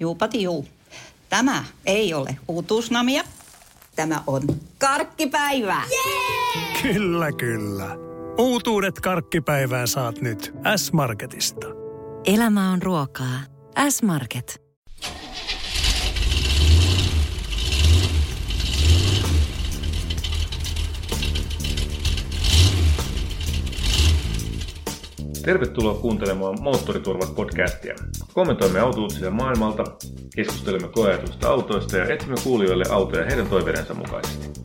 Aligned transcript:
Juupati 0.00 0.42
juu. 0.42 0.66
Tämä 1.28 1.64
ei 1.86 2.14
ole 2.14 2.36
uutuusnamia. 2.48 3.24
Tämä 3.96 4.22
on 4.26 4.42
karkkipäivää. 4.78 5.82
Yeah! 5.90 6.82
Kyllä, 6.82 7.32
kyllä. 7.32 7.96
Uutuudet 8.38 9.00
karkkipäivää 9.00 9.86
saat 9.86 10.20
nyt 10.20 10.54
S-Marketista. 10.76 11.66
Elämä 12.24 12.72
on 12.72 12.82
ruokaa. 12.82 13.40
S-Market. 13.88 14.65
Tervetuloa 25.46 25.94
kuuntelemaan 25.94 26.58
Moottoriturvat-podcastia. 26.60 27.94
Kommentoimme 28.34 28.80
autouutisia 28.80 29.30
maailmalta, 29.30 29.84
keskustelemme 30.36 30.88
koeajatusta 30.88 31.48
autoista 31.48 31.96
ja 31.96 32.14
etsimme 32.14 32.36
kuulijoille 32.44 32.84
autoja 32.90 33.24
heidän 33.24 33.46
toiveidensa 33.46 33.94
mukaisesti. 33.94 34.60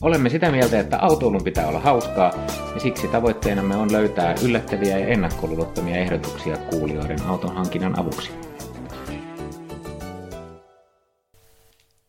Olemme 0.00 0.28
sitä 0.28 0.50
mieltä, 0.50 0.80
että 0.80 0.98
autoilun 0.98 1.44
pitää 1.44 1.68
olla 1.68 1.80
hauskaa, 1.80 2.32
ja 2.74 2.80
siksi 2.80 3.08
tavoitteenamme 3.08 3.76
on 3.76 3.92
löytää 3.92 4.34
yllättäviä 4.44 4.98
ja 4.98 5.06
ennakkoluulottomia 5.06 5.96
ehdotuksia 5.96 6.56
kuulijoiden 6.56 7.22
auton 7.22 7.54
hankinnan 7.54 8.00
avuksi. 8.00 8.32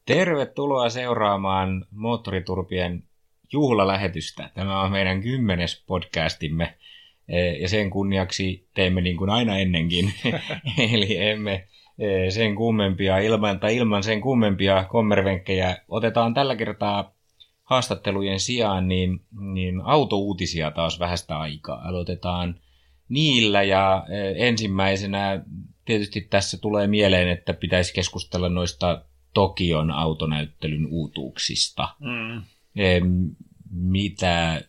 Tervetuloa 0.05 0.89
seuraamaan 0.89 1.85
Moottoriturpien 1.91 3.03
juhlalähetystä. 3.53 4.49
Tämä 4.53 4.81
on 4.81 4.91
meidän 4.91 5.21
kymmenes 5.21 5.83
podcastimme 5.87 6.77
ja 7.59 7.69
sen 7.69 7.89
kunniaksi 7.89 8.67
teemme 8.73 9.01
niin 9.01 9.17
kuin 9.17 9.29
aina 9.29 9.57
ennenkin. 9.57 10.13
Eli 10.93 11.17
emme 11.17 11.67
eh, 11.99 12.31
sen 12.31 12.55
kummempia, 12.55 13.17
ilman, 13.17 13.59
tai 13.59 13.75
ilman 13.75 14.03
sen 14.03 14.21
kummempia 14.21 14.83
kommervenkkejä. 14.83 15.77
Otetaan 15.87 16.33
tällä 16.33 16.55
kertaa 16.55 17.15
haastattelujen 17.63 18.39
sijaan 18.39 18.87
niin, 18.87 19.19
niin 19.53 19.81
autouutisia 19.81 20.71
taas 20.71 20.99
vähästä 20.99 21.39
aikaa. 21.39 21.87
Aloitetaan 21.87 22.59
niillä 23.09 23.63
ja 23.63 24.05
eh, 24.09 24.47
ensimmäisenä 24.47 25.43
tietysti 25.85 26.21
tässä 26.21 26.57
tulee 26.57 26.87
mieleen, 26.87 27.29
että 27.29 27.53
pitäisi 27.53 27.93
keskustella 27.93 28.49
noista 28.49 29.05
Tokion 29.33 29.91
autonäyttelyn 29.91 30.85
uutuuksista. 30.85 31.89
Mm. 31.99 32.41
Mitä 33.71 34.61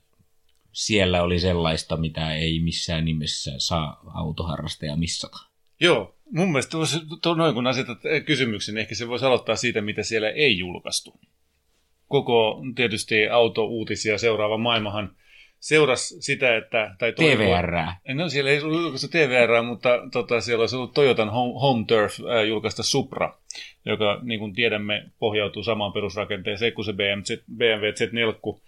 siellä 0.78 1.22
oli 1.22 1.40
sellaista, 1.40 1.96
mitä 1.96 2.34
ei 2.34 2.60
missään 2.60 3.04
nimessä 3.04 3.50
saa 3.58 4.00
autoharrastaja 4.14 4.96
missata. 4.96 5.36
Joo, 5.80 6.14
mun 6.30 6.48
mielestä 6.48 6.76
tuo, 7.22 7.34
noin 7.34 7.54
kun 7.54 7.66
asetat 7.66 7.98
kysymyksen, 8.26 8.74
niin 8.74 8.80
ehkä 8.80 8.94
se 8.94 9.08
voisi 9.08 9.24
aloittaa 9.24 9.56
siitä, 9.56 9.80
mitä 9.80 10.02
siellä 10.02 10.30
ei 10.30 10.58
julkaistu. 10.58 11.20
Koko 12.08 12.62
tietysti 12.74 13.28
auto-uutisia 13.28 14.18
seuraava 14.18 14.58
maailmahan 14.58 15.16
seurasi 15.60 16.22
sitä, 16.22 16.56
että... 16.56 16.94
Tai 16.98 17.12
TVR. 17.12 17.72
No 18.14 18.28
siellä 18.28 18.50
ei 18.50 18.60
ollut 18.60 18.80
julkaistu 18.80 19.08
TVR, 19.08 19.62
mutta 19.62 19.88
tota, 20.12 20.40
siellä 20.40 20.62
olisi 20.62 20.76
ollut 20.76 20.94
Toyotan 20.94 21.30
Home, 21.30 21.60
Home 21.60 21.84
Turf 21.88 22.20
äh, 22.20 22.48
julkaista 22.48 22.82
Supra, 22.82 23.38
joka 23.84 24.20
niin 24.22 24.40
kuin 24.40 24.52
tiedämme 24.52 25.10
pohjautuu 25.18 25.62
samaan 25.62 25.92
perusrakenteeseen 25.92 26.72
kuin 26.72 26.84
se 26.84 26.92
BMW 27.56 27.84
Z4. 27.84 28.60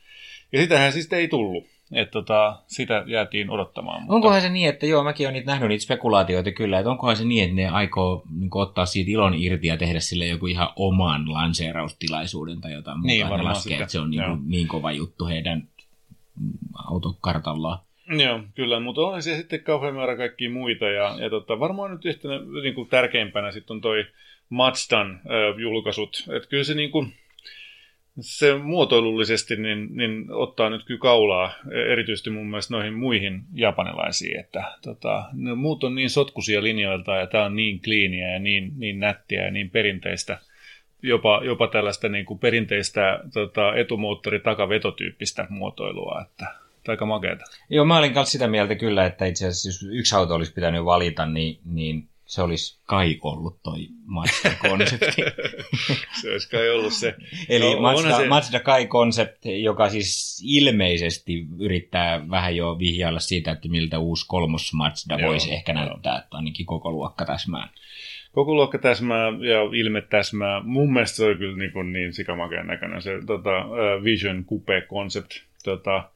Ja 0.52 0.60
sitähän 0.60 0.92
siis 0.92 1.12
ei 1.12 1.28
tullut. 1.28 1.79
Että 1.92 2.12
tota, 2.12 2.58
sitä 2.66 3.04
jäätiin 3.06 3.50
odottamaan. 3.50 4.02
Mutta... 4.02 4.14
Onkohan 4.14 4.40
se 4.40 4.48
niin, 4.48 4.68
että 4.68 4.86
joo, 4.86 5.04
mäkin 5.04 5.26
olen 5.26 5.34
niitä 5.34 5.50
nähnyt 5.50 5.68
niitä 5.68 5.84
spekulaatioita 5.84 6.52
kyllä, 6.52 6.78
että 6.78 6.90
onkohan 6.90 7.16
se 7.16 7.24
niin, 7.24 7.44
että 7.44 7.56
ne 7.56 7.68
aikoo 7.68 8.22
niin 8.38 8.50
ottaa 8.54 8.86
siitä 8.86 9.10
ilon 9.10 9.34
irti 9.34 9.66
ja 9.66 9.76
tehdä 9.76 10.00
sille 10.00 10.26
joku 10.26 10.46
ihan 10.46 10.68
oman 10.76 11.32
lanseeraustilaisuuden 11.32 12.60
tai 12.60 12.72
jotain 12.72 13.02
niin, 13.02 13.26
muuta. 13.26 13.42
Ne 13.42 13.48
laskee, 13.48 13.78
että 13.78 13.92
se 13.92 14.00
on 14.00 14.10
niin, 14.10 14.24
kuin, 14.24 14.40
niin 14.46 14.68
kova 14.68 14.92
juttu 14.92 15.26
heidän 15.26 15.68
autokartallaan. 16.88 17.78
Joo, 18.18 18.40
kyllä, 18.54 18.80
mutta 18.80 19.00
on 19.00 19.22
se 19.22 19.36
sitten 19.36 19.64
kauhean 19.64 19.94
määrä 19.94 20.16
kaikkia 20.16 20.50
muita. 20.50 20.84
Ja, 20.84 21.16
ja 21.18 21.30
tota, 21.30 21.60
varmaan 21.60 21.90
nyt 21.90 22.04
yhtenä 22.04 22.34
niin 22.62 22.74
kuin 22.74 22.88
tärkeimpänä 22.88 23.52
sitten 23.52 23.74
on 23.74 23.80
toi 23.80 24.06
Mazdan 24.48 25.10
äh, 25.10 25.60
julkaisut. 25.60 26.28
Että 26.36 26.48
kyllä 26.48 26.64
se 26.64 26.74
niin 26.74 26.90
kuin, 26.90 27.12
se 28.20 28.54
muotoilullisesti 28.54 29.56
niin, 29.56 29.96
niin 29.96 30.32
ottaa 30.32 30.70
nyt 30.70 30.84
kyllä 30.84 31.00
kaulaa 31.00 31.52
erityisesti 31.90 32.30
mun 32.30 32.46
mielestä 32.46 32.74
noihin 32.74 32.94
muihin 32.94 33.42
japanilaisiin, 33.54 34.40
että 34.40 34.64
tota, 34.82 35.24
ne 35.32 35.54
muut 35.54 35.84
on 35.84 35.94
niin 35.94 36.10
sotkuisia 36.10 36.62
linjoilta 36.62 37.16
ja 37.16 37.26
tämä 37.26 37.44
on 37.44 37.56
niin 37.56 37.80
kliiniä 37.80 38.32
ja 38.32 38.38
niin, 38.38 38.72
niin 38.76 39.00
nättiä 39.00 39.44
ja 39.44 39.50
niin 39.50 39.70
perinteistä, 39.70 40.38
jopa, 41.02 41.40
jopa 41.44 41.66
tällaista 41.66 42.08
niin 42.08 42.24
kuin 42.24 42.38
perinteistä 42.38 43.20
tota, 43.32 43.74
etumoottori 43.74 44.40
takavetotyyppistä 44.40 45.46
muotoilua, 45.50 46.24
että 46.26 46.46
aika 46.88 47.06
makeata. 47.06 47.44
Joo, 47.70 47.84
mä 47.84 47.98
olin 47.98 48.14
kanssa 48.14 48.32
sitä 48.32 48.48
mieltä 48.48 48.74
kyllä, 48.74 49.06
että 49.06 49.26
itse 49.26 49.46
asiassa 49.46 49.68
jos 49.68 49.92
yksi 49.98 50.16
auto 50.16 50.34
olisi 50.34 50.52
pitänyt 50.52 50.84
valita, 50.84 51.26
niin, 51.26 51.58
niin 51.64 52.08
se 52.30 52.42
olisi 52.42 52.80
kai 52.86 53.18
ollut 53.22 53.62
toi 53.62 53.86
Mazda-konsepti. 54.04 55.22
se 56.20 56.30
olisi 56.30 56.50
kai 56.50 56.70
ollut 56.70 56.92
se. 56.92 57.14
Eli 57.48 57.74
no, 57.74 57.80
Mazda, 57.80 58.16
se... 58.16 58.26
Mazda 58.26 58.60
Kai-konsepti, 58.60 59.62
joka 59.62 59.88
siis 59.88 60.42
ilmeisesti 60.46 61.46
yrittää 61.58 62.30
vähän 62.30 62.56
jo 62.56 62.78
vihjailla 62.78 63.20
siitä, 63.20 63.50
että 63.50 63.68
miltä 63.68 63.98
uusi 63.98 64.24
kolmos 64.28 64.72
Mazda 64.74 65.16
joo, 65.18 65.28
voisi 65.28 65.52
ehkä 65.52 65.72
näyttää, 65.72 66.18
että 66.18 66.36
ainakin 66.36 66.66
koko 66.66 66.92
luokka 66.92 67.24
täsmää. 67.24 67.68
Koko 68.32 68.54
luokka 68.54 68.78
täsmää 68.78 69.26
ja 69.26 69.60
ilme 69.72 70.00
täsmää. 70.00 70.62
Mun 70.62 70.92
mielestä 70.92 71.16
se 71.16 71.24
oli 71.24 71.36
kyllä 71.36 71.56
niin, 71.56 71.92
niin 71.92 72.12
sikamakeen 72.12 72.66
näköinen 72.66 73.02
se 73.02 73.10
tota, 73.26 73.50
Vision 74.04 74.44
Coupe-konsept. 74.44 75.30
Tota, 75.64 76.10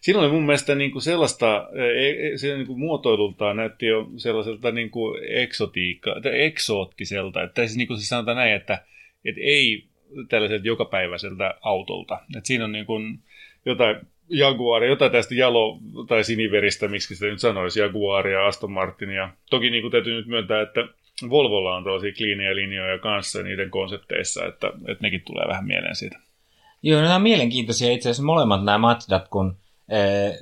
siinä 0.00 0.20
oli 0.20 0.30
mun 0.30 0.46
mielestä 0.46 0.74
niin 0.74 0.90
kuin 0.90 1.02
sellaista, 1.02 1.68
e, 1.72 2.32
e, 2.32 2.38
se 2.38 2.56
niin 2.56 2.66
kuin 2.66 2.78
muotoilultaan 2.78 3.56
näytti 3.56 3.86
jo 3.86 4.08
sellaiselta 4.16 4.70
niin 4.70 4.90
kuin 4.90 5.20
eksotiikka, 5.28 6.16
eksoottiselta, 6.32 7.42
että 7.42 7.66
siis 7.66 7.76
niin 7.76 7.88
kuin 7.88 8.00
se 8.00 8.06
sanotaan 8.06 8.36
näin, 8.36 8.54
että, 8.54 8.82
että 9.24 9.40
ei 9.44 9.84
tällaiselta 10.28 10.66
jokapäiväiseltä 10.66 11.54
autolta. 11.60 12.18
Että 12.36 12.46
siinä 12.46 12.64
on 12.64 12.72
niin 12.72 12.86
kuin 12.86 13.18
jotain 13.66 13.96
Jaguaria, 14.30 14.88
jotain 14.90 15.12
tästä 15.12 15.34
jalo- 15.34 15.80
tai 16.08 16.24
siniveristä, 16.24 16.88
miksi 16.88 17.14
sitä 17.14 17.26
nyt 17.26 17.40
sanoisi, 17.40 17.80
Jaguaria, 17.80 18.46
Aston 18.46 18.72
Martinia. 18.72 19.30
Toki 19.50 19.70
niin 19.70 19.82
kuin 19.82 19.92
täytyy 19.92 20.16
nyt 20.16 20.26
myöntää, 20.26 20.60
että 20.60 20.80
Volvolla 21.30 21.76
on 21.76 21.84
tällaisia 21.84 22.12
kliinejä 22.12 22.56
linjoja 22.56 22.98
kanssa 22.98 23.42
niiden 23.42 23.70
konsepteissa, 23.70 24.46
että, 24.46 24.66
että 24.66 25.02
nekin 25.02 25.22
tulee 25.26 25.48
vähän 25.48 25.66
mieleen 25.66 25.96
siitä. 25.96 26.18
Joo, 26.82 27.00
nämä 27.00 27.14
on 27.14 27.22
mielenkiintoisia 27.22 27.92
itse 27.92 28.08
asiassa 28.08 28.22
molemmat 28.22 28.64
nämä 28.64 28.78
Mazdat, 28.78 29.28
kun 29.28 29.56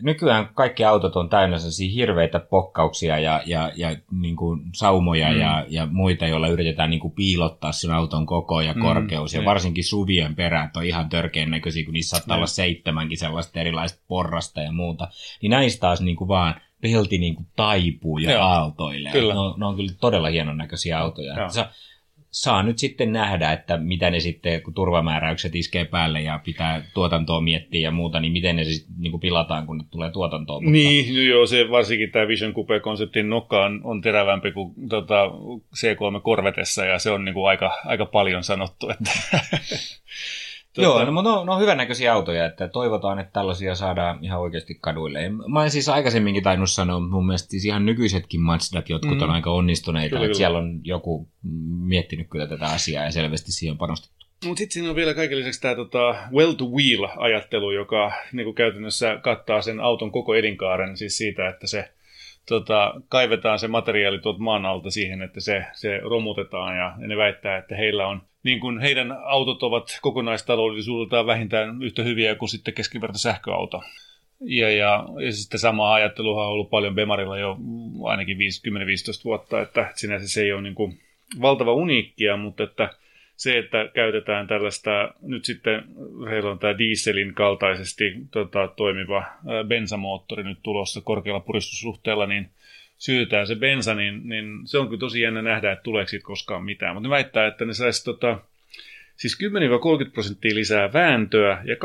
nykyään 0.03 0.49
kaikki 0.55 0.85
autot 0.85 1.17
on 1.17 1.29
täynnä 1.29 1.59
sellaisia 1.59 1.93
hirveitä 1.93 2.39
pokkauksia 2.39 3.19
ja, 3.19 3.43
ja, 3.47 3.73
ja 3.77 3.97
niin 4.11 4.37
kuin 4.37 4.61
saumoja 4.75 5.33
mm. 5.33 5.41
ja, 5.41 5.65
ja 5.69 5.87
muita, 5.87 6.27
joilla 6.27 6.49
yritetään 6.49 6.91
niin 6.91 7.01
kuin 7.01 7.15
piilottaa 7.15 7.73
sen 7.73 7.91
auton 7.91 8.27
koko 8.27 8.61
ja 8.61 8.73
mm, 8.73 8.81
korkeus. 8.81 9.35
Mm, 9.35 9.41
ja 9.41 9.45
varsinkin 9.45 9.85
suvien 9.85 10.37
perät 10.37 10.77
on 10.77 10.85
ihan 10.85 11.09
törkeän 11.09 11.51
näköisiä, 11.51 11.85
kun 11.85 11.95
niissä 11.95 12.17
saattaa 12.17 12.37
mm. 12.37 12.39
olla 12.39 12.47
seitsemänkin 12.47 13.19
sellaista 13.19 13.61
erilaista 13.61 14.03
porrasta 14.09 14.61
ja 14.61 14.73
muuta. 14.73 15.09
Niin 15.43 15.51
näistä 15.51 15.81
taas 15.81 16.01
niin 16.01 16.17
kuin 16.17 16.29
vaan 16.29 16.55
pelti 16.83 17.19
niin 17.19 17.35
kuin 17.35 17.47
taipuu 17.57 18.19
ja 18.19 18.33
Joo, 18.33 18.43
aaltoilee. 18.43 19.13
Kyllä. 19.13 19.35
Ne, 19.35 19.41
on, 19.41 19.61
ne 19.61 19.67
on 19.67 19.77
kyllä 19.77 19.93
todella 20.01 20.29
hienon 20.29 20.57
näköisiä 20.57 20.99
autoja. 20.99 21.35
Joo 21.35 21.67
saa 22.31 22.63
nyt 22.63 22.79
sitten 22.79 23.13
nähdä, 23.13 23.53
että 23.53 23.77
mitä 23.77 24.11
ne 24.11 24.21
sitten, 24.21 24.63
kun 24.63 24.75
turvamääräykset 24.75 25.55
iskee 25.55 25.85
päälle 25.85 26.21
ja 26.21 26.41
pitää 26.45 26.83
tuotantoa 26.95 27.41
miettiä 27.41 27.81
ja 27.81 27.91
muuta, 27.91 28.21
niin 28.21 28.33
miten 28.33 28.57
ne 28.57 28.65
sitten 28.65 28.95
niin 28.99 29.21
pilataan, 29.21 29.67
kun 29.67 29.79
ne 29.79 29.85
tulee 29.91 30.11
tuotantoon. 30.11 30.65
Mutta... 30.65 30.73
Niin, 30.73 31.15
no 31.15 31.21
joo, 31.21 31.47
se 31.47 31.71
varsinkin 31.71 32.11
tämä 32.11 32.29
Vision 32.29 32.55
Coupe-konseptin 32.55 33.29
nokka 33.29 33.65
on, 33.65 33.81
on 33.85 34.01
terävämpi 34.01 34.53
kuin 34.53 34.75
tota, 34.89 35.27
C3 35.77 36.21
Corvetessa 36.23 36.85
ja 36.85 36.99
se 36.99 37.11
on 37.11 37.25
niin 37.25 37.35
kuin 37.35 37.49
aika, 37.49 37.81
aika 37.85 38.07
paljon 38.07 38.45
sanottu. 38.45 38.91
Että 38.91 39.11
Tuota... 40.77 40.89
Joo, 40.89 41.05
no, 41.05 41.13
mutta 41.13 41.31
ne 41.31 41.37
on, 41.37 41.47
ne 41.47 41.53
on 41.53 41.61
hyvännäköisiä 41.61 42.15
autoja, 42.15 42.47
että 42.47 42.69
toivotaan, 42.69 43.19
että 43.19 43.33
tällaisia 43.33 43.75
saadaan 43.75 44.25
ihan 44.25 44.41
oikeasti 44.41 44.75
kaduille. 44.81 45.29
Mä 45.29 45.59
olen 45.59 45.71
siis 45.71 45.89
aikaisemminkin 45.89 46.43
tainnut 46.43 46.71
sanoa, 46.71 47.01
mun 47.01 47.27
mielestä 47.27 47.51
siis 47.51 47.65
ihan 47.65 47.87
nykyisetkin 47.87 48.41
Mazdat, 48.41 48.89
jotkut 48.89 49.17
mm. 49.17 49.23
on 49.23 49.31
aika 49.31 49.51
onnistuneita, 49.51 50.09
kyllä, 50.09 50.21
että 50.21 50.27
kyllä. 50.27 50.39
siellä 50.39 50.59
on 50.59 50.81
joku 50.85 51.29
miettinyt 51.69 52.27
kyllä 52.31 52.47
tätä 52.47 52.67
asiaa 52.67 53.05
ja 53.05 53.11
selvästi 53.11 53.53
siihen 53.53 53.73
on 53.73 53.79
panostettu. 53.79 54.27
Mutta 54.45 54.59
sitten 54.59 54.73
siinä 54.73 54.91
on 54.91 54.97
vielä 54.97 55.15
kaiken 55.15 55.39
lisäksi 55.39 55.61
tämä 55.61 55.75
tota, 55.75 56.15
well-to-wheel-ajattelu, 56.33 57.71
joka 57.71 58.13
niinku 58.33 58.53
käytännössä 58.53 59.19
kattaa 59.23 59.63
sen 59.63 59.81
auton 59.81 60.13
koko 60.13 60.35
elinkaaren, 60.35 60.97
siis 60.97 61.17
siitä, 61.19 61.49
että 61.49 61.67
se 61.67 61.89
tota, 62.49 62.95
kaivetaan 63.09 63.59
se 63.59 63.69
materiaali 63.69 64.19
tuolta 64.19 64.41
maan 64.41 64.67
alta 64.67 64.91
siihen, 64.91 65.23
että 65.23 65.41
se, 65.41 65.65
se 65.73 65.99
romutetaan 65.99 66.77
ja, 66.77 66.95
ja 66.99 67.07
ne 67.07 67.17
väittää, 67.17 67.59
että 67.59 67.77
heillä 67.77 68.07
on 68.07 68.23
niin 68.47 68.61
kuin 68.61 68.81
heidän 68.81 69.13
autot 69.25 69.63
ovat 69.63 69.99
kokonaistaloudellisuudeltaan 70.03 71.27
vähintään 71.27 71.83
yhtä 71.83 72.03
hyviä 72.03 72.35
kuin 72.35 72.49
sitten 72.49 72.75
keskiverto 72.75 73.19
sähköauto. 73.19 73.83
Ja, 74.41 74.71
ja, 74.71 75.05
ja 75.25 75.33
sitten 75.33 75.61
sama 75.61 75.95
ajatteluhan 75.95 76.47
on 76.47 76.53
ollut 76.53 76.71
paljon 76.71 76.95
Bemarilla 76.95 77.39
jo 77.39 77.57
ainakin 78.05 78.39
10-15 78.39 78.41
vuotta, 79.25 79.61
että 79.61 79.93
sinänsä 79.95 80.29
se 80.29 80.43
ei 80.43 80.53
ole 80.53 80.63
niin 80.63 80.75
kuin 80.75 80.99
valtava 81.41 81.73
uniikkia, 81.73 82.37
mutta 82.37 82.63
että 82.63 82.89
se, 83.37 83.59
että 83.59 83.91
käytetään 83.95 84.47
tällaista, 84.47 84.91
nyt 85.23 85.45
sitten 85.45 85.85
heillä 86.31 86.51
on 86.51 86.59
tämä 86.59 86.79
dieselin 86.79 87.35
kaltaisesti 87.35 88.05
tota, 88.31 88.69
toimiva 88.69 89.25
bensamoottori 89.69 90.43
nyt 90.43 90.59
tulossa 90.63 91.01
korkealla 91.01 91.41
puristussuhteella, 91.41 92.27
niin 92.27 92.51
syötään 92.99 93.47
se 93.47 93.55
bensa, 93.55 93.95
niin, 93.95 94.29
niin 94.29 94.47
se 94.65 94.79
on 94.79 94.87
kyllä 94.89 95.01
tosi 95.01 95.21
jännä 95.21 95.43
nähdä, 95.43 95.73
että 95.73 95.83
tuleeko 95.83 96.09
siitä 96.09 96.27
koskaan 96.27 96.65
mitään. 96.65 96.95
Mutta 96.95 97.09
ne 97.09 97.11
väittää, 97.11 97.47
että 97.47 97.65
ne 97.65 97.75
saisi 97.75 98.05
tota, 98.05 98.41
siis 99.17 99.39
10-30 100.09 100.11
prosenttia 100.11 100.55
lisää 100.55 100.93
vääntöä 100.93 101.63
ja 101.65 101.75
20-30 101.75 101.79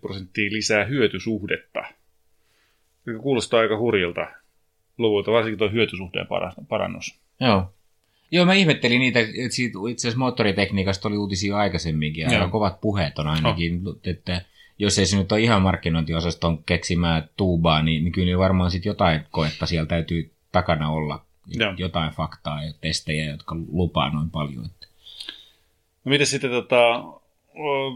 prosenttia 0.00 0.52
lisää 0.52 0.84
hyötysuhdetta. 0.84 1.84
Mikä 3.06 3.18
kuulostaa 3.18 3.60
aika 3.60 3.78
hurjilta 3.78 4.26
luvulta, 4.98 5.30
varsinkin 5.32 5.58
tuo 5.58 5.70
hyötysuhteen 5.70 6.26
parannus. 6.68 7.20
Joo. 7.40 7.72
Joo, 8.30 8.46
mä 8.46 8.52
ihmettelin 8.52 9.00
niitä, 9.00 9.20
että 9.20 9.48
siitä 9.48 9.78
itse 9.90 10.08
asiassa 10.08 10.18
moottoritekniikasta 10.18 11.08
oli 11.08 11.16
uutisia 11.16 11.56
aikaisemminkin, 11.56 12.30
ja 12.30 12.48
kovat 12.48 12.80
puheet 12.80 13.18
on 13.18 13.26
ainakin, 13.26 13.88
oh. 13.88 13.96
että 14.04 14.42
jos 14.78 14.98
ei 14.98 15.06
se 15.06 15.16
nyt 15.16 15.32
ole 15.32 15.40
ihan 15.40 15.62
markkinointiosaston 15.62 16.64
keksimää 16.64 17.28
tuubaa, 17.36 17.82
niin, 17.82 18.04
niin 18.04 18.12
kyllä 18.12 18.38
varmaan 18.38 18.70
sitten 18.70 18.90
jotain 18.90 19.26
koetta 19.30 19.66
siellä 19.66 19.86
täytyy 19.86 20.32
takana 20.52 20.90
olla, 20.90 21.24
Joo. 21.46 21.74
jotain 21.76 22.12
faktaa 22.12 22.64
ja 22.64 22.72
testejä, 22.80 23.24
jotka 23.24 23.56
lupaa 23.72 24.10
noin 24.10 24.30
paljon. 24.30 24.64
Että. 24.64 24.86
No 26.04 26.10
miten 26.10 26.26
sitten 26.26 26.50
tota, 26.50 27.04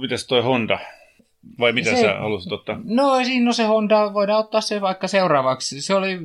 mitäs 0.01 0.27
toi 0.27 0.43
Honda? 0.43 0.79
Vai 1.59 1.73
mitä 1.73 1.91
se, 1.91 2.01
sä 2.01 2.19
halusit 2.19 2.53
ottaa? 2.53 2.81
No, 2.85 3.25
siinä 3.25 3.45
no 3.45 3.53
se 3.53 3.65
Honda, 3.65 4.15
voidaan 4.15 4.41
ottaa 4.41 4.61
se 4.61 4.81
vaikka 4.81 5.09
seuraavaksi. 5.09 5.83
Se 5.83 5.95
oli 5.95 6.19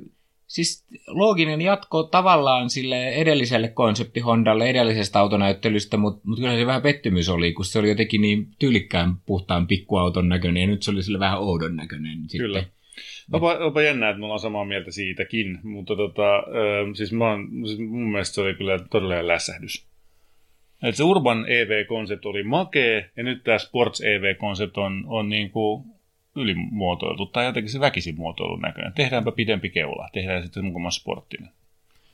siis 0.52 0.86
looginen 1.08 1.62
jatko 1.62 2.04
tavallaan 2.04 2.70
sille 2.70 3.10
edelliselle 3.10 3.68
konsepti 3.68 4.20
Hondalle 4.20 4.70
edellisestä 4.70 5.20
autonäyttelystä, 5.20 5.98
mutta 5.98 6.22
mut 6.24 6.40
kyllä 6.40 6.56
se 6.56 6.66
vähän 6.66 6.82
pettymys 6.82 7.30
oli, 7.30 7.54
kun 7.54 7.66
se 7.66 7.80
oli 7.80 7.90
jotenkin 7.90 8.22
niin 8.22 8.48
tyylikkään 8.60 9.16
puhtaan 9.26 9.68
pikkuauton 9.68 10.30
näköinen 10.30 10.62
ja 10.62 10.68
nyt 10.68 10.84
se 10.84 10.92
oli 10.92 11.04
sille 11.04 11.20
vähän 11.20 11.40
oudon 11.40 11.76
näköinen. 11.76 12.18
Kyllä. 12.38 12.60
Sitten. 12.60 12.82
Onpa, 13.34 13.54
onpa 13.54 13.82
jännä, 13.82 14.10
että 14.10 14.20
me 14.20 14.26
ollaan 14.26 14.40
samaa 14.40 14.66
mieltä 14.66 14.92
siitäkin, 14.92 15.60
mutta 15.64 15.96
tota, 15.96 16.44
siis, 16.94 17.14
mä 17.14 17.30
oon, 17.30 17.48
siis 17.68 17.80
mun 17.80 18.12
mielestä 18.12 18.36
se 18.36 18.42
oli 18.42 18.54
kyllä 18.54 18.80
todella 18.92 19.28
lässähdys. 19.28 19.88
Et 20.84 20.96
se 20.96 21.04
Urban 21.04 21.46
EV-konsept 21.50 22.26
oli 22.26 22.44
makee, 22.44 23.12
ja 23.18 23.24
nyt 23.24 23.44
tämä 23.44 23.58
Sports 23.58 24.02
EV-konsept 24.02 24.78
on, 24.78 25.04
on 25.08 25.30
niin 25.30 25.52
kuin 25.52 25.86
ylimuotoiltu 26.36 27.26
tai 27.26 27.46
jotenkin 27.46 27.72
se 27.72 27.80
väkisin 27.80 28.16
muotoilun 28.16 28.62
näköinen. 28.62 28.94
Tehdäänpä 28.94 29.32
pidempi 29.32 29.70
keula, 29.70 30.10
tehdään 30.14 30.44
sitten 30.44 30.66
mukaan 30.66 30.92
sporttinen. 30.92 31.50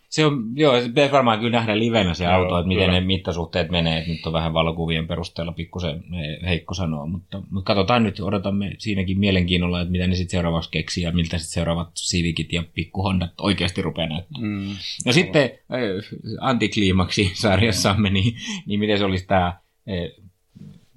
Se 0.09 0.25
on, 0.25 0.43
joo, 0.55 0.81
se 0.81 0.87
pitäisi 0.87 1.11
varmaan 1.11 1.39
kyllä 1.39 1.51
nähdä 1.51 1.79
livenä 1.79 2.13
se 2.13 2.27
auto, 2.27 2.57
että 2.57 2.67
miten 2.67 2.85
kyllä. 2.85 2.99
ne 2.99 3.05
mittasuhteet 3.05 3.71
menee, 3.71 3.97
että 3.99 4.11
nyt 4.11 4.25
on 4.25 4.33
vähän 4.33 4.53
valokuvien 4.53 5.07
perusteella 5.07 5.51
pikkusen 5.51 6.03
heikko 6.45 6.73
sanoa, 6.73 7.05
mutta, 7.05 7.41
mutta 7.49 7.67
katsotaan 7.67 8.03
nyt, 8.03 8.19
odotamme 8.19 8.71
siinäkin 8.77 9.19
mielenkiinnolla, 9.19 9.81
että 9.81 9.91
mitä 9.91 10.07
ne 10.07 10.15
sitten 10.15 10.31
seuraavaksi 10.31 10.71
keksii 10.71 11.03
ja 11.03 11.11
miltä 11.11 11.37
sitten 11.37 11.53
seuraavat 11.53 11.93
Civicit 11.95 12.53
ja 12.53 12.63
pikkuhondat 12.73 13.31
oikeasti 13.41 13.81
rupeaa 13.81 14.09
näyttämään. 14.09 14.51
Mm, 14.51 14.75
no 15.05 15.11
sitten 15.11 15.43
äh, 15.43 16.19
antikliimaksi 16.41 17.31
sarjassamme, 17.33 18.09
niin, 18.09 18.35
niin 18.65 18.79
miten 18.79 18.97
se 18.97 19.05
olisi 19.05 19.27
tämä 19.27 19.47
äh, 19.47 19.57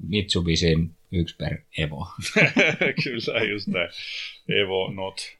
Mitsubishin 0.08 0.90
yksi 1.12 1.36
per 1.36 1.58
Evo. 1.78 2.06
Kyllä, 3.04 3.44
just 3.50 3.66
näin. 3.66 3.88
Evo 4.48 4.90
not. 4.94 5.36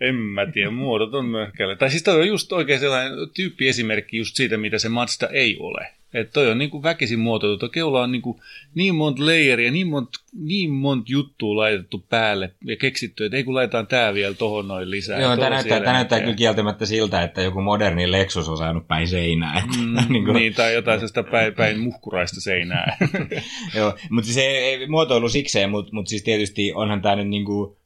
En 0.00 0.14
mä 0.14 0.46
tiedä, 0.46 0.70
muodot 0.70 1.14
on 1.14 1.24
möhkälle. 1.24 1.76
Tai 1.76 1.90
siis 1.90 2.02
toi 2.02 2.20
on 2.20 2.28
just 2.28 2.52
oikein 2.52 2.80
sellainen 2.80 3.12
tyyppiesimerkki 3.34 4.16
just 4.16 4.36
siitä, 4.36 4.56
mitä 4.56 4.78
se 4.78 4.88
Mazda 4.88 5.28
ei 5.28 5.56
ole. 5.60 5.92
Että 6.14 6.32
toi 6.32 6.50
on 6.50 6.58
niin 6.58 6.70
kuin 6.70 6.82
väkisin 6.82 7.18
muotoiltu. 7.18 7.58
Tuo 7.58 7.68
keula 7.68 8.02
on 8.02 8.12
niin, 8.12 8.22
kuin 8.22 8.40
niin 8.74 8.94
monta 8.94 9.26
layeria, 9.26 9.70
niin 9.70 9.86
monta 9.86 10.20
niin 10.32 10.70
mont 10.70 11.08
juttua 11.08 11.56
laitettu 11.56 12.06
päälle 12.08 12.54
ja 12.64 12.76
keksitty, 12.76 13.24
että 13.24 13.36
ei 13.36 13.44
kun 13.44 13.54
laitetaan 13.54 13.86
tää 13.86 14.14
vielä 14.14 14.34
tohon 14.34 14.68
noin 14.68 14.90
lisää. 14.90 15.20
Joo, 15.20 15.36
tämä 15.36 15.50
näyttää, 15.50 15.80
tämä 15.80 15.92
näyttää 15.92 16.20
kyllä 16.20 16.34
kieltämättä 16.34 16.86
siltä, 16.86 17.22
että 17.22 17.42
joku 17.42 17.60
moderni 17.60 18.12
Lexus 18.12 18.48
on 18.48 18.58
saanut 18.58 18.88
päin 18.88 19.08
seinää. 19.08 19.58
Että, 19.58 19.78
mm, 19.78 19.96
niin, 20.12 20.24
kuin... 20.24 20.34
niin, 20.34 20.54
tai 20.54 20.74
jotain 20.74 20.98
sellaista 20.98 21.22
päin, 21.22 21.54
päin 21.54 21.80
muhkuraista 21.80 22.40
seinää. 22.40 22.96
Joo, 23.76 23.94
mutta 24.10 24.32
se 24.32 24.42
ei 24.42 24.86
muotoilu 24.86 25.28
sikseen, 25.28 25.70
mutta, 25.70 25.90
mutta 25.92 26.10
siis 26.10 26.22
tietysti 26.22 26.72
onhan 26.74 27.02
tämä 27.02 27.16
nyt 27.16 27.28
niin 27.28 27.44
kuin 27.44 27.76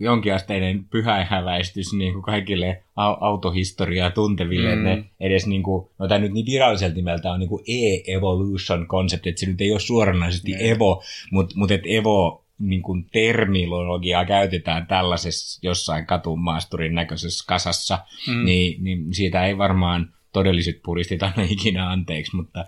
jonkinasteinen 0.00 0.84
pyhäinhäväistys 0.84 1.92
niin 1.92 2.12
kuin 2.12 2.22
kaikille 2.22 2.82
autohistoriaa 3.20 4.10
tunteville, 4.10 4.76
mm. 4.76 4.86
että 4.86 5.02
ne 5.02 5.10
edes 5.20 5.46
niin 5.46 5.62
kuin, 5.62 5.88
no 5.98 6.08
tämä 6.08 6.18
nyt 6.18 6.32
niin 6.32 6.46
viralliselta 6.46 6.94
nimeltä 6.94 7.32
on 7.32 7.40
niin 7.40 7.48
kuin 7.48 7.64
e-evolution 7.68 8.86
konsepti, 8.86 9.28
että 9.28 9.40
se 9.40 9.46
nyt 9.46 9.60
ei 9.60 9.72
ole 9.72 9.80
suoranaisesti 9.80 10.52
mm. 10.52 10.58
Evo, 10.60 11.02
mutta 11.30 11.58
mut 11.58 11.70
et 11.70 11.82
Evo 11.84 12.44
niin 12.58 12.82
kuin 12.82 13.06
terminologiaa 13.12 14.24
käytetään 14.24 14.86
tällaisessa 14.86 15.60
jossain 15.62 16.06
katumaasturin 16.06 16.94
näköisessä 16.94 17.44
kasassa, 17.48 17.98
mm. 18.28 18.44
niin, 18.44 18.84
niin 18.84 19.14
siitä 19.14 19.46
ei 19.46 19.58
varmaan 19.58 20.12
todelliset 20.32 20.80
puristit 20.84 21.22
aina 21.22 21.42
ikinä 21.50 21.90
anteeksi, 21.90 22.36
mutta, 22.36 22.64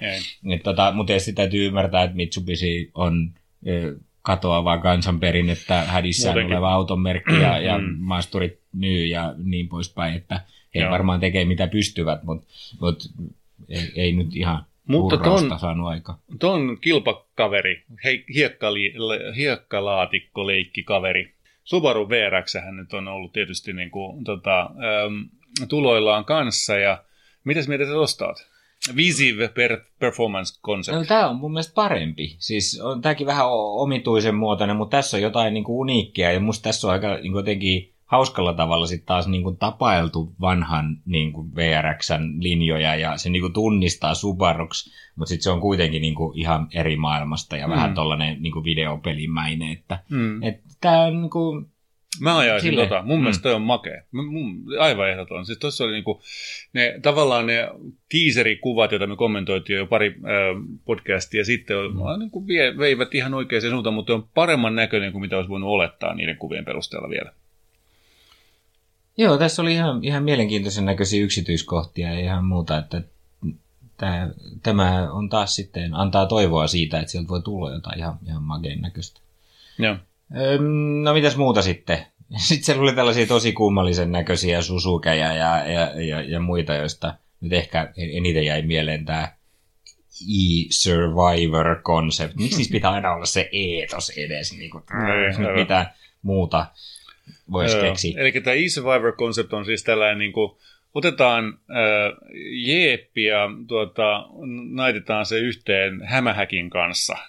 et, 0.51 0.63
tota, 0.63 0.93
mutta 0.93 1.11
tietysti 1.11 1.33
täytyy 1.33 1.67
ymmärtää, 1.67 2.03
että 2.03 2.17
Mitsubishi 2.17 2.91
on 2.95 3.35
katoavaa 4.25 4.79
kansanperinnettä 4.79 5.83
hädissään 5.83 6.35
Muutenkin. 6.35 6.57
oleva 6.57 6.73
autonmerkki 6.73 7.35
ja, 7.35 7.59
ja 7.59 7.79
mm. 7.79 7.97
maasturit 7.99 8.61
myy 8.73 9.07
ja 9.07 9.35
niin 9.45 9.69
poispäin, 9.69 10.15
että 10.15 10.41
he 10.75 10.81
Joo. 10.81 10.91
varmaan 10.91 11.21
tekee 11.21 11.45
mitä 11.45 11.67
pystyvät, 11.67 12.23
mutta, 12.23 12.47
mutta 12.81 13.05
ei, 13.69 13.93
ei 13.97 14.13
nyt 14.13 14.37
ihan 14.37 14.65
mutta 14.89 15.17
ton, 15.17 15.59
saanut 15.61 15.89
aika. 15.89 16.19
Ton 16.41 16.79
kilpakaveri, 16.81 17.85
hiekkali, 18.35 18.95
hiekkalaatikko 19.37 20.47
leikkikaveri, 20.47 21.35
Subaru 21.65 22.09
VRX 22.09 22.55
hän 22.65 22.77
nyt 22.77 22.93
on 22.93 23.09
ollut 23.09 23.33
tietysti 23.33 23.73
niin 23.73 23.91
kuin, 23.91 24.25
tota, 24.25 24.61
äm, 24.61 25.29
tuloillaan 25.69 26.25
kanssa 26.25 26.77
ja 26.77 27.05
mitäs 27.45 27.69
mieltä 27.69 27.85
sä 27.85 27.99
ostaat? 27.99 28.54
Visive 28.97 29.49
per 29.49 29.81
performance 29.99 30.61
concept. 30.63 30.99
No, 30.99 31.05
tämä 31.05 31.29
on 31.29 31.37
mun 31.37 31.53
mielestä 31.53 31.75
parempi. 31.75 32.37
Siis 32.39 32.81
on 32.81 33.03
tämäkin 33.03 33.27
vähän 33.27 33.47
omituisen 33.51 34.35
muotoinen, 34.35 34.77
mutta 34.77 34.97
tässä 34.97 35.17
on 35.17 35.23
jotain 35.23 35.55
niin 35.55 35.65
kuin 35.65 35.77
uniikkia 35.77 36.33
ja 36.33 36.41
musta 36.41 36.63
tässä 36.63 36.87
on 36.87 36.93
aika 36.93 37.15
niin 37.15 37.33
kuin 37.33 37.41
jotenkin 37.41 37.95
hauskalla 38.07 38.55
tavalla 38.55 38.87
sitten 38.87 39.07
taas 39.07 39.29
niin 39.29 39.43
kuin 39.43 39.57
tapailtu 39.57 40.33
vanhan 40.41 40.99
niin 41.07 41.33
kuin 41.33 41.55
VRXn 41.55 42.35
linjoja 42.39 42.95
ja 42.95 43.19
se 43.19 43.31
niin 43.31 43.43
kuin 43.43 43.53
tunnistaa 43.53 44.15
Subaruksi, 44.15 44.91
mutta 45.17 45.29
sitten 45.29 45.43
se 45.43 45.51
on 45.51 45.61
kuitenkin 45.61 46.03
niin 46.03 46.15
kuin 46.15 46.39
ihan 46.39 46.69
eri 46.75 46.97
maailmasta 46.97 47.57
ja 47.57 47.67
mm. 47.67 47.73
vähän 47.73 47.95
tollainen 47.95 48.43
niin 48.43 48.53
kuin 48.53 48.65
videopelimäinen, 48.65 49.73
että 49.73 49.99
mm. 50.11 50.43
et 50.43 50.61
tämä 50.81 51.03
on 51.03 51.21
niin 51.21 51.31
kuin, 51.31 51.67
Mä 52.21 52.39
ajaisin 52.39 52.71
Sille. 52.71 52.87
tota. 52.87 53.03
Mun 53.03 53.19
mm. 53.19 53.23
mielestä 53.23 53.43
toi 53.43 53.55
on 53.55 53.63
makea. 53.63 54.03
Mun, 54.13 54.65
aivan 54.81 55.11
ehdoton. 55.11 55.47
Siis 55.47 55.59
tossa 55.59 55.85
oli 55.85 55.93
niinku, 55.93 56.23
ne, 56.73 56.99
tavallaan 57.03 57.47
ne 57.47 57.69
teaserikuvat, 58.09 58.91
joita 58.93 59.07
me 59.07 59.17
kommentoitiin 59.17 59.77
jo 59.77 59.87
pari 59.87 60.09
äh, 60.09 60.79
podcastia 60.85 61.45
sitten, 61.45 61.77
mm. 61.77 62.19
niinku 62.19 62.47
vie, 62.47 62.79
veivät 62.79 63.15
ihan 63.15 63.35
oikeaan 63.35 63.63
suuntaan, 63.63 63.95
mutta 63.95 64.15
on 64.15 64.29
paremman 64.35 64.75
näköinen 64.75 65.13
kuin 65.13 65.23
mitä 65.23 65.37
olisi 65.37 65.51
voinut 65.51 65.71
olettaa 65.71 66.15
niiden 66.15 66.37
kuvien 66.37 66.65
perusteella 66.65 67.09
vielä. 67.09 67.33
Joo, 69.17 69.39
tässä 69.39 69.63
oli 69.63 69.73
ihan, 69.73 70.05
ihan 70.05 70.23
mielenkiintoisen 70.23 70.85
näköisiä 70.85 71.25
yksityiskohtia 71.25 72.13
ja 72.13 72.21
ihan 72.21 72.45
muuta, 72.45 72.79
että 72.79 73.03
tämä, 73.97 74.31
tämä 74.63 75.13
on 75.13 75.29
taas 75.29 75.57
sitten, 75.57 75.95
antaa 75.95 76.27
toivoa 76.27 76.67
siitä, 76.67 77.01
että 77.01 77.13
sieltä 77.13 77.29
voi 77.29 77.43
tulla 77.43 77.73
jotain 77.73 77.99
ihan, 77.99 78.19
ihan 78.27 78.43
mageen 78.43 78.81
näköistä. 78.81 79.21
Joo. 79.79 79.97
No 81.03 81.15
mitäs 81.15 81.37
muuta 81.37 81.63
sitten? 81.63 81.99
Sitten 82.37 82.65
siellä 82.65 82.83
oli 82.83 82.95
tällaisia 82.95 83.27
tosi 83.27 83.53
kummallisen 83.53 84.13
näköisiä 84.13 84.63
susukeja 84.63 85.33
ja, 85.33 85.69
ja, 85.69 86.01
ja, 86.01 86.23
ja 86.23 86.41
muita, 86.41 86.75
joista 86.75 87.15
nyt 87.41 87.53
ehkä 87.53 87.93
eniten 87.97 88.45
jäi 88.45 88.63
mieleen 88.63 89.05
tämä 89.05 89.33
e-survivor-concept. 90.23 92.37
Miksi 92.37 92.57
siis 92.57 92.71
pitää 92.71 92.91
aina 92.91 93.15
olla 93.15 93.27
se 93.27 93.49
eetos 93.53 94.11
edes? 94.11 94.59
Niin 94.59 94.71
kuin, 94.71 94.85
nyt 95.39 95.55
mitä 95.55 95.91
muuta 96.23 96.67
voisi 97.53 97.77
keksiä. 97.77 98.21
Eli 98.21 98.33
tämä 98.33 98.55
e-survivor-concept 98.55 99.53
on 99.53 99.65
siis 99.65 99.85
tällainen 99.85 100.19
niin 100.19 100.33
kuin, 100.33 100.59
otetaan 100.95 101.59
äh, 101.71 102.13
jeeppi 102.67 103.25
ja 103.25 103.49
tuota, 103.67 104.27
naitetaan 104.71 105.27
se 105.27 105.39
yhteen 105.39 106.03
hämähäkin 106.03 106.71
kanssa– 106.71 107.17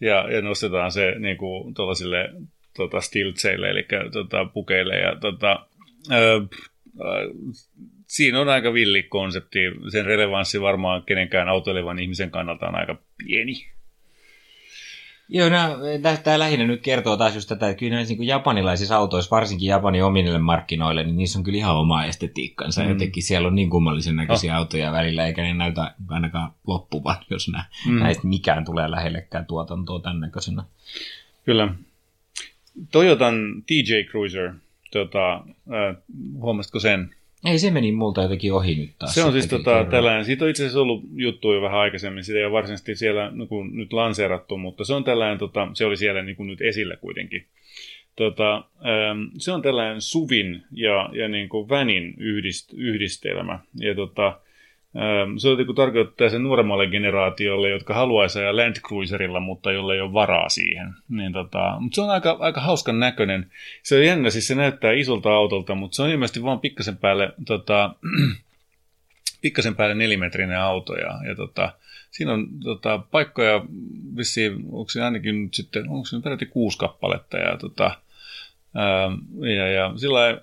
ja, 0.00 0.32
ja 0.32 0.42
nostetaan 0.42 0.90
se 0.90 1.14
niin 1.18 1.36
kuin, 1.36 1.74
tuollaisille 1.74 2.28
tota, 2.76 3.00
stiltseille, 3.00 3.70
eli 3.70 3.86
tota, 4.12 4.44
pukeille. 4.44 4.96
Ja, 4.96 5.16
tota, 5.20 5.66
ö, 6.12 6.40
siinä 8.06 8.40
on 8.40 8.48
aika 8.48 8.72
villi 8.72 9.02
konsepti. 9.02 9.58
Sen 9.92 10.04
relevanssi 10.04 10.60
varmaan 10.60 11.02
kenenkään 11.02 11.48
autoilevan 11.48 11.98
ihmisen 11.98 12.30
kannalta 12.30 12.68
on 12.68 12.74
aika 12.74 12.96
pieni. 13.18 13.73
Joo, 15.28 15.48
no, 15.48 15.56
tämä 16.24 16.38
lähinnä 16.38 16.66
nyt 16.66 16.82
kertoo 16.82 17.16
taas 17.16 17.34
just 17.34 17.48
tätä, 17.48 17.68
että 17.68 17.78
kyllä 17.78 17.94
näissä 17.94 18.14
niin 18.14 18.26
japanilaisissa 18.26 18.96
autoissa, 18.96 19.36
varsinkin 19.36 19.68
Japanin 19.68 20.04
omille 20.04 20.38
markkinoille, 20.38 21.04
niin 21.04 21.16
niissä 21.16 21.38
on 21.38 21.44
kyllä 21.44 21.58
ihan 21.58 21.76
oma 21.76 22.04
estetiikkansa. 22.04 22.82
Mm. 22.82 22.88
Jotenkin 22.88 23.22
siellä 23.22 23.48
on 23.48 23.54
niin 23.54 23.70
kummallisen 23.70 24.16
näköisiä 24.16 24.52
oh. 24.52 24.58
autoja 24.58 24.92
välillä, 24.92 25.26
eikä 25.26 25.42
ne 25.42 25.54
näytä 25.54 25.94
ainakaan 26.08 26.52
loppuvan, 26.66 27.16
jos 27.30 27.48
nä, 27.48 27.64
mm. 27.86 27.98
näistä 27.98 28.26
mikään 28.26 28.64
tulee 28.64 28.90
lähellekään 28.90 29.46
tuotantoa 29.46 30.00
tämän 30.00 30.20
näköisenä. 30.20 30.64
Kyllä. 31.44 31.74
Toyotan 32.92 33.34
TJ 33.66 34.02
Cruiser, 34.10 34.54
tota, 34.92 35.34
äh, 35.34 35.96
huomasitko 36.40 36.80
sen? 36.80 37.14
Ei, 37.44 37.58
se 37.58 37.70
meni 37.70 37.92
multa 37.92 38.22
jotenkin 38.22 38.52
ohi 38.52 38.74
nyt 38.74 38.90
taas. 38.98 39.14
Se 39.14 39.24
on 39.24 39.32
siis 39.32 39.46
tota, 39.46 39.86
tällainen, 39.90 40.24
siitä 40.24 40.44
on 40.44 40.50
itse 40.50 40.62
asiassa 40.62 40.80
ollut 40.80 41.04
juttu 41.14 41.52
jo 41.52 41.62
vähän 41.62 41.80
aikaisemmin, 41.80 42.24
sitä 42.24 42.38
ei 42.38 42.44
ole 42.44 42.52
varsinaisesti 42.52 42.96
siellä 42.96 43.30
niin 43.30 43.48
kuin, 43.48 43.76
nyt 43.76 43.92
lanseerattu, 43.92 44.58
mutta 44.58 44.84
se 44.84 44.94
on 44.94 45.04
tällainen, 45.04 45.38
tota, 45.38 45.68
se 45.74 45.84
oli 45.84 45.96
siellä 45.96 46.22
niin 46.22 46.36
kuin 46.36 46.46
nyt 46.46 46.60
esillä 46.60 46.96
kuitenkin. 46.96 47.46
Tota, 48.16 48.64
se 49.38 49.52
on 49.52 49.62
tällainen 49.62 50.00
suvin 50.00 50.62
ja, 50.70 51.10
ja 51.12 51.28
niin 51.28 51.48
kuin 51.48 51.68
vänin 51.68 52.14
yhdist, 52.18 52.72
yhdistelmä. 52.76 53.58
Ja 53.74 53.94
tota, 53.94 54.40
se 55.38 55.48
on 55.48 55.58
niin 55.58 55.74
tarkoittaa 55.74 56.28
sen 56.28 56.42
nuoremmalle 56.42 56.86
generaatiolle, 56.86 57.70
jotka 57.70 57.94
haluaisi 57.94 58.38
ajaa 58.38 58.56
Land 58.56 58.76
Cruiserilla, 58.76 59.40
mutta 59.40 59.72
jolle 59.72 59.94
ei 59.94 60.00
ole 60.00 60.12
varaa 60.12 60.48
siihen. 60.48 60.94
Niin 61.08 61.32
tota, 61.32 61.76
mutta 61.80 61.94
se 61.94 62.00
on 62.00 62.10
aika, 62.10 62.36
aika 62.40 62.60
hauskan 62.60 63.00
näköinen. 63.00 63.50
Se 63.82 63.96
on 63.96 64.04
jännä, 64.04 64.30
siis 64.30 64.46
se 64.46 64.54
näyttää 64.54 64.92
isolta 64.92 65.34
autolta, 65.34 65.74
mutta 65.74 65.96
se 65.96 66.02
on 66.02 66.10
ilmeisesti 66.10 66.42
vain 66.42 66.60
pikkasen 66.60 66.96
päälle, 66.96 67.32
tota, 67.46 67.94
pikkasen 69.42 69.76
päälle 69.76 69.94
nelimetrinen 69.94 70.60
auto. 70.60 70.94
Ja, 70.94 71.20
ja 71.28 71.34
tota, 71.34 71.72
siinä 72.10 72.32
on 72.32 72.48
tota, 72.64 72.98
paikkoja 72.98 73.64
vissiin, 74.16 74.52
onko 74.52 74.88
se 74.88 75.02
ainakin 75.02 75.42
nyt 75.42 75.54
sitten, 75.54 75.88
onko 75.88 76.06
se 76.06 76.16
peräti 76.24 76.46
kuusi 76.46 76.78
kappaletta. 76.78 77.38
Ja 77.38 77.56
tota, 77.56 77.90
ja, 79.56 79.70
ja 79.72 79.92
sillä 79.96 80.40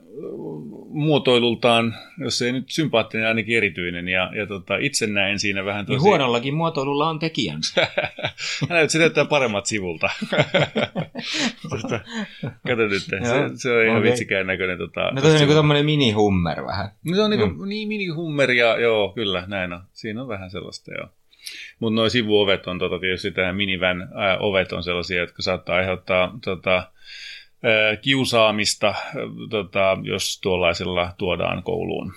muotoilultaan, 0.89 1.95
jos 2.17 2.41
ei 2.41 2.51
nyt 2.51 2.69
sympaattinen, 2.69 3.27
ainakin 3.27 3.57
erityinen. 3.57 4.07
Ja, 4.07 4.31
ja 4.35 4.47
tota, 4.47 4.77
itse 4.77 5.07
näen 5.07 5.39
siinä 5.39 5.65
vähän 5.65 5.85
tosi... 5.85 5.95
Niin 5.95 6.01
huonollakin 6.01 6.53
muotoilulla 6.53 7.09
on 7.09 7.19
tekijänsä. 7.19 7.88
Hän 8.69 8.89
se 8.89 9.00
näyttää 9.00 9.25
paremmat 9.25 9.65
sivulta. 9.65 10.09
Tuosta, 11.69 12.00
kato 12.41 12.88
nyt, 12.88 13.03
se, 13.03 13.19
se 13.55 13.71
on 13.71 13.85
ihan 13.85 13.97
okay. 13.97 14.09
vitsikään 14.09 14.47
näköinen. 14.47 14.77
Tota, 14.77 15.11
no 15.11 15.21
tosiaan 15.21 15.47
niin 15.47 15.57
tämmöinen 15.57 15.85
mini-hummer 15.85 16.65
vähän. 16.65 16.89
No 17.05 17.15
se 17.15 17.21
on 17.21 17.29
niin, 17.29 17.55
mm. 17.57 17.69
niin 17.69 17.88
mini-hummer 17.88 18.51
ja 18.51 18.79
joo, 18.79 19.11
kyllä, 19.13 19.43
näin 19.47 19.73
on. 19.73 19.81
Siinä 19.93 20.21
on 20.21 20.27
vähän 20.27 20.51
sellaista, 20.51 20.91
joo. 20.93 21.07
Mutta 21.79 21.95
nuo 21.95 22.09
sivuovet 22.09 22.67
on 22.67 22.79
tota, 22.79 23.00
tietysti 23.00 23.31
tämä 23.31 23.53
minivän 23.53 24.09
ää, 24.15 24.38
ovet 24.38 24.71
on 24.71 24.83
sellaisia, 24.83 25.19
jotka 25.19 25.41
saattaa 25.41 25.75
aiheuttaa 25.75 26.38
tota, 26.43 26.91
kiusaamista, 28.01 28.95
tota, 29.49 29.97
jos 30.03 30.39
tuollaisella 30.41 31.13
tuodaan 31.17 31.63
kouluun. 31.63 32.13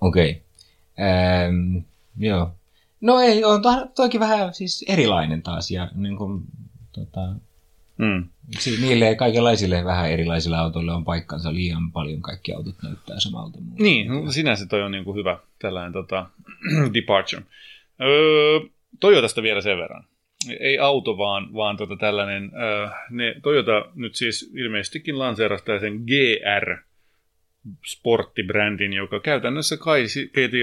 Okei. 0.00 0.30
Okay. 0.30 1.06
Ähm, 1.08 1.76
joo. 2.18 2.54
No 3.00 3.20
ei, 3.20 3.44
on 3.44 3.62
to, 3.62 3.68
toki 3.96 4.20
vähän 4.20 4.54
siis 4.54 4.84
erilainen 4.88 5.42
taas. 5.42 5.70
Ja, 5.70 5.88
niin 5.94 6.16
kuin, 6.16 6.42
tota, 6.92 7.20
mm. 7.96 8.28
siis 8.58 8.80
niille 8.80 9.14
kaikenlaisille 9.14 9.84
vähän 9.84 10.10
erilaisille 10.10 10.56
autoille 10.56 10.92
on 10.92 11.04
paikkansa 11.04 11.54
liian 11.54 11.92
paljon. 11.92 12.22
Kaikki 12.22 12.52
autot 12.52 12.82
näyttää 12.82 13.20
samalta. 13.20 13.58
Niin, 13.78 14.08
no, 14.08 14.32
sinänsä 14.32 14.66
toi 14.66 14.82
on 14.82 14.92
niin 14.92 15.04
kuin 15.04 15.16
hyvä 15.16 15.38
tällainen 15.58 15.92
tota, 15.92 16.26
departure. 16.94 17.42
Öö, 18.00 18.60
Toyotasta 19.00 19.42
vielä 19.42 19.60
sen 19.60 19.78
verran 19.78 20.04
ei 20.60 20.78
auto, 20.78 21.18
vaan, 21.18 21.54
vaan 21.54 21.76
tota 21.76 21.96
tällainen, 21.96 22.44
äh, 22.44 22.92
ne 23.10 23.34
Toyota 23.42 23.84
nyt 23.94 24.14
siis 24.14 24.52
ilmeisestikin 24.54 25.18
lanseerasi 25.18 25.64
sen 25.80 25.92
GR 25.92 26.76
sporttibrändin, 27.86 28.92
joka 28.92 29.20
käytännössä 29.20 29.76
kai 29.76 30.04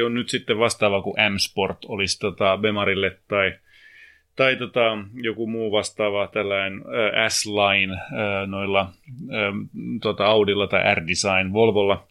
on 0.05 0.13
nyt 0.13 0.29
sitten 0.29 0.59
vastaava 0.59 1.01
kuin 1.01 1.15
M-Sport 1.33 1.77
olisi 1.87 2.19
tota 2.19 2.57
Bemarille 2.57 3.17
tai, 3.27 3.53
tai 4.35 4.55
tota, 4.55 4.97
joku 5.21 5.47
muu 5.47 5.71
vastaava 5.71 6.27
tällainen 6.27 6.73
äh, 6.79 7.29
S-Line 7.29 7.93
äh, 7.93 8.47
noilla 8.47 8.81
äh, 8.81 9.53
tota 10.01 10.25
Audilla 10.25 10.67
tai 10.67 10.95
R-Design 10.95 11.53
Volvolla. 11.53 12.07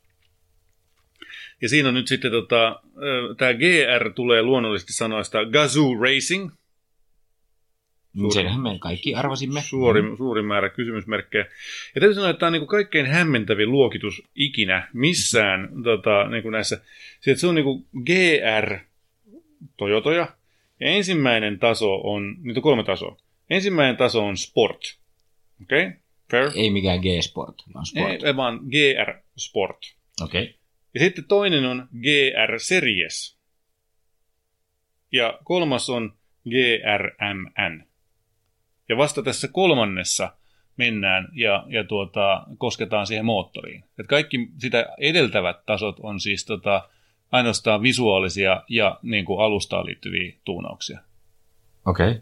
Ja 1.63 1.69
siinä 1.69 1.89
on 1.89 1.95
nyt 1.95 2.09
sitten 2.09 2.31
tota, 2.31 2.67
äh, 2.69 3.37
tämä 3.37 3.55
GR 3.55 4.13
tulee 4.15 4.43
luonnollisesti 4.43 4.93
sanoista 4.93 5.45
Gazoo 5.45 5.95
Racing– 5.95 6.51
Suuri, 8.17 8.35
Senhän 8.35 8.61
me 8.61 8.79
kaikki 8.79 9.15
arvasimme. 9.15 9.61
Suuri, 9.61 10.03
suuri 10.17 10.43
määrä 10.43 10.69
kysymysmerkkejä. 10.69 11.45
Ja 11.95 12.01
täytyy 12.01 12.15
sanoa, 12.15 12.31
että 12.31 12.41
tämä 12.41 12.49
on 12.49 12.53
niin 12.53 12.67
kaikkein 12.67 13.07
hämmentävin 13.07 13.71
luokitus 13.71 14.23
ikinä 14.35 14.89
missään 14.93 15.69
tota, 15.85 16.29
niin 16.29 16.43
kuin 16.43 16.53
näissä. 16.53 16.81
Se, 17.21 17.37
se 17.37 17.47
on 17.47 17.55
niin 17.55 17.65
kuin 17.65 17.87
GR 18.05 18.79
Toyotoja. 19.77 20.29
Ja 20.81 20.87
ensimmäinen 20.87 21.59
taso 21.59 21.95
on, 21.95 22.37
niitä 22.43 22.59
on 22.59 22.63
kolme 22.63 22.85
tasoa. 22.85 23.17
Ensimmäinen 23.51 23.97
taso 23.97 24.27
on 24.27 24.37
Sport. 24.37 24.99
Okei? 25.63 25.87
Okay? 25.87 25.99
Fair? 26.31 26.51
Ei 26.55 26.71
mikään 26.71 27.01
G-Sport, 27.01 27.55
vaan 27.75 27.87
Sport. 27.87 28.23
Ei, 28.23 28.37
vaan 28.37 28.61
GR 28.71 29.13
Sport. 29.37 29.79
Okei. 30.23 30.43
Okay. 30.43 30.55
Ja 30.95 31.01
sitten 31.01 31.25
toinen 31.25 31.65
on 31.65 31.89
GR 32.01 32.59
Series. 32.59 33.37
Ja 35.13 35.39
kolmas 35.45 35.91
on 35.91 36.15
GRMN. 36.49 37.86
Ja 38.89 38.97
vasta 38.97 39.23
tässä 39.23 39.49
kolmannessa 39.49 40.33
mennään 40.77 41.29
ja, 41.33 41.65
ja 41.69 41.85
tuota, 41.85 42.47
kosketaan 42.59 43.07
siihen 43.07 43.25
moottoriin. 43.25 43.85
Et 43.99 44.07
kaikki 44.07 44.49
sitä 44.59 44.87
edeltävät 44.99 45.67
tasot 45.67 45.97
on 46.01 46.21
siis 46.21 46.45
tota, 46.45 46.89
ainoastaan 47.33 47.83
visuaalisia 47.83 48.63
ja 48.69 48.99
niin 49.03 49.25
kuin 49.25 49.41
alustaan 49.41 49.87
liittyviä 49.87 50.33
tuunauksia. 50.45 51.01
Okei. 51.87 52.11
Okay. 52.11 52.21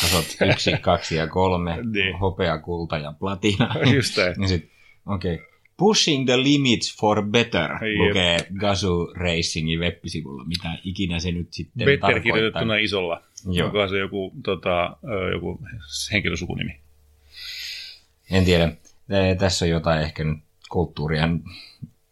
Tasot 0.00 0.26
yksi, 0.52 0.72
kaksi 0.80 1.16
ja 1.16 1.26
kolme, 1.26 1.78
niin. 1.92 2.18
hopea, 2.18 2.58
kulta 2.58 2.98
ja 2.98 3.12
platina. 3.20 3.74
Just 3.94 4.16
niin 4.36 4.70
Okei. 5.06 5.34
Okay. 5.34 5.46
Pushing 5.76 6.26
the 6.26 6.36
limits 6.36 6.98
for 7.00 7.22
better 7.22 7.70
Jep. 7.70 7.98
lukee 7.98 8.38
Gazu 8.58 9.12
Racingin 9.16 9.80
web-sivulla, 9.80 10.44
mitä 10.44 10.68
ikinä 10.84 11.18
se 11.18 11.32
nyt 11.32 11.52
sitten 11.52 11.84
better 11.84 12.00
tarkoittaa. 12.00 12.22
kirjoitettuna 12.22 12.76
isolla, 12.76 13.22
Joo. 13.46 13.66
joka 13.66 13.82
on 13.82 13.88
se 13.88 13.98
joku, 13.98 14.32
tota, 14.44 14.96
joku 15.32 15.60
henkilösukunimi. 16.12 16.80
En 18.30 18.44
tiedä. 18.44 18.72
Tässä 19.38 19.64
on 19.64 19.68
jotain 19.68 20.02
ehkä 20.02 20.24
nyt 20.24 20.38
kulttuurien 20.70 21.42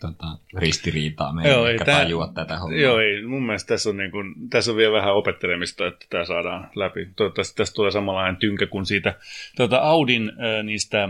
tota, 0.00 0.26
ristiriitaa. 0.56 1.32
Me 1.32 1.48
joo, 1.48 1.66
ei 1.66 1.78
tämä, 1.78 1.98
tajua 1.98 2.32
tätä 2.34 2.58
hommaa. 2.58 2.80
Joo, 2.80 2.98
ei. 2.98 3.22
Mun 3.22 3.46
mielestä 3.46 3.68
tässä 3.68 3.90
on, 3.90 3.96
niin 3.96 4.10
kuin, 4.10 4.34
tässä 4.50 4.70
on 4.70 4.76
vielä 4.76 4.92
vähän 4.92 5.14
opettelemista, 5.14 5.86
että 5.86 6.06
tämä 6.10 6.24
saadaan 6.24 6.70
läpi. 6.74 7.08
Toivottavasti 7.16 7.56
tästä 7.56 7.74
tulee 7.74 7.90
samanlainen 7.90 8.36
tynkä 8.36 8.66
kuin 8.66 8.86
siitä 8.86 9.14
tuota 9.56 9.78
Audin 9.78 10.28
äh, 10.28 10.64
niistä 10.64 11.08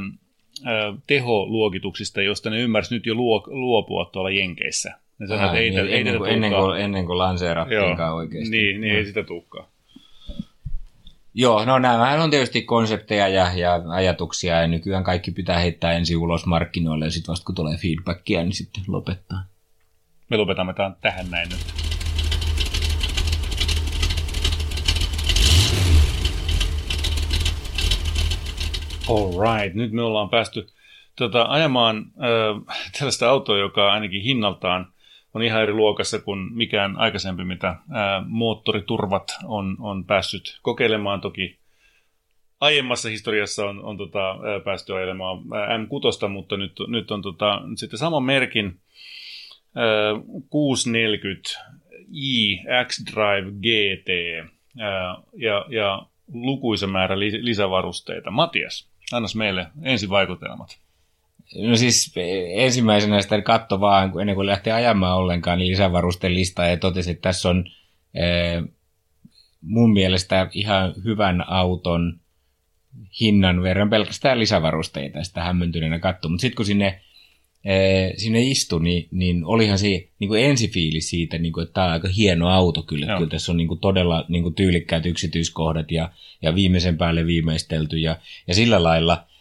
teholuokituksista, 1.06 2.22
josta 2.22 2.50
ne 2.50 2.60
ymmärsi 2.60 2.94
nyt 2.94 3.06
jo 3.06 3.14
luopua 3.46 4.10
tuolla 4.12 4.30
Jenkeissä. 4.30 4.98
Ne 5.18 5.26
sanoi, 5.26 5.44
että 5.44 5.58
ei, 5.58 5.70
niin, 5.70 5.86
ei 5.86 6.00
ennen, 6.00 6.18
kuin, 6.18 6.30
ennen, 6.30 6.52
kuin, 6.52 6.80
ennen 6.80 7.06
kuin 7.06 7.18
lanseerattiinkaan 7.18 8.14
oikeasti. 8.14 8.50
Niin, 8.50 8.80
niin 8.80 8.96
ei 8.96 9.04
sitä 9.04 9.22
tulekaan. 9.22 9.71
Joo, 11.34 11.64
no 11.64 11.78
nämähän 11.78 12.20
on 12.20 12.30
tietysti 12.30 12.62
konsepteja 12.62 13.28
ja, 13.28 13.52
ja 13.54 13.82
ajatuksia, 13.88 14.60
ja 14.60 14.66
nykyään 14.66 15.04
kaikki 15.04 15.30
pitää 15.30 15.58
heittää 15.58 15.92
ensin 15.92 16.16
ulos 16.16 16.46
markkinoille, 16.46 17.04
ja 17.04 17.10
sitten 17.10 17.32
vasta 17.32 17.44
kun 17.44 17.54
tulee 17.54 17.76
feedbackia, 17.76 18.42
niin 18.42 18.52
sitten 18.52 18.84
lopettaa. 18.86 19.42
Me 20.28 20.36
lopetamme 20.36 20.74
tämän 20.74 20.96
tähän 21.00 21.30
näin 21.30 21.48
nyt. 21.48 21.60
All 29.08 29.30
right, 29.40 29.74
nyt 29.74 29.92
me 29.92 30.02
ollaan 30.02 30.30
päästy 30.30 30.66
tota, 31.16 31.42
ajamaan 31.42 31.96
äh, 31.96 32.76
tällaista 32.98 33.30
autoa, 33.30 33.58
joka 33.58 33.92
ainakin 33.92 34.22
hinnaltaan 34.22 34.92
on 35.34 35.42
ihan 35.42 35.62
eri 35.62 35.72
luokassa 35.72 36.18
kuin 36.18 36.52
mikään 36.52 36.96
aikaisempi, 36.96 37.44
mitä 37.44 37.68
äh, 37.68 37.78
moottoriturvat 38.26 39.32
on, 39.44 39.76
on 39.80 40.04
päässyt 40.04 40.58
kokeilemaan. 40.62 41.20
Toki 41.20 41.58
aiemmassa 42.60 43.08
historiassa 43.08 43.66
on, 43.66 43.84
on 43.84 43.96
tota, 43.96 44.36
päästy 44.64 44.96
ajelemaan 44.96 45.38
M6, 45.38 46.28
mutta 46.28 46.56
nyt, 46.56 46.72
nyt 46.88 47.10
on 47.10 47.22
tota, 47.22 47.62
sitten 47.76 47.98
saman 47.98 48.22
merkin 48.22 48.80
äh, 49.76 50.22
640i 50.22 50.24
X-Drive 52.86 53.50
GT 53.50 54.08
äh, 54.80 55.16
ja, 55.36 55.66
ja 55.68 56.06
lukuisa 56.32 56.86
määrä 56.86 57.18
lisävarusteita. 57.18 58.30
Matias, 58.30 58.88
Annas 59.12 59.36
meille 59.36 59.66
ensivaikutelmat. 59.82 60.81
No 61.56 61.76
siis 61.76 62.14
ensimmäisenä 62.54 63.22
sitä 63.22 63.42
katto 63.42 63.80
vaan, 63.80 64.12
ennen 64.20 64.34
kuin 64.34 64.46
lähtee 64.46 64.72
ajamaan 64.72 65.16
ollenkaan, 65.16 65.58
niin 65.58 65.70
lisävarusten 65.70 66.34
lista 66.34 66.64
ja 66.64 66.76
totesi, 66.76 67.10
että 67.10 67.22
tässä 67.22 67.48
on 67.48 67.64
ee, 68.14 68.62
mun 69.60 69.92
mielestä 69.92 70.48
ihan 70.52 70.94
hyvän 71.04 71.48
auton 71.48 72.20
hinnan 73.20 73.62
verran 73.62 73.90
pelkästään 73.90 74.38
lisävarusteita 74.38 75.24
sitä 75.24 75.42
hämmentyneenä 75.42 75.98
katsoa. 75.98 76.30
Mutta 76.30 76.40
sitten 76.40 76.56
kun 76.56 76.66
sinne, 76.66 77.00
ee, 77.64 78.12
sinne 78.16 78.42
istui, 78.42 78.82
niin, 78.82 79.08
niin 79.10 79.44
olihan 79.44 79.78
se 79.78 79.86
niin 80.18 80.28
kuin 80.28 80.42
ensifiilis 80.42 81.10
siitä, 81.10 81.38
niin 81.38 81.52
kuin, 81.52 81.62
että 81.62 81.74
tämä 81.74 81.86
on 81.86 81.92
aika 81.92 82.08
hieno 82.16 82.48
auto 82.48 82.82
kyllä. 82.82 83.06
Joo. 83.06 83.18
Kyllä 83.18 83.30
tässä 83.30 83.52
on 83.52 83.56
niin 83.56 83.68
kuin 83.68 83.80
todella 83.80 84.24
niin 84.28 84.42
kuin 84.42 84.54
tyylikkäät 84.54 85.06
yksityiskohdat 85.06 85.90
ja, 85.90 86.12
ja 86.42 86.54
viimeisen 86.54 86.98
päälle 86.98 87.26
viimeistelty 87.26 87.98
ja, 87.98 88.16
ja 88.46 88.54
sillä 88.54 88.82
lailla– 88.82 89.24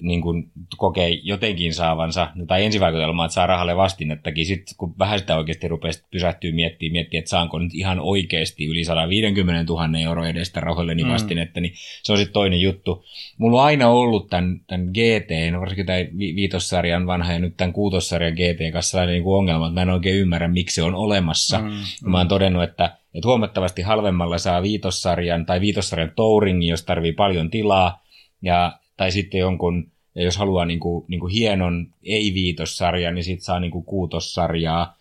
niin 0.00 0.22
kuin 0.22 0.50
kokee 0.76 1.08
jotenkin 1.22 1.74
saavansa, 1.74 2.30
tai 2.46 2.64
ensivaikutelma, 2.64 3.24
että 3.24 3.34
saa 3.34 3.46
rahalle 3.46 3.76
vastinettakin. 3.76 4.46
Sitten 4.46 4.74
kun 4.76 4.94
vähän 4.98 5.18
sitä 5.18 5.36
oikeasti 5.36 5.68
rupesi 5.68 6.04
pysähtyä 6.10 6.52
miettimään, 6.52 6.92
miettiä, 6.92 7.18
että 7.18 7.28
saanko 7.28 7.58
nyt 7.58 7.74
ihan 7.74 8.00
oikeasti 8.00 8.66
yli 8.66 8.84
150 8.84 9.72
000 9.72 9.98
euroa 9.98 10.28
edestä 10.28 10.60
rahoilleni 10.60 11.04
mm. 11.04 11.10
vastinetta, 11.10 11.60
niin 11.60 11.72
se 12.02 12.12
on 12.12 12.18
sitten 12.18 12.32
toinen 12.32 12.60
juttu. 12.60 13.04
Mulla 13.38 13.60
on 13.60 13.66
aina 13.66 13.88
ollut 13.88 14.30
tämän, 14.30 14.60
tämän 14.66 14.86
GT, 14.86 15.52
no 15.52 15.60
varsinkin 15.60 15.86
tämän 15.86 16.06
viitossarjan 16.18 17.06
vanha 17.06 17.32
ja 17.32 17.38
nyt 17.38 17.56
tämän 17.56 17.72
kuutossarjan 17.72 18.32
GT 18.32 18.72
kanssa 18.72 18.90
sellainen 18.90 19.12
niin 19.12 19.24
kuin 19.24 19.38
ongelma, 19.38 19.66
että 19.66 19.74
mä 19.74 19.82
en 19.82 19.90
oikein 19.90 20.16
ymmärrä, 20.16 20.48
miksi 20.48 20.74
se 20.74 20.82
on 20.82 20.94
olemassa. 20.94 21.58
Mm. 21.58 21.68
Mm. 21.68 22.10
Mä 22.10 22.18
oon 22.18 22.28
todennut, 22.28 22.62
että, 22.62 22.84
että 23.14 23.28
huomattavasti 23.28 23.82
halvemmalla 23.82 24.38
saa 24.38 24.62
viitossarjan 24.62 25.46
tai 25.46 25.60
viitossarjan 25.60 26.12
touringin, 26.16 26.68
jos 26.68 26.84
tarvii 26.84 27.12
paljon 27.12 27.50
tilaa, 27.50 28.04
ja 28.42 28.78
tai 28.98 29.12
sitten 29.12 29.40
jonkun, 29.40 29.90
ja 30.14 30.22
jos 30.22 30.36
haluaa 30.36 30.64
niin 30.64 30.80
kuin, 30.80 31.04
niin 31.08 31.20
kuin 31.20 31.32
hienon 31.32 31.86
ei-viitossarjan, 32.02 33.14
niin 33.14 33.24
sitten 33.24 33.44
saa 33.44 33.60
niin 33.60 33.70
kuin 33.70 33.84
kuutossarjaa, 33.84 34.96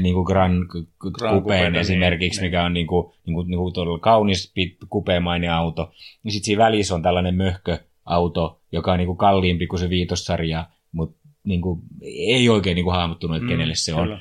niin 0.00 0.14
kuin 0.14 0.24
Grand, 0.24 0.66
Grand 0.98 1.32
Coupeen 1.32 1.76
esimerkiksi, 1.76 2.40
niin, 2.40 2.50
mikä 2.50 2.64
on 2.64 2.74
niin 2.74 2.86
kuin, 2.86 3.14
niin 3.26 3.34
kuin, 3.34 3.48
niin 3.48 3.58
kuin 3.58 3.74
todella 3.74 3.98
kaunis 3.98 4.52
kupeemainen 4.88 5.52
auto. 5.52 5.92
Ja 6.24 6.30
sitten 6.30 6.44
siinä 6.44 6.64
välissä 6.64 6.94
on 6.94 7.02
tällainen 7.02 7.34
möhköauto, 7.34 8.60
joka 8.72 8.92
on 8.92 8.98
niin 8.98 9.06
kuin 9.06 9.18
kalliimpi 9.18 9.66
kuin 9.66 9.80
se 9.80 9.90
viitossarja, 9.90 10.66
mutta 10.92 11.28
niin 11.44 11.60
kuin, 11.60 11.80
ei 12.02 12.48
oikein 12.48 12.74
niin 12.74 12.84
kuin 12.84 12.96
hahmottunut, 12.96 13.36
että 13.36 13.44
mm, 13.44 13.50
kenelle 13.50 13.74
se 13.74 13.94
on. 13.94 14.04
Kyllä. 14.04 14.20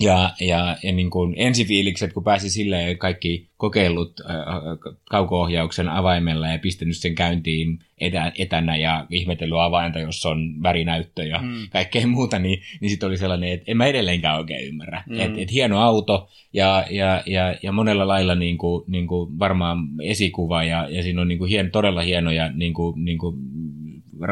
Ja, 0.00 0.30
ja, 0.40 0.76
ja 0.82 0.92
niin 0.92 1.10
kuin 1.10 1.34
ensifiilikset, 1.36 2.12
kun 2.12 2.24
pääsi 2.24 2.50
silleen 2.50 2.98
kaikki 2.98 3.48
kokeillut 3.56 4.20
äh, 4.20 4.36
kauko-ohjauksen 5.10 5.88
avaimella 5.88 6.48
ja 6.48 6.58
pistänyt 6.58 6.96
sen 6.96 7.14
käyntiin 7.14 7.78
etä, 7.98 8.32
etänä 8.38 8.76
ja 8.76 9.06
ihmetellyt 9.10 9.58
avainta, 9.58 9.98
jos 9.98 10.26
on 10.26 10.62
värinäyttö 10.62 11.24
ja 11.24 11.38
mm. 11.38 11.68
kaikkea 11.70 12.06
muuta, 12.06 12.38
niin, 12.38 12.62
niin 12.80 12.90
sitten 12.90 13.06
oli 13.06 13.16
sellainen, 13.16 13.52
että 13.52 13.64
en 13.70 13.76
mä 13.76 13.86
edelleenkään 13.86 14.38
oikein 14.38 14.66
ymmärrä. 14.66 15.02
Mm. 15.08 15.20
Että 15.20 15.40
et 15.40 15.52
hieno 15.52 15.80
auto 15.80 16.28
ja, 16.52 16.84
ja, 16.90 17.22
ja, 17.26 17.56
ja 17.62 17.72
monella 17.72 18.08
lailla 18.08 18.34
niin 18.34 18.58
kuin, 18.58 18.84
niin 18.86 19.06
kuin 19.06 19.38
varmaan 19.38 19.78
esikuva 20.02 20.64
ja, 20.64 20.88
ja 20.90 21.02
siinä 21.02 21.20
on 21.20 21.28
niin 21.28 21.38
kuin 21.38 21.50
hien, 21.50 21.70
todella 21.70 22.02
hienoja 22.02 22.52
niin 22.52 22.74
kuin, 22.74 23.04
niin 23.04 23.18
kuin 23.18 23.36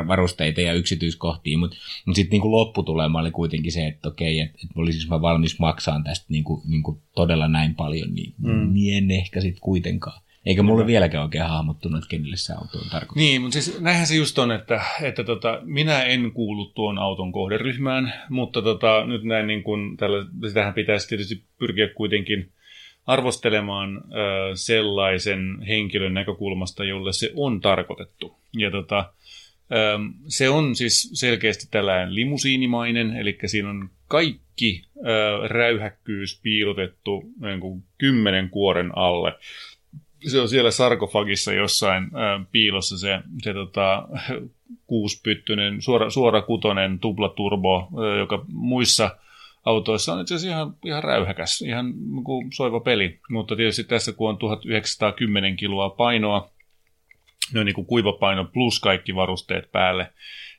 varusteita 0.07 0.61
ja 0.61 0.73
yksityiskohtia, 0.73 1.59
mutta 1.59 1.77
mut 2.07 2.17
sitten 2.17 2.31
niinku 2.31 2.53
lopputulema 2.53 3.21
oli 3.21 3.31
kuitenkin 3.31 3.73
se, 3.73 3.87
että 3.87 4.09
okei, 4.09 4.41
että 4.41 4.59
et 4.65 4.71
olisin 4.77 5.09
mä 5.09 5.21
valmis 5.21 5.59
maksamaan 5.59 6.05
tästä 6.05 6.27
niinku, 6.29 6.63
niinku 6.69 7.03
todella 7.15 7.49
näin 7.49 7.75
paljon, 7.75 8.15
niin, 8.15 8.35
mm. 8.39 8.73
niin 8.73 8.97
en 8.97 9.11
ehkä 9.11 9.41
sitten 9.41 9.61
kuitenkaan. 9.61 10.23
Eikä 10.47 10.63
mulle 10.63 10.87
vieläkään 10.87 11.25
oikein 11.25 11.45
hahmottunut, 11.45 11.99
että 11.99 12.09
kenelle 12.09 12.37
se 12.37 12.53
auto 12.53 12.79
on 12.79 12.91
tarkoitus. 12.91 13.17
Niin, 13.17 13.43
mutta 13.43 13.53
siis 13.61 13.81
näinhän 13.81 14.07
se 14.07 14.15
just 14.15 14.39
on, 14.39 14.53
että, 14.53 14.81
että 15.03 15.25
tota, 15.25 15.61
minä 15.65 16.03
en 16.03 16.33
kuulu 16.33 16.67
tuon 16.67 16.99
auton 16.99 17.33
kohderyhmään, 17.33 18.13
mutta 18.29 18.63
tota, 18.63 19.07
nyt 19.07 19.25
näin 19.25 19.47
niin 19.47 19.63
kuin, 19.63 19.97
tällä, 19.97 20.27
sitähän 20.49 20.75
pitäisi 20.75 21.09
tietysti 21.09 21.45
pyrkiä 21.59 21.89
kuitenkin 21.89 22.53
arvostelemaan 23.07 23.97
ö, 23.97 24.01
sellaisen 24.55 25.63
henkilön 25.69 26.15
näkökulmasta, 26.15 26.85
jolle 26.85 27.13
se 27.13 27.33
on 27.37 27.61
tarkoitettu. 27.61 28.37
Ja 28.57 28.71
tota, 28.71 29.13
se 30.29 30.49
on 30.49 30.76
siis 30.76 31.11
selkeästi 31.12 31.67
tällainen 31.71 32.14
limusiinimainen, 32.14 33.17
eli 33.17 33.38
siinä 33.47 33.71
on 33.71 33.91
kaikki 34.09 34.83
räyhäkkyys 35.49 36.41
piilotettu 36.43 37.25
niin 37.41 37.61
kuin 37.61 37.85
kymmenen 37.99 38.50
kuoren 38.50 38.99
alle. 38.99 39.33
Se 40.26 40.41
on 40.41 40.49
siellä 40.49 40.71
sarkofagissa 40.71 41.52
jossain 41.52 42.11
piilossa 42.52 42.99
se, 42.99 43.21
se 43.43 43.54
tota, 43.54 44.08
kuuspyttynen, 44.87 45.82
suora, 45.82 46.11
suorakutonen 46.11 46.99
tuplaturbo, 46.99 47.89
joka 48.19 48.45
muissa 48.52 49.17
autoissa 49.65 50.13
on 50.13 50.21
itse 50.21 50.35
asiassa 50.35 50.56
ihan, 50.56 50.75
ihan 50.85 51.04
räyhäkäs, 51.04 51.63
ihan 51.63 51.87
niin 51.87 52.52
soiva 52.52 52.80
peli. 52.80 53.19
Mutta 53.30 53.56
tietysti 53.56 53.85
tässä 53.85 54.13
kun 54.13 54.28
on 54.28 54.39
1910 54.39 55.56
kiloa 55.56 55.91
painoa, 55.91 56.50
noin 57.54 57.65
niin 57.65 57.75
kuin 57.75 57.86
kuivapaino 57.86 58.45
plus 58.45 58.80
kaikki 58.80 59.15
varusteet 59.15 59.73
päälle, 59.73 60.12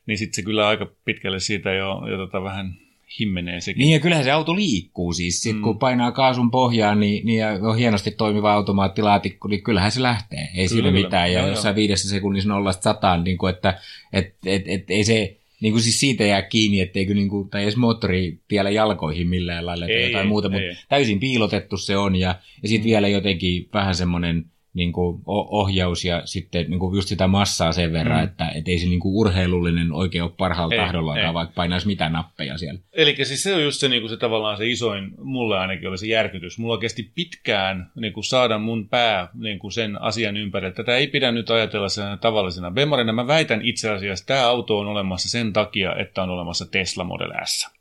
niin 0.06 0.18
sitten 0.18 0.34
se 0.34 0.42
kyllä 0.42 0.68
aika 0.68 0.86
pitkälle 1.04 1.40
siitä 1.40 1.72
jo, 1.72 2.02
jo 2.10 2.16
tota 2.16 2.42
vähän 2.42 2.84
himmenee 3.20 3.60
sekin. 3.60 3.80
Niin 3.80 3.92
ja 3.92 4.00
kyllähän 4.00 4.24
se 4.24 4.30
auto 4.30 4.56
liikkuu 4.56 5.12
siis, 5.12 5.42
sit 5.42 5.56
mm. 5.56 5.62
kun 5.62 5.78
painaa 5.78 6.12
kaasun 6.12 6.50
pohjaan 6.50 7.00
niin, 7.00 7.26
niin 7.26 7.38
ja 7.38 7.48
on 7.62 7.78
hienosti 7.78 8.10
toimiva 8.10 8.52
automaattilaatikko, 8.52 9.48
niin 9.48 9.62
kyllähän 9.62 9.92
se 9.92 10.02
lähtee, 10.02 10.40
ei 10.40 10.48
kyllä, 10.54 10.68
siinä 10.68 10.88
kyllä. 10.88 11.04
mitään. 11.04 11.32
Ja 11.32 11.40
joo, 11.40 11.48
jossain 11.48 11.76
viidessä 11.76 12.08
sekunnissa 12.08 12.48
nollasta 12.48 12.82
sataan, 12.82 13.24
niin 13.24 13.38
kuin, 13.38 13.54
että 13.54 13.80
et, 14.12 14.34
et, 14.46 14.62
et, 14.66 14.90
ei 14.90 15.04
se, 15.04 15.36
niin 15.60 15.72
kuin 15.72 15.82
siis 15.82 16.00
siitä 16.00 16.24
jää 16.24 16.42
kiinni, 16.42 16.80
etteikö 16.80 17.14
niin 17.14 17.28
kuin, 17.28 17.50
tai 17.50 17.62
edes 17.62 17.76
moottori 17.76 18.38
tiellä 18.48 18.70
jalkoihin 18.70 19.28
millään 19.28 19.66
lailla 19.66 19.86
tai 19.86 19.94
ei, 19.94 20.06
jotain 20.06 20.28
muuta, 20.28 20.48
ei, 20.48 20.50
mutta 20.50 20.66
ei. 20.66 20.76
täysin 20.88 21.20
piilotettu 21.20 21.76
se 21.76 21.96
on 21.96 22.16
ja, 22.16 22.34
ja 22.62 22.68
sitten 22.68 22.86
mm. 22.86 22.90
vielä 22.90 23.08
jotenkin 23.08 23.68
vähän 23.72 23.94
semmoinen 23.94 24.44
niin 24.74 24.92
kuin 24.92 25.22
ohjaus 25.26 26.04
ja 26.04 26.22
sitten 26.24 26.70
niin 26.70 26.80
kuin 26.80 26.96
just 26.96 27.08
sitä 27.08 27.26
massaa 27.26 27.72
sen 27.72 27.92
verran, 27.92 28.18
mm. 28.18 28.24
että 28.24 28.48
et 28.54 28.68
ei 28.68 28.78
se 28.78 28.86
niin 28.86 29.00
kuin 29.00 29.14
urheilullinen 29.14 29.92
oikein 29.92 30.24
ole 30.24 30.30
parhaalla 30.36 30.76
tahdolla, 30.76 31.34
vaikka 31.34 31.52
painaisi 31.54 31.86
mitä 31.86 32.08
nappeja 32.08 32.58
siellä. 32.58 32.80
Eli 32.92 33.16
siis 33.24 33.42
se 33.42 33.54
on 33.54 33.62
just 33.62 33.80
se, 33.80 33.88
niin 33.88 34.02
kuin 34.02 34.10
se 34.10 34.16
tavallaan 34.16 34.56
se 34.56 34.68
isoin, 34.68 35.10
mulle 35.22 35.58
ainakin 35.58 35.88
oli 35.88 35.98
se 35.98 36.06
järkytys. 36.06 36.58
Mulla 36.58 36.78
kesti 36.78 37.10
pitkään 37.14 37.90
niin 37.94 38.12
kuin 38.12 38.24
saada 38.24 38.58
mun 38.58 38.88
pää 38.88 39.28
niin 39.34 39.58
kuin 39.58 39.72
sen 39.72 40.02
asian 40.02 40.36
ympärille. 40.36 40.74
Tätä 40.74 40.96
ei 40.96 41.06
pidä 41.06 41.32
nyt 41.32 41.50
ajatella 41.50 41.88
sen 41.88 42.18
tavallisena 42.18 42.70
Bemarina. 42.70 43.12
Mä 43.12 43.26
väitän 43.26 43.62
itse 43.62 43.90
asiassa, 43.90 44.22
että 44.22 44.34
tämä 44.34 44.48
auto 44.48 44.78
on 44.78 44.86
olemassa 44.86 45.30
sen 45.30 45.52
takia, 45.52 45.96
että 45.96 46.22
on 46.22 46.30
olemassa 46.30 46.66
Tesla 46.66 47.04
Model 47.04 47.32
S. 47.44 47.73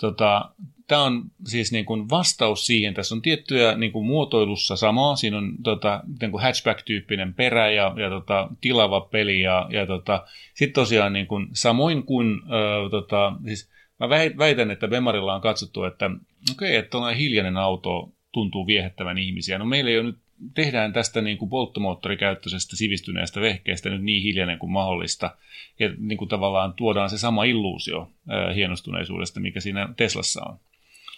Tota, 0.00 0.50
tämä 0.86 1.02
on 1.02 1.22
siis 1.46 1.72
niin 1.72 1.84
kuin 1.84 2.10
vastaus 2.10 2.66
siihen. 2.66 2.94
Tässä 2.94 3.14
on 3.14 3.22
tiettyjä 3.22 3.76
niin 3.76 3.92
kuin 3.92 4.06
muotoilussa 4.06 4.76
samaa. 4.76 5.16
Siinä 5.16 5.38
on 5.38 5.54
tota, 5.62 6.02
niin 6.20 6.30
kuin 6.30 6.42
hatchback-tyyppinen 6.42 7.34
perä 7.34 7.70
ja, 7.70 7.94
ja 7.96 8.10
tota, 8.10 8.48
tilava 8.60 9.00
peli. 9.00 9.40
Ja, 9.40 9.66
ja 9.70 9.86
tota, 9.86 10.26
sitten 10.54 10.74
tosiaan 10.74 11.12
niin 11.12 11.26
kuin, 11.26 11.46
samoin 11.52 12.02
kuin, 12.02 12.40
ö, 12.44 12.90
tota, 12.90 13.32
siis 13.44 13.70
mä 14.00 14.08
väitän, 14.38 14.70
että 14.70 14.88
Bemarilla 14.88 15.34
on 15.34 15.40
katsottu, 15.40 15.84
että 15.84 16.06
okei, 16.06 16.68
okay, 16.68 16.74
että 16.74 16.90
tuollainen 16.90 17.20
hiljainen 17.20 17.56
auto 17.56 18.12
tuntuu 18.32 18.66
viehättävän 18.66 19.18
ihmisiä. 19.18 19.58
No 19.58 19.64
meillä 19.64 19.90
ei 19.90 19.98
ole 19.98 20.06
nyt 20.06 20.18
tehdään 20.54 20.92
tästä 20.92 21.20
niin 21.20 21.38
kuin 21.38 21.48
polttomoottorikäyttöisestä 21.48 22.76
sivistyneestä 22.76 23.40
vehkeestä 23.40 23.90
nyt 23.90 24.02
niin 24.02 24.22
hiljainen 24.22 24.58
kuin 24.58 24.72
mahdollista. 24.72 25.36
Ja 25.78 25.90
niin 25.98 26.18
kuin 26.18 26.28
tavallaan 26.28 26.74
tuodaan 26.74 27.10
se 27.10 27.18
sama 27.18 27.44
illuusio 27.44 28.10
ää, 28.28 28.52
hienostuneisuudesta, 28.52 29.40
mikä 29.40 29.60
siinä 29.60 29.88
Teslassa 29.96 30.44
on. 30.44 30.58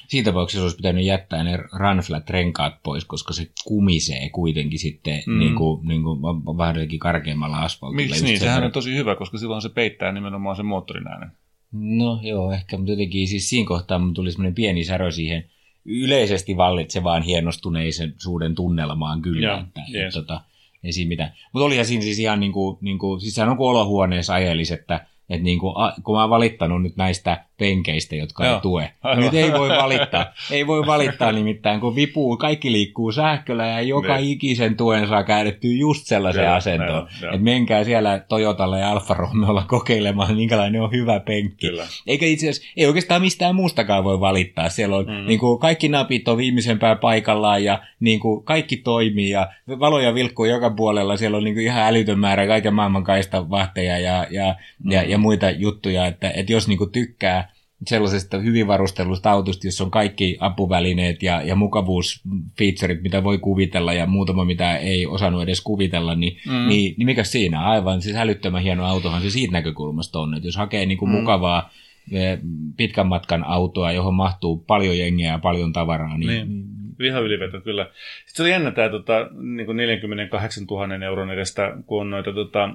Siinä 0.09 0.25
tapauksessa 0.25 0.63
olisi 0.63 0.77
pitänyt 0.77 1.05
jättää 1.05 1.45
ne 1.45 1.59
runflat 1.79 2.31
renkaat 2.31 2.75
pois, 2.83 3.05
koska 3.05 3.33
se 3.33 3.51
kumisee 3.65 4.29
kuitenkin 4.29 4.79
sitten 4.79 5.23
mm. 5.27 5.39
niin 5.39 5.55
kuin, 5.55 5.89
niin 5.89 6.03
kuin 6.03 6.21
vähän 6.59 6.77
karkeammalla 6.99 7.59
asfaltilla. 7.59 8.07
Miksi 8.07 8.25
niin? 8.25 8.41
Sehän 8.41 8.65
on 8.65 8.73
tosi 8.73 8.95
hyvä, 8.95 9.17
koska 9.17 9.39
silloin 9.39 9.63
se 9.63 9.69
peittää 9.69 10.13
nimenomaan 10.13 10.57
sen 10.57 10.67
moottorin 10.67 11.09
äänen. 11.09 11.31
No 11.73 12.21
joo, 12.23 12.53
ehkä, 12.53 12.77
mutta 12.77 12.93
jotenkin 12.93 13.29
siis 13.29 13.51
siinä 13.51 13.69
kohtaa 13.69 13.99
mun 13.99 14.15
tuli 14.15 14.33
semmoinen 14.33 14.55
pieni 14.55 14.85
särö 14.85 15.11
siihen 15.11 15.45
yleisesti 15.87 16.57
vallitsevaan 16.57 17.23
hienostuneisuuden 17.23 18.55
tunnelmaan 18.55 19.23
kyllä. 19.23 19.47
Joo, 19.47 19.61
että, 19.61 19.81
yes. 19.95 20.17
että, 20.17 20.21
tota, 20.21 20.41
ei 20.85 20.93
siinä 20.93 21.09
mitään. 21.09 21.33
Mutta 21.53 21.65
olihan 21.65 21.85
siinä 21.85 22.03
siis 22.03 22.19
ihan 22.19 22.41
niin 22.41 22.53
kuin, 22.53 22.79
niin 22.81 22.99
kuin 22.99 23.21
siis 23.21 23.35
sehän 23.35 23.51
on 23.51 23.57
kuin 23.57 23.69
olohuoneessa 23.69 24.35
ajelis, 24.35 24.71
että 24.73 25.07
että 25.31 25.45
niin 25.45 25.59
kuin, 25.59 25.75
kun 26.03 26.15
mä 26.15 26.21
oon 26.21 26.31
valittanut 26.31 26.83
nyt 26.83 26.97
näistä 26.97 27.45
penkeistä, 27.59 28.17
jotka 28.17 28.45
Joo, 28.45 28.55
ei 28.55 28.61
tue. 28.61 28.93
Aivan. 29.03 29.25
Nyt 29.25 29.35
ei 29.35 29.53
voi 29.53 29.69
valittaa. 29.69 30.27
Ei 30.51 30.67
voi 30.67 30.87
valittaa 30.87 31.33
nimittäin, 31.33 31.81
kun 31.81 31.97
vipuu, 31.97 32.37
kaikki 32.37 32.73
liikkuu 32.73 33.13
sähköllä 33.13 33.67
ja 33.67 33.81
joka 33.81 34.17
ne. 34.17 34.23
ikisen 34.23 34.77
tuen 34.77 35.09
saa 35.09 35.25
käännettyä 35.25 35.71
just 35.73 36.07
sellaiseen 36.07 36.45
Kyllä, 36.45 36.55
asentoon. 36.55 37.09
Että 37.23 37.39
menkää 37.39 37.85
siellä 37.85 38.19
Toyotalla 38.19 38.79
ja 38.79 38.91
Alfa 38.91 39.15
Romeolla 39.15 39.65
kokeilemaan, 39.69 40.37
minkälainen 40.37 40.83
on 40.83 40.93
hyvä 40.93 41.21
penkki. 41.21 41.69
Kyllä. 41.69 41.87
Eikä 42.07 42.27
itse 42.27 42.49
asiassa, 42.49 42.73
ei 42.77 42.87
oikeastaan 42.87 43.23
mistään 43.23 43.55
muustakaan 43.55 44.05
voi 44.05 44.21
valittaa. 44.21 44.69
Siellä 44.69 44.97
on 44.97 45.07
mm. 45.07 45.27
niin 45.27 45.39
kuin, 45.39 45.59
kaikki 45.59 45.89
napit 45.89 46.29
on 46.29 46.37
viimeisempää 46.37 46.97
paikallaan 46.97 47.65
ja 47.65 47.83
niin 48.01 48.21
kuin, 48.21 48.45
kaikki 48.45 48.77
toimii 48.77 49.31
ja 49.31 49.49
valoja 49.69 50.15
vilkkuu 50.15 50.45
joka 50.45 50.71
puolella. 50.71 51.17
Siellä 51.17 51.37
on 51.37 51.45
niin 51.45 51.55
kuin, 51.55 51.65
ihan 51.65 51.83
älytön 51.83 52.19
määrä 52.19 52.47
kaiken 52.47 52.75
maailman 52.75 53.05
kaista 53.05 53.51
vahteja 53.51 53.99
ja, 53.99 54.27
ja, 54.31 54.55
mm. 54.85 54.93
ja, 54.93 55.03
ja 55.03 55.19
muita 55.19 55.51
juttuja, 55.51 56.07
että, 56.07 56.31
että 56.31 56.53
jos 56.53 56.69
niin 56.69 56.79
kuin, 56.79 56.93
tykkää 56.93 57.46
sellaisesta 57.87 58.39
hyvin 58.39 58.67
varustellusta 58.67 59.31
autosta, 59.31 59.67
jossa 59.67 59.85
on 59.85 59.91
kaikki 59.91 60.37
apuvälineet 60.41 61.23
ja, 61.23 61.43
ja 61.43 61.57
mukavuusfeatureit, 61.57 63.03
mitä 63.03 63.25
voi 63.25 63.39
kuvitella 63.39 63.93
ja 63.93 64.07
muutama, 64.07 64.45
mitä 64.45 64.77
ei 64.77 65.07
osannut 65.07 65.43
edes 65.43 65.61
kuvitella, 65.61 66.15
niin, 66.15 66.37
mm. 66.47 66.69
niin, 66.69 66.95
niin 66.99 67.07
mikä 67.07 67.25
siinä? 67.25 67.65
Aivan 67.65 68.03
siis 68.03 68.17
älyttömän 68.17 68.63
hieno 68.63 68.85
autohan 68.85 69.23
se 69.23 69.31
siitä 69.31 69.53
näkökulmasta 69.53 70.21
on, 70.21 70.35
että 70.35 70.49
jos 70.49 70.57
hakee 70.57 70.87
niin 70.87 70.99
kuin 70.99 71.11
mm. 71.11 71.17
mukavaa 71.17 71.71
eh, 72.13 72.39
pitkän 72.77 73.07
matkan 73.07 73.45
autoa, 73.45 73.93
johon 73.93 74.15
mahtuu 74.15 74.57
paljon 74.57 74.99
jengiä 74.99 75.31
ja 75.31 75.39
paljon 75.39 75.73
tavaraa, 75.73 76.19
niin, 76.19 76.29
niin. 76.29 76.76
Ihan 77.01 77.25
yliveto, 77.25 77.61
kyllä. 77.61 77.85
Sitten 77.85 78.37
se 78.37 78.43
oli 78.43 78.51
jännä 78.51 78.71
tämä 78.71 78.89
tota, 78.89 79.31
niin 79.33 79.67
kuin 79.67 79.77
48 79.77 80.65
000 80.65 81.05
euron 81.05 81.31
edestä, 81.31 81.77
kun 81.87 82.01
on 82.01 82.11
noita, 82.11 82.33
tota, 82.33 82.71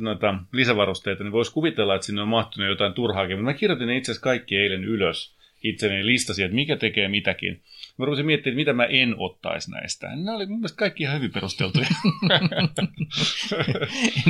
noita 0.00 0.34
lisävarusteita, 0.52 1.24
niin 1.24 1.32
voisi 1.32 1.52
kuvitella, 1.52 1.94
että 1.94 2.06
sinne 2.06 2.22
on 2.22 2.28
mahtunut 2.28 2.70
jotain 2.70 2.92
turhaakin. 2.92 3.36
Mutta 3.36 3.52
mä 3.52 3.58
kirjoitin 3.58 3.86
ne 3.86 3.96
itse 3.96 4.12
asiassa 4.12 4.24
kaikki 4.24 4.56
eilen 4.56 4.84
ylös 4.84 5.36
itseni 5.62 6.06
listasin, 6.06 6.44
että 6.44 6.54
mikä 6.54 6.76
tekee 6.76 7.08
mitäkin. 7.08 7.62
Mä 7.98 8.04
rupesin 8.04 8.26
miettimään, 8.26 8.56
mitä 8.56 8.72
mä 8.72 8.84
en 8.84 9.14
ottaisi 9.18 9.70
näistä. 9.70 10.16
Nämä 10.16 10.36
oli 10.36 10.46
mun 10.46 10.58
mielestä 10.58 10.78
kaikki 10.78 11.02
ihan 11.02 11.16
hyvin 11.16 11.32
perusteltuja. 11.32 11.86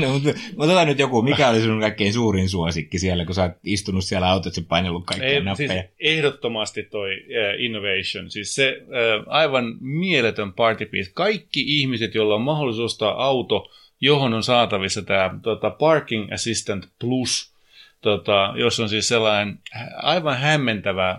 no, 0.01 0.13
mutta 0.13 0.31
otetaan 0.57 0.87
nyt 0.87 0.99
joku, 0.99 1.23
mikä 1.23 1.49
oli 1.49 1.61
sun 1.61 1.81
kaikkein 1.81 2.13
suurin 2.13 2.49
suosikki 2.49 2.99
siellä, 2.99 3.25
kun 3.25 3.35
sä 3.35 3.43
oot 3.43 3.53
istunut 3.65 4.05
siellä 4.05 4.31
autossa 4.31 4.63
painellut 4.69 5.07
kaikkia 5.07 5.29
Ei, 5.29 5.41
nappeja? 5.41 5.69
Siis 5.69 5.85
ehdottomasti 6.01 6.83
toi 6.83 7.17
uh, 7.17 7.65
Innovation, 7.65 8.31
siis 8.31 8.55
se 8.55 8.83
uh, 8.83 9.25
aivan 9.27 9.77
mieletön 9.81 10.53
party 10.53 10.87
piece. 10.87 11.11
Kaikki 11.15 11.65
ihmiset, 11.67 12.15
joilla 12.15 12.35
on 12.35 12.43
mahdollisuus 12.43 12.93
ostaa 12.93 13.25
auto, 13.25 13.71
johon 14.01 14.35
on 14.35 14.43
saatavissa 14.43 15.03
tämä 15.03 15.39
tota, 15.43 15.71
Parking 15.71 16.33
Assistant 16.33 16.89
Plus, 16.99 17.55
tota, 18.01 18.55
jos 18.57 18.81
on 18.81 18.89
siis 18.89 19.09
sellainen 19.09 19.59
aivan 19.97 20.37
hämmentävä 20.37 21.11
äh, 21.11 21.19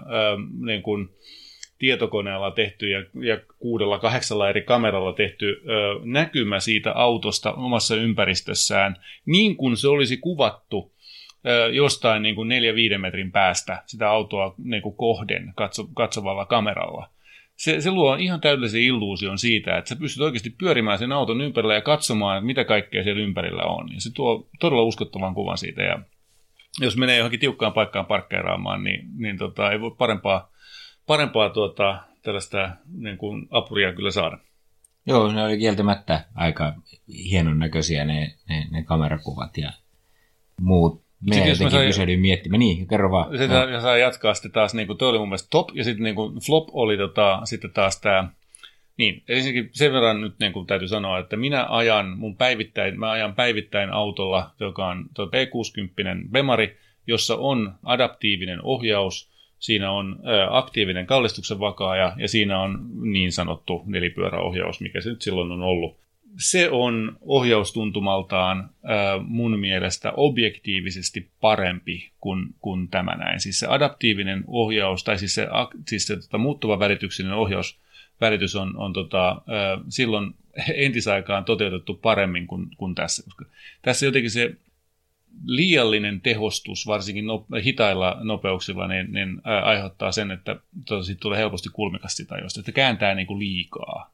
niin 0.65 0.81
kuin, 0.81 1.09
tietokoneella 1.77 2.51
tehty 2.51 2.89
ja, 2.89 2.99
ja 3.21 3.39
kuudella, 3.59 3.99
kahdeksalla 3.99 4.49
eri 4.49 4.61
kameralla 4.61 5.13
tehty 5.13 5.49
ö, 5.49 5.99
näkymä 6.03 6.59
siitä 6.59 6.91
autosta 6.91 7.53
omassa 7.53 7.95
ympäristössään, 7.95 8.95
niin 9.25 9.57
kuin 9.57 9.77
se 9.77 9.87
olisi 9.87 10.17
kuvattu 10.17 10.93
ö, 11.47 11.69
jostain 11.73 12.21
niin 12.21 12.35
kuin 12.35 12.47
neljä 12.47 12.75
viiden 12.75 13.01
metrin 13.01 13.31
päästä 13.31 13.83
sitä 13.85 14.09
autoa 14.09 14.55
niin 14.57 14.81
kuin 14.81 14.95
kohden 14.95 15.53
katso, 15.55 15.87
katsovalla 15.95 16.45
kameralla. 16.45 17.09
Se, 17.55 17.81
se 17.81 17.91
luo 17.91 18.15
ihan 18.15 18.41
täydellisen 18.41 18.81
illuusion 18.81 19.37
siitä, 19.37 19.77
että 19.77 19.89
sä 19.89 19.95
pystyt 19.95 20.23
oikeasti 20.23 20.49
pyörimään 20.49 20.99
sen 20.99 21.11
auton 21.11 21.41
ympärillä 21.41 21.73
ja 21.73 21.81
katsomaan, 21.81 22.45
mitä 22.45 22.63
kaikkea 22.63 23.03
siellä 23.03 23.21
ympärillä 23.21 23.63
on. 23.63 23.89
Ja 23.93 24.01
se 24.01 24.13
tuo 24.13 24.49
todella 24.59 24.83
uskottavan 24.83 25.33
kuvan 25.33 25.57
siitä. 25.57 25.81
Ja 25.81 25.99
jos 26.81 26.97
menee 26.97 27.17
johonkin 27.17 27.39
tiukkaan 27.39 27.73
paikkaan 27.73 28.05
parkkeeraamaan, 28.05 28.83
niin, 28.83 29.07
niin 29.17 29.37
tota, 29.37 29.71
ei 29.71 29.81
voi 29.81 29.95
parempaa 29.97 30.51
parempaa 31.07 31.49
tuota, 31.49 31.99
tällaista 32.21 32.69
niin 32.97 33.17
kuin 33.17 33.47
apuria 33.51 33.93
kyllä 33.93 34.11
saada. 34.11 34.37
Joo, 35.05 35.31
ne 35.31 35.43
oli 35.43 35.57
kieltämättä 35.57 36.25
aika 36.35 36.73
hienon 37.07 37.59
näköisiä 37.59 38.05
ne, 38.05 38.35
ne, 38.49 38.67
ne 38.71 38.83
kamerakuvat 38.83 39.57
ja 39.57 39.71
muut. 40.61 41.07
Minä 41.21 41.45
jotenkin 41.45 41.71
sain... 41.71 41.87
kyselyin 41.87 42.19
miettimään. 42.19 42.59
Niin, 42.59 42.87
kerro 42.87 43.11
vaan. 43.11 43.37
Sitä, 43.37 43.65
no. 43.65 43.81
saa 43.81 43.97
jatkaa 43.97 44.33
sitten 44.33 44.51
taas, 44.51 44.73
niin 44.73 44.87
kuin, 44.87 44.97
toi 44.97 45.09
oli 45.09 45.17
mun 45.17 45.27
mielestä 45.27 45.47
top, 45.51 45.69
ja 45.73 45.83
sitten 45.83 46.03
niin 46.03 46.15
kuin, 46.15 46.39
flop 46.45 46.67
oli 46.71 46.97
tota, 46.97 47.41
sitten 47.43 47.71
taas 47.71 48.01
tämä, 48.01 48.29
niin, 48.97 49.23
ensinnäkin 49.27 49.69
sen 49.73 49.93
verran 49.93 50.21
nyt 50.21 50.35
niin 50.39 50.53
kuin 50.53 50.67
täytyy 50.67 50.87
sanoa, 50.87 51.19
että 51.19 51.37
minä 51.37 51.65
ajan 51.69 52.17
mun 52.17 52.37
päivittäin, 52.37 52.99
mä 52.99 53.11
ajan 53.11 53.35
päivittäin 53.35 53.89
autolla, 53.89 54.51
joka 54.59 54.87
on 54.87 55.05
tuo 55.13 55.25
P60 55.25 56.31
Bemari, 56.31 56.77
jossa 57.07 57.35
on 57.35 57.75
adaptiivinen 57.83 58.59
ohjaus, 58.63 59.36
Siinä 59.59 59.91
on 59.91 60.19
aktiivinen 60.49 61.05
kallistuksen 61.07 61.59
vakaaja 61.59 62.13
ja 62.17 62.27
siinä 62.27 62.59
on 62.59 62.79
niin 63.01 63.31
sanottu 63.31 63.83
nelipyöräohjaus, 63.85 64.81
mikä 64.81 65.01
se 65.01 65.09
nyt 65.09 65.21
silloin 65.21 65.51
on 65.51 65.61
ollut. 65.61 65.97
Se 66.39 66.69
on 66.69 67.17
ohjaustuntumaltaan 67.21 68.69
mun 69.23 69.59
mielestä 69.59 70.13
objektiivisesti 70.15 71.29
parempi 71.41 72.09
kuin, 72.19 72.47
kuin 72.59 72.87
tämä 72.87 73.15
näin. 73.15 73.39
Siis 73.39 73.59
se 73.59 73.67
adaptiivinen 73.67 74.43
ohjaus, 74.47 75.03
tai 75.03 75.19
siis 75.19 75.35
se, 75.35 75.47
siis 75.87 76.07
se 76.07 76.15
tota, 76.15 76.37
muuttuva 76.37 76.79
värityksinen 76.79 77.33
ohjaus, 77.33 77.79
väritys 78.21 78.55
on, 78.55 78.77
on 78.77 78.93
tota, 78.93 79.41
silloin 79.89 80.33
entisaikaan 80.85 81.45
toteutettu 81.45 81.93
paremmin 81.93 82.47
kuin, 82.47 82.67
kuin 82.77 82.95
tässä. 82.95 83.23
Koska 83.23 83.45
tässä 83.81 84.05
jotenkin 84.05 84.31
se 84.31 84.55
liiallinen 85.45 86.21
tehostus, 86.21 86.87
varsinkin 86.87 87.25
no, 87.25 87.45
hitailla 87.63 88.17
nopeuksilla, 88.23 88.87
niin, 88.87 89.13
niin 89.13 89.41
aiheuttaa 89.63 90.11
sen, 90.11 90.31
että 90.31 90.55
tuota, 90.87 91.03
siitä 91.03 91.19
tulee 91.19 91.39
helposti 91.39 91.69
kulmikas 91.73 92.17
sitä 92.17 92.35
ajoista, 92.35 92.59
että 92.59 92.71
kääntää 92.71 93.15
niin 93.15 93.27
kuin 93.27 93.39
liikaa. 93.39 94.13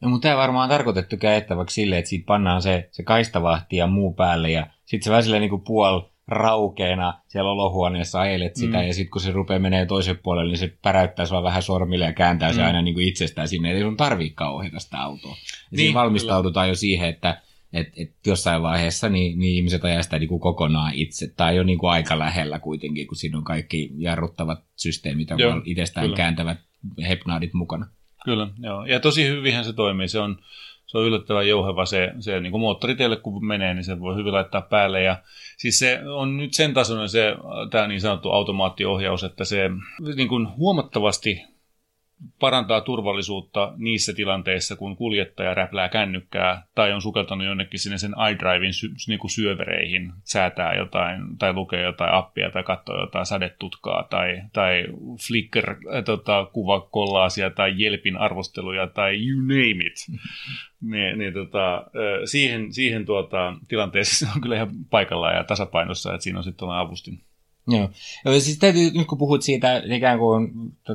No, 0.00 0.08
mutta 0.08 0.28
tämä 0.28 0.36
varmaan 0.36 0.62
on 0.62 0.76
tarkoitettu 0.76 1.16
käyttäväksi 1.16 1.74
silleen, 1.74 1.98
että 1.98 2.08
siitä 2.08 2.26
pannaan 2.26 2.62
se, 2.62 2.88
se 2.92 3.02
kaistavahti 3.02 3.76
ja 3.76 3.86
muu 3.86 4.14
päälle, 4.14 4.50
ja 4.50 4.66
sitten 4.84 5.04
se 5.04 5.10
vähän 5.10 5.22
silleen 5.22 5.40
niin 5.40 5.50
kuin 5.50 5.62
puol 5.62 6.00
raukeena 6.28 7.20
siellä 7.28 7.50
olohuoneessa 7.50 8.20
ajelet 8.20 8.56
sitä, 8.56 8.78
mm. 8.78 8.86
ja 8.86 8.94
sitten 8.94 9.10
kun 9.10 9.20
se 9.20 9.32
rupeaa 9.32 9.58
menee 9.58 9.86
toiselle 9.86 10.20
puolelle, 10.22 10.50
niin 10.50 10.58
se 10.58 10.78
päräyttää 10.82 11.26
sua 11.26 11.42
vähän 11.42 11.62
sormille 11.62 12.04
ja 12.04 12.12
kääntää 12.12 12.48
mm. 12.50 12.54
se 12.54 12.62
aina 12.62 12.82
niin 12.82 12.94
kuin 12.94 13.08
itsestään 13.08 13.48
sinne, 13.48 13.70
eli 13.70 13.80
sun 13.80 13.96
tarviikaan 13.96 14.52
ohjata 14.52 14.78
sitä 14.78 14.98
autoa. 14.98 15.30
Ja 15.30 15.36
niin, 15.70 15.78
siinä 15.78 16.00
valmistaudutaan 16.00 16.64
kyllä. 16.64 16.70
jo 16.70 16.74
siihen, 16.74 17.08
että 17.08 17.42
että 17.72 17.92
et 17.96 18.14
jossain 18.26 18.62
vaiheessa 18.62 19.08
niin, 19.08 19.38
niin 19.38 19.54
ihmiset 19.56 19.84
ajaa 19.84 20.02
sitä 20.02 20.18
niin 20.18 20.28
kuin 20.28 20.40
kokonaan 20.40 20.94
itse. 20.94 21.32
Tai 21.36 21.56
jo 21.56 21.62
niin 21.62 21.78
kuin 21.78 21.90
aika 21.90 22.18
lähellä 22.18 22.58
kuitenkin, 22.58 23.06
kun 23.06 23.16
siinä 23.16 23.38
on 23.38 23.44
kaikki 23.44 23.90
jarruttavat 23.96 24.64
systeemit 24.76 25.30
ja 25.30 25.36
itsestään 25.64 26.04
kyllä. 26.04 26.16
kääntävät 26.16 26.58
hepnaadit 27.08 27.54
mukana. 27.54 27.86
Kyllä, 28.24 28.48
joo. 28.58 28.84
Ja 28.84 29.00
tosi 29.00 29.28
hyvinhän 29.28 29.64
se 29.64 29.72
toimii. 29.72 30.08
Se 30.08 30.18
on, 30.18 30.38
se 30.86 30.98
on 30.98 31.04
yllättävän 31.04 31.48
jouheva 31.48 31.86
se, 31.86 32.12
se 32.20 32.40
niin 32.40 32.50
kuin 32.50 32.60
moottoriteille 32.60 33.16
kun 33.16 33.46
menee, 33.46 33.74
niin 33.74 33.84
se 33.84 34.00
voi 34.00 34.16
hyvin 34.16 34.32
laittaa 34.32 34.62
päälle. 34.62 35.02
Ja 35.02 35.22
siis 35.56 35.78
se 35.78 36.00
on 36.08 36.36
nyt 36.36 36.54
sen 36.54 36.74
tasoinen 36.74 37.08
se, 37.08 37.34
tämä 37.70 37.86
niin 37.86 38.00
sanottu 38.00 38.30
automaattiohjaus, 38.30 39.24
että 39.24 39.44
se 39.44 39.70
niin 40.16 40.28
kuin 40.28 40.56
huomattavasti 40.56 41.44
parantaa 42.40 42.80
turvallisuutta 42.80 43.72
niissä 43.76 44.12
tilanteissa, 44.12 44.76
kun 44.76 44.96
kuljettaja 44.96 45.54
räplää 45.54 45.88
kännykkää 45.88 46.62
tai 46.74 46.92
on 46.92 47.02
sukeltanut 47.02 47.46
jonnekin 47.46 47.80
sinne 47.80 47.98
sen 47.98 48.14
iDrivein 48.32 48.74
sy- 48.74 48.94
niin 49.08 49.18
kuin 49.18 49.30
syövereihin, 49.30 50.12
säätää 50.24 50.74
jotain 50.74 51.38
tai 51.38 51.52
lukee 51.52 51.82
jotain 51.82 52.14
appia 52.14 52.50
tai 52.50 52.62
katsoo 52.62 53.00
jotain 53.00 53.26
sadetutkaa 53.26 54.02
tai, 54.10 54.42
tai 54.52 54.84
Flickr 55.26 55.70
äh, 55.70 56.04
tota, 56.04 56.46
tai 57.54 57.74
Jelpin 57.76 58.16
arvosteluja 58.16 58.86
tai 58.86 59.28
you 59.28 59.40
name 59.40 59.84
it. 59.86 60.20
niin, 60.92 61.18
niin 61.18 61.32
tota, 61.32 61.76
äh, 61.76 61.84
siihen, 62.24 62.72
siihen 62.72 63.06
tuota, 63.06 63.54
tilanteessa 63.68 64.28
on 64.34 64.40
kyllä 64.40 64.56
ihan 64.56 64.70
paikallaan 64.90 65.36
ja 65.36 65.44
tasapainossa, 65.44 66.14
että 66.14 66.24
siinä 66.24 66.38
on 66.38 66.44
sitten 66.44 66.68
avustin. 66.68 67.20
Joo. 67.68 67.88
Ja 68.24 68.40
siis 68.40 68.58
täytyy, 68.58 68.90
nyt 68.94 69.06
kun 69.06 69.18
puhut 69.18 69.42
siitä 69.42 69.82
ikään 69.84 70.18
kuin 70.18 70.50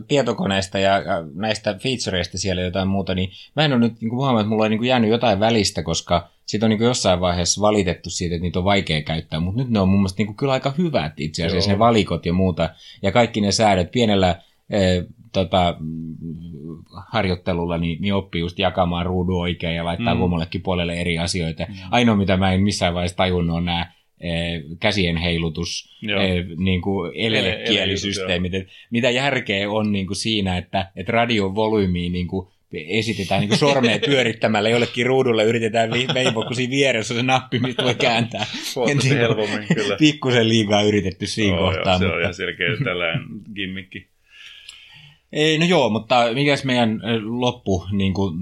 tietokoneesta 0.07 0.79
ja 0.79 1.01
näistä 1.35 1.73
featureista 1.73 2.37
siellä 2.37 2.61
jotain 2.61 2.87
muuta, 2.87 3.15
niin 3.15 3.29
mä 3.55 3.65
en 3.65 3.73
ole 3.73 3.79
nyt 3.79 4.01
niin 4.01 4.11
huomannut, 4.11 4.41
että 4.41 4.49
mulla 4.49 4.63
on 4.63 4.71
niin 4.71 4.83
jäänyt 4.83 5.09
jotain 5.09 5.39
välistä, 5.39 5.83
koska 5.83 6.29
siitä 6.45 6.65
on 6.65 6.69
niin 6.69 6.83
jossain 6.83 7.19
vaiheessa 7.19 7.61
valitettu 7.61 8.09
siitä, 8.09 8.35
että 8.35 8.43
niitä 8.43 8.59
on 8.59 8.65
vaikea 8.65 9.01
käyttää, 9.01 9.39
mutta 9.39 9.61
nyt 9.61 9.69
ne 9.69 9.79
on 9.79 9.89
mun 9.89 9.99
mielestä 9.99 10.23
niin 10.23 10.35
kyllä 10.35 10.53
aika 10.53 10.73
hyvät 10.77 11.19
itse 11.19 11.45
asiassa, 11.45 11.69
Joo. 11.69 11.75
ne 11.75 11.79
valikot 11.79 12.25
ja 12.25 12.33
muuta, 12.33 12.69
ja 13.01 13.11
kaikki 13.11 13.41
ne 13.41 13.51
säädöt 13.51 13.91
pienellä 13.91 14.41
eh, 14.69 15.03
tota, 15.33 15.75
harjoittelulla 17.11 17.77
niin, 17.77 18.01
niin 18.01 18.13
oppii 18.13 18.41
just 18.41 18.59
jakamaan 18.59 19.05
ruudun 19.05 19.41
oikein 19.41 19.75
ja 19.75 19.85
laittaa 19.85 20.13
mm. 20.13 20.19
kummallekin 20.19 20.61
puolelle 20.61 20.93
eri 20.93 21.19
asioita. 21.19 21.65
Mm. 21.69 21.75
Ainoa, 21.91 22.15
mitä 22.15 22.37
mä 22.37 22.51
en 22.51 22.61
missään 22.61 22.93
vaiheessa 22.93 23.17
tajunnut, 23.17 23.57
on 23.57 23.65
nämä 23.65 23.91
käsien 24.79 25.17
heilutus, 25.17 25.97
eh, 26.03 26.45
niin 26.57 26.81
kuin 26.81 27.11
elekielisysteemit. 27.15 28.53
Ele, 28.53 28.65
mitä 28.91 29.09
järkeä 29.09 29.71
on 29.71 29.91
niin 29.91 30.07
kuin 30.07 30.17
siinä, 30.17 30.57
että, 30.57 30.91
että 30.95 31.11
radion 31.11 31.55
volyymiin 31.55 32.13
niin 32.13 32.27
kuin 32.27 32.47
esitetään 32.73 33.41
niin 33.41 33.57
sormea 33.57 33.99
pyörittämällä 34.05 34.69
jollekin 34.69 35.05
ruudulle, 35.05 35.43
yritetään 35.43 35.91
veivo, 35.91 36.45
kun 36.45 36.55
siinä 36.55 36.71
vieressä 36.71 37.13
on 37.13 37.19
se 37.19 37.23
nappi, 37.23 37.59
mistä 37.59 37.83
voi 37.83 37.95
kääntää. 37.95 38.45
Huomattavasti 38.75 39.15
helpommin, 39.15 39.67
kyllä. 39.75 39.97
Pikkusen 39.99 40.49
liikaa 40.49 40.81
yritetty 40.81 41.27
siinä 41.27 41.57
oh, 41.57 41.73
kohtaa. 41.73 41.93
Joo, 41.93 41.99
se 41.99 42.05
mutta... 42.05 42.15
on 42.15 42.21
ihan 42.21 42.33
selkeä 42.33 42.67
tällainen 42.83 43.23
gimmikki. 43.55 44.07
Ei, 45.31 45.57
no 45.57 45.65
joo, 45.65 45.89
mutta 45.89 46.15
mikäs 46.33 46.63
meidän 46.63 47.01
loppu 47.23 47.85
niin 47.91 48.13
kuin, 48.13 48.35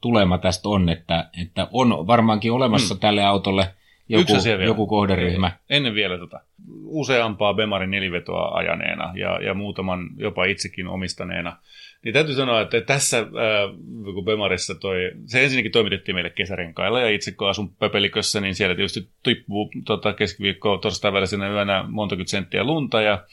tulema 0.00 0.38
tästä 0.38 0.68
on, 0.68 0.88
että, 0.88 1.30
että 1.42 1.68
on 1.72 2.06
varmaankin 2.06 2.52
olemassa 2.52 2.94
mm. 2.94 3.00
tälle 3.00 3.24
autolle 3.24 3.74
joku, 4.10 4.22
Yksi 4.22 4.36
asia 4.36 4.58
vielä. 4.58 4.70
joku 4.70 4.86
kohderyhmä. 4.86 5.52
Ennen 5.70 5.94
vielä 5.94 6.18
tota, 6.18 6.40
useampaa 6.84 7.54
Bemarin 7.54 7.90
nelivetoa 7.90 8.54
ajaneena 8.54 9.12
ja, 9.16 9.42
ja 9.42 9.54
muutaman 9.54 10.10
jopa 10.16 10.44
itsekin 10.44 10.86
omistaneena. 10.86 11.56
Niin 12.04 12.12
täytyy 12.12 12.34
sanoa, 12.34 12.60
että 12.60 12.80
tässä 12.80 13.18
ää, 13.18 13.26
kun 14.14 14.24
Bemarissa 14.24 14.74
toi, 14.74 15.12
se 15.26 15.42
ensinnäkin 15.42 15.72
toimitettiin 15.72 16.16
meille 16.16 16.30
kesärenkailla 16.30 17.00
ja 17.00 17.10
itse 17.10 17.32
kun 17.32 17.48
asun 17.48 17.74
Pöpelikössä, 17.74 18.40
niin 18.40 18.54
siellä 18.54 18.74
tietysti 18.74 19.08
tippuu 19.22 19.70
tota, 19.84 20.12
keskiviikkoa 20.12 20.78
torstain 20.78 21.14
välisenä 21.14 21.50
yönä 21.50 21.84
montakymmentä 21.88 22.30
senttiä 22.30 22.64
lunta 22.64 23.02
ja, 23.02 23.24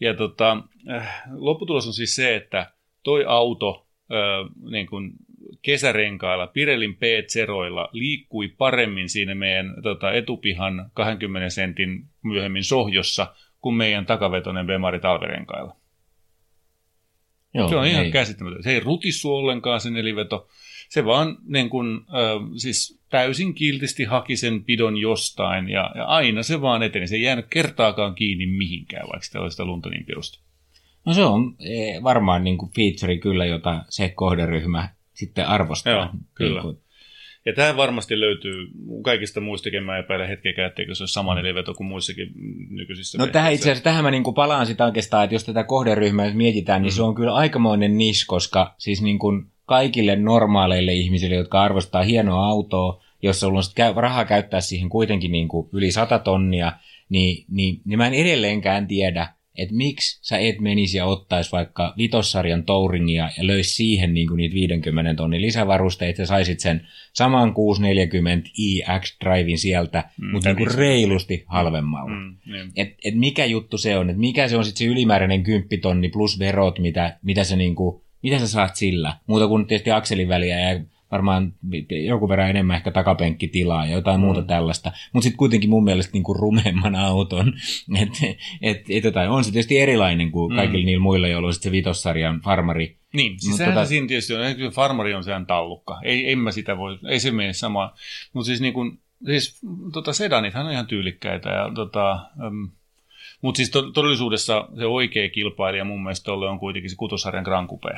ja 0.00 0.14
tota, 0.14 0.62
äh, 0.90 1.22
lopputulos 1.34 1.86
on 1.86 1.92
siis 1.92 2.14
se, 2.16 2.36
että 2.36 2.72
toi 3.02 3.24
auto 3.26 3.86
äh, 4.12 4.70
niin 4.70 4.86
kuin 4.86 5.12
kesärenkailla, 5.62 6.46
Pirelin 6.46 6.96
P-zeroilla 6.96 7.88
liikkui 7.92 8.48
paremmin 8.48 9.08
siinä 9.08 9.34
meidän 9.34 9.74
tota, 9.82 10.12
etupihan 10.12 10.90
20 10.94 11.50
sentin 11.50 12.04
myöhemmin 12.22 12.64
sohjossa 12.64 13.34
kuin 13.60 13.74
meidän 13.74 14.06
takavetoinen 14.06 14.66
Bemari 14.66 15.00
talverenkailla. 15.00 15.76
Joo, 17.54 17.68
se 17.68 17.76
on 17.76 17.86
ihan 17.86 18.04
ei. 18.04 18.12
käsittämätöntä. 18.12 18.62
Se 18.62 18.72
ei 18.72 18.80
rutissu 18.80 19.34
ollenkaan 19.34 19.80
se 19.80 19.90
neliveto. 19.90 20.48
Se 20.88 21.04
vaan 21.04 21.36
niin 21.46 21.70
kun, 21.70 22.06
äh, 22.08 22.50
siis 22.56 23.02
täysin 23.08 23.54
kiltisti 23.54 24.04
haki 24.04 24.36
sen 24.36 24.64
pidon 24.64 24.96
jostain 24.96 25.68
ja, 25.68 25.90
ja 25.94 26.04
aina 26.04 26.42
se 26.42 26.60
vaan 26.60 26.82
eteni. 26.82 27.06
Se 27.06 27.16
ei 27.16 27.22
jäänyt 27.22 27.46
kertaakaan 27.50 28.14
kiinni 28.14 28.46
mihinkään, 28.46 29.02
vaikka 29.02 29.24
sitä 29.24 29.40
oli 29.40 29.50
sitä 29.50 29.64
lunta 29.64 29.88
niin. 29.88 30.06
No 31.06 31.14
se 31.14 31.24
on 31.24 31.56
eh, 31.60 32.02
varmaan 32.02 32.44
niin 32.44 32.58
kuin 32.58 32.72
feature 32.72 33.16
kyllä, 33.18 33.46
jota 33.46 33.84
se 33.88 34.08
kohderyhmä 34.08 34.88
sitten 35.14 35.46
arvostaa. 35.46 35.92
Joo, 35.92 36.08
kyllä. 36.34 36.52
Niin 36.52 36.62
kuin, 36.62 36.78
Ja 37.46 37.52
tämä 37.52 37.76
varmasti 37.76 38.20
löytyy 38.20 38.66
kaikista 39.02 39.40
muista, 39.40 39.68
mä 39.84 39.98
epäilen 39.98 40.28
hetkeäkään, 40.28 40.68
etteikö 40.68 40.94
se 40.94 41.02
olisi 41.02 41.12
sama 41.14 41.34
neliveto 41.34 41.74
kuin 41.74 41.86
muissakin 41.86 42.32
nykyisissä. 42.70 43.18
No 43.18 43.26
tähän 43.26 43.52
itse 43.52 43.62
asiassa, 43.64 43.84
tähän 43.84 44.04
mä 44.04 44.10
niin 44.10 44.22
kuin 44.24 44.34
palaan 44.34 44.66
sitä 44.66 44.84
oikeastaan, 44.84 45.24
että 45.24 45.34
jos 45.34 45.44
tätä 45.44 45.64
kohderyhmää 45.64 46.34
mietitään, 46.34 46.82
niin 46.82 46.92
Mm. 46.92 46.96
se 46.96 47.02
on 47.02 47.14
kyllä 47.14 47.34
aikamoinen 47.34 47.98
niche, 47.98 48.24
koska 48.26 48.74
siis 48.78 49.02
niin 49.02 49.18
kuin 49.18 49.46
kaikille 49.66 50.16
normaaleille 50.16 50.92
ihmisille, 50.92 51.34
jotka 51.34 51.62
arvostaa 51.62 52.02
hienoa 52.02 52.46
autoa, 52.46 53.02
jos 53.22 53.40
sulla 53.40 53.60
on 53.88 53.96
rahaa 53.96 54.24
käyttää 54.24 54.60
siihen 54.60 54.88
kuitenkin 54.88 55.32
niin 55.32 55.48
kuin 55.48 55.68
yli 55.72 55.92
100 55.92 56.18
tonnia, 56.18 56.72
niin, 57.08 57.44
niin, 57.50 57.80
niin 57.84 57.98
mä 57.98 58.06
en 58.06 58.14
edelleenkään 58.14 58.86
tiedä, 58.86 59.28
että 59.58 59.74
miksi 59.74 60.18
sä 60.22 60.38
et 60.38 60.60
menisi 60.60 60.96
ja 60.96 61.06
ottaisi 61.06 61.52
vaikka 61.52 61.94
vitossarjan 61.98 62.64
touringia 62.64 63.30
ja 63.38 63.46
löisi 63.46 63.74
siihen 63.74 64.14
niin 64.14 64.28
kuin 64.28 64.36
niitä 64.36 64.54
50 64.54 65.14
tonnin 65.14 65.42
lisävarusteita, 65.42 66.10
että 66.10 66.22
sä 66.22 66.28
saisit 66.28 66.60
sen 66.60 66.86
saman 67.12 67.54
640 67.54 68.50
iX 68.58 69.16
Drivein 69.24 69.58
sieltä, 69.58 70.04
Mm, 70.18 70.30
mutta 70.32 70.48
niin 70.48 70.56
kuin 70.56 70.74
reilusti 70.74 71.44
halvemmalla. 71.46 72.10
Mm, 72.10 72.36
niin. 72.52 72.72
Et, 72.76 72.94
et 73.04 73.14
mikä 73.14 73.44
juttu 73.44 73.78
se 73.78 73.96
on, 73.98 74.10
että 74.10 74.20
mikä 74.20 74.48
se 74.48 74.56
on 74.56 74.64
sitten 74.64 74.78
se 74.78 74.92
ylimääräinen 74.92 75.42
kymppitonni 75.42 76.08
plus 76.08 76.38
verot, 76.38 76.78
mitä, 76.78 77.18
mitä, 77.22 77.44
se 77.44 77.56
niinku, 77.56 78.04
mitä 78.22 78.38
sä 78.38 78.48
saat 78.48 78.76
sillä. 78.76 79.16
Muuta 79.26 79.48
kuin 79.48 79.66
tietysti 79.66 79.90
akselin 79.90 80.28
väliä 80.28 80.60
ja 80.60 80.80
varmaan 81.12 81.52
joku 82.06 82.28
verran 82.28 82.50
enemmän 82.50 82.76
ehkä 82.76 82.90
takapenkkitilaa 82.90 83.86
ja 83.86 83.92
jotain 83.92 84.20
mm. 84.20 84.24
muuta 84.24 84.42
tällaista. 84.42 84.92
Mutta 85.12 85.24
sitten 85.24 85.38
kuitenkin 85.38 85.70
mun 85.70 85.84
mielestä 85.84 86.12
niinku 86.12 86.34
rumeemman 86.34 86.94
auton. 86.94 87.52
Et, 88.02 88.08
et, 88.62 88.84
et 88.88 89.04
jotain. 89.04 89.30
On 89.30 89.44
se 89.44 89.52
tietysti 89.52 89.78
erilainen 89.78 90.32
kuin 90.32 90.52
Mm. 90.52 90.56
kaikilla 90.56 90.84
niillä 90.84 91.02
muilla, 91.02 91.28
joilla 91.28 91.46
on 91.48 91.54
sit 91.54 91.62
se 91.62 91.70
vitossarjan 91.72 92.40
farmari. 92.40 92.96
Niin, 93.12 93.40
siis 93.40 93.56
sehän 93.56 93.74
tota- 93.74 93.86
siinä 93.86 94.06
tietysti 94.06 94.34
on, 94.34 94.54
kyllä 94.56 94.70
farmari 94.70 95.14
on 95.14 95.24
sehän 95.24 95.46
tallukka. 95.46 96.00
Ei, 96.02 96.32
en 96.32 96.38
mä 96.38 96.52
sitä 96.52 96.78
voi, 96.78 96.98
ei 97.08 97.20
se 97.20 97.30
mene 97.30 97.52
sama. 97.52 97.94
Mutta 98.32 98.46
siis 98.46 98.60
niin 98.60 98.74
kuin, 98.74 98.98
siis 99.26 99.60
tota 99.92 100.12
sedanithan 100.12 100.66
on 100.66 100.72
ihan 100.72 100.86
tyylikkäitä 100.86 101.48
ja 101.50 101.70
tota, 101.74 102.12
äm, 102.46 102.70
mutta 103.40 103.56
siis 103.56 103.70
to, 103.70 103.82
todellisuudessa 103.90 104.68
se 104.78 104.86
oikea 104.86 105.28
kilpailija 105.28 105.84
mun 105.84 106.02
mielestä 106.02 106.24
tolle 106.24 106.48
on 106.48 106.58
kuitenkin 106.58 106.90
se 106.90 106.96
kutosarjan 106.96 107.44
Grand 107.44 107.68
Coupe. 107.68 107.90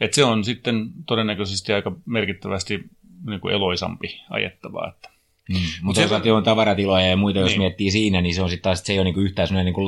Et 0.00 0.14
se 0.14 0.24
on 0.24 0.44
sitten 0.44 0.90
todennäköisesti 1.06 1.72
aika 1.72 1.92
merkittävästi 2.06 2.84
niin 3.26 3.40
kuin 3.40 3.54
eloisampi 3.54 4.20
ajettava. 4.30 4.88
Että. 4.88 5.08
Mm. 5.48 5.56
Mutta 5.82 5.96
se- 6.00 6.02
toisaalta 6.08 6.34
on 6.36 6.42
tavaratiloja 6.42 7.06
ja 7.06 7.16
muita, 7.16 7.38
jos 7.40 7.50
Niin. 7.50 7.60
miettii 7.60 7.90
siinä, 7.90 8.20
niin 8.20 8.34
se 8.34 8.42
on 8.42 8.48
sitten 8.50 8.62
taas, 8.62 8.78
että 8.78 8.86
se 8.86 8.92
ei 8.92 8.98
ole 8.98 9.04
niinku 9.04 9.20
yhtään 9.20 9.48
sellainen 9.48 9.74
niinku 9.74 9.86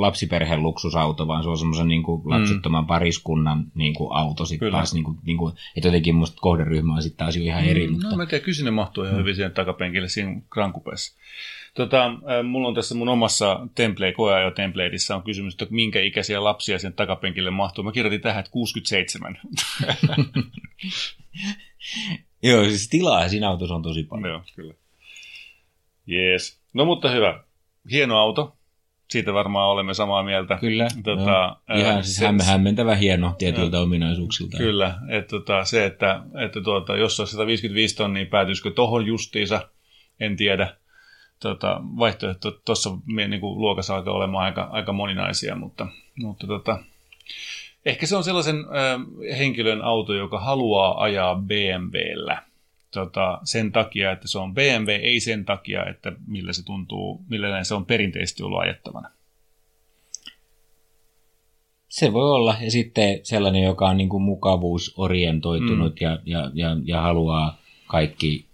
lapsiperheen 0.00 0.62
luksusauto, 0.62 1.26
vaan 1.26 1.42
se 1.42 1.48
on 1.48 1.58
semmoisen 1.58 1.88
niinku 1.88 2.22
lapsettoman 2.24 2.86
pariskunnan 2.86 3.64
niinku 3.74 4.10
auto 4.12 4.44
sitten 4.44 4.72
taas. 4.72 4.94
Niinku, 4.94 5.16
niinku, 5.24 5.48
että 5.76 5.88
jotenkin 5.88 6.14
musta 6.14 6.38
kohderyhmä 6.40 6.94
on 6.94 7.02
sitten 7.02 7.18
taas 7.18 7.36
jo 7.36 7.42
ihan 7.42 7.64
eri. 7.64 7.86
Mm, 7.86 7.92
Mutta, 7.92 8.08
No 8.10 8.16
mä 8.16 8.22
en 8.22 8.28
tiedä, 8.28 8.44
kyllä 8.44 8.56
sinne 8.56 8.70
mahtuu 8.70 9.04
ihan 9.04 9.16
hyvin 9.16 9.34
siihen 9.34 9.52
takapenkille 9.52 10.08
siinä 10.08 10.40
Grand 10.50 10.72
Coupeessa. 10.72 11.16
Tota, 11.74 12.10
mulla 12.44 12.68
on 12.68 12.74
tässä 12.74 12.94
mun 12.94 13.08
omassa 13.08 13.66
template, 13.74 14.12
koeajo 14.12 14.50
templateissa 14.50 15.16
on 15.16 15.22
kysymys, 15.22 15.54
että 15.54 15.66
minkä 15.70 16.00
ikäisiä 16.00 16.44
lapsia 16.44 16.78
sen 16.78 16.92
takapenkille 16.92 17.50
mahtuu. 17.50 17.84
Mä 17.84 17.92
kirjoitin 17.92 18.20
tähän, 18.20 18.40
että 18.40 18.50
67. 18.52 19.38
Joo, 22.42 22.64
siis 22.64 22.88
tilaa 22.88 23.28
siinä 23.28 23.48
autossa 23.48 23.74
on 23.74 23.82
tosi 23.82 24.04
paljon. 24.04 24.28
Joo, 24.32 24.42
kyllä. 24.56 24.74
Jees. 26.06 26.60
No 26.74 26.84
mutta 26.84 27.10
hyvä. 27.10 27.40
Hieno 27.90 28.18
auto. 28.18 28.56
Siitä 29.10 29.34
varmaan 29.34 29.68
olemme 29.68 29.94
samaa 29.94 30.22
mieltä. 30.22 30.56
Kyllä, 30.60 30.88
Tota, 31.04 31.56
joo. 31.68 31.78
ihan 31.80 31.94
ää, 31.94 32.02
siis 32.02 32.16
se- 32.16 32.26
hämm- 32.30 32.44
hämmentävä 32.44 32.94
hieno 32.94 33.34
tietyiltä 33.38 33.80
ominaisuuksilta. 33.80 34.56
Kyllä, 34.56 34.94
että 35.08 35.30
tota, 35.30 35.64
se, 35.64 35.86
että, 35.86 36.20
että 36.44 36.60
tuota, 36.60 36.96
jos 36.96 37.20
olisi 37.20 37.30
155 37.32 37.96
tonnia, 37.96 38.26
päätyisikö 38.26 38.70
tohon 38.70 39.06
justiinsa, 39.06 39.68
en 40.20 40.36
tiedä. 40.36 40.76
Tota, 41.40 41.80
vaihtoehto 41.82 42.50
tuossa 42.50 42.90
niin 43.06 43.40
luokassa 43.42 43.96
alkaa 43.96 44.14
olemaan 44.14 44.44
aika, 44.44 44.62
aika 44.62 44.92
moninaisia, 44.92 45.56
mutta, 45.56 45.86
mutta 46.16 46.46
tota, 46.46 46.78
ehkä 47.86 48.06
se 48.06 48.16
on 48.16 48.24
sellaisen 48.24 48.56
äh, 48.56 49.38
henkilön 49.38 49.82
auto, 49.82 50.14
joka 50.14 50.40
haluaa 50.40 51.02
ajaa 51.02 51.34
BMWllä 51.34 52.42
tota, 52.90 53.38
sen 53.44 53.72
takia, 53.72 54.12
että 54.12 54.28
se 54.28 54.38
on 54.38 54.54
BMW, 54.54 54.88
ei 54.88 55.20
sen 55.20 55.44
takia, 55.44 55.84
että 55.86 56.12
millä 56.26 56.52
se 56.52 56.64
tuntuu, 56.64 57.20
millä 57.28 57.64
se 57.64 57.74
on 57.74 57.86
perinteisesti 57.86 58.42
ollut 58.42 58.60
ajettavana. 58.60 59.10
Se 61.88 62.12
voi 62.12 62.30
olla. 62.30 62.56
Ja 62.60 62.70
sitten 62.70 63.20
sellainen, 63.22 63.62
joka 63.62 63.88
on 63.88 63.96
niin 63.96 64.08
kuin 64.08 64.22
mukavuusorientoitunut 64.22 66.00
mm. 66.00 66.04
ja, 66.04 66.18
ja, 66.24 66.50
ja, 66.54 66.76
ja 66.84 67.00
haluaa 67.00 67.58
kaikki 67.86 68.46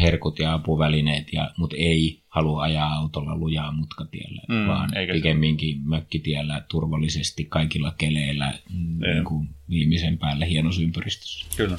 herkut 0.00 0.38
ja 0.38 0.54
apuvälineet, 0.54 1.32
ja, 1.32 1.50
mutta 1.56 1.76
ei 1.78 2.22
halua 2.28 2.62
ajaa 2.62 2.92
autolla 2.94 3.36
lujaa 3.36 3.72
mutkatiellä, 3.72 4.42
Mm, 4.48 4.66
vaan 4.66 4.96
eikä 4.96 5.12
se- 5.12 5.16
pikemminkin 5.16 5.80
mökkitiellä 5.84 6.62
turvallisesti 6.68 7.44
kaikilla 7.44 7.94
keleillä 7.98 8.54
mm, 8.74 8.98
niin 9.00 9.24
kuin 9.24 9.48
viimeisen 9.70 10.18
päälle 10.18 10.48
hienossa 10.48 10.82
ympäristössä. 10.82 11.46
Kyllä. 11.56 11.78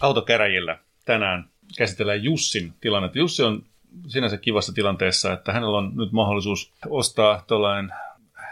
Autokäräjillä 0.00 0.78
tänään 1.04 1.48
käsitellään 1.78 2.24
Jussin 2.24 2.72
tilannetta. 2.80 3.18
Jussi 3.18 3.42
on 3.42 3.62
sinänsä 4.08 4.36
kivassa 4.36 4.72
tilanteessa, 4.72 5.32
että 5.32 5.52
hänellä 5.52 5.78
on 5.78 5.92
nyt 5.96 6.12
mahdollisuus 6.12 6.72
ostaa 6.88 7.44
tällainen 7.48 7.90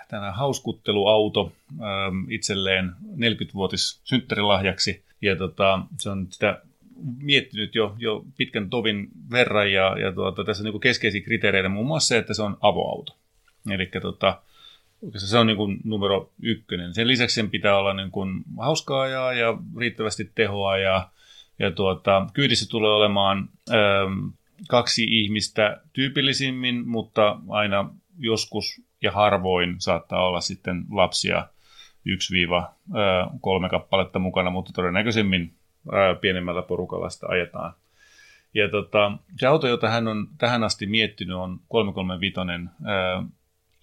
tänään 0.08 0.34
hauskutteluauto 0.34 1.52
ähm, 1.72 2.30
itselleen 2.30 2.92
40-vuotis 3.16 4.00
synttärilahjaksi. 4.04 5.04
Ja 5.22 5.36
tota, 5.36 5.80
se 5.98 6.10
on 6.10 6.26
sitä 6.30 6.62
miettinyt 7.22 7.74
jo, 7.74 7.94
jo 7.98 8.24
pitkän 8.36 8.70
tovin 8.70 9.08
verran 9.30 9.72
ja, 9.72 9.98
ja 9.98 10.12
tuota, 10.12 10.44
tässä 10.44 10.62
on 10.62 10.72
niin 10.72 10.80
keskeisiä 10.80 11.20
kriteereitä 11.20 11.68
muun 11.68 11.86
muassa 11.86 12.08
se, 12.08 12.18
että 12.18 12.34
se 12.34 12.42
on 12.42 12.56
avoauto. 12.60 13.16
Eli 13.70 13.86
tota, 14.02 14.42
se 15.16 15.38
on 15.38 15.46
niin 15.46 15.80
numero 15.84 16.30
ykkönen. 16.42 16.94
Sen 16.94 17.08
lisäksi 17.08 17.34
sen 17.34 17.50
pitää 17.50 17.78
olla 17.78 17.94
niin 17.94 18.10
kuin 18.10 18.44
hauskaa 18.58 19.00
ajaa 19.00 19.32
ja 19.32 19.58
riittävästi 19.78 20.30
tehoa 20.34 20.78
ja, 20.78 21.08
ja 21.58 21.70
tuota, 21.70 22.26
kyydissä 22.32 22.70
tulee 22.70 22.90
olemaan 22.92 23.48
ähm, 23.70 24.28
kaksi 24.68 25.04
ihmistä 25.04 25.80
tyypillisimmin, 25.92 26.88
mutta 26.88 27.40
aina 27.48 27.90
joskus 28.18 28.82
ja 29.02 29.12
harvoin 29.12 29.76
saattaa 29.78 30.26
olla 30.26 30.40
sitten 30.40 30.84
lapsia 30.90 31.46
1-3 32.08 33.68
kappaletta 33.70 34.18
mukana, 34.18 34.50
mutta 34.50 34.72
todennäköisemmin 34.72 35.54
ää, 35.92 36.14
pienemmällä 36.14 36.62
porukalla 36.62 37.10
sitä 37.10 37.26
ajetaan. 37.28 37.74
Ja 38.54 38.68
tota, 38.68 39.12
se 39.40 39.46
auto, 39.46 39.68
jota 39.68 39.88
hän 39.88 40.08
on 40.08 40.28
tähän 40.38 40.64
asti 40.64 40.86
miettinyt, 40.86 41.36
on 41.36 41.60
335 41.68 42.70
ää, 42.84 43.22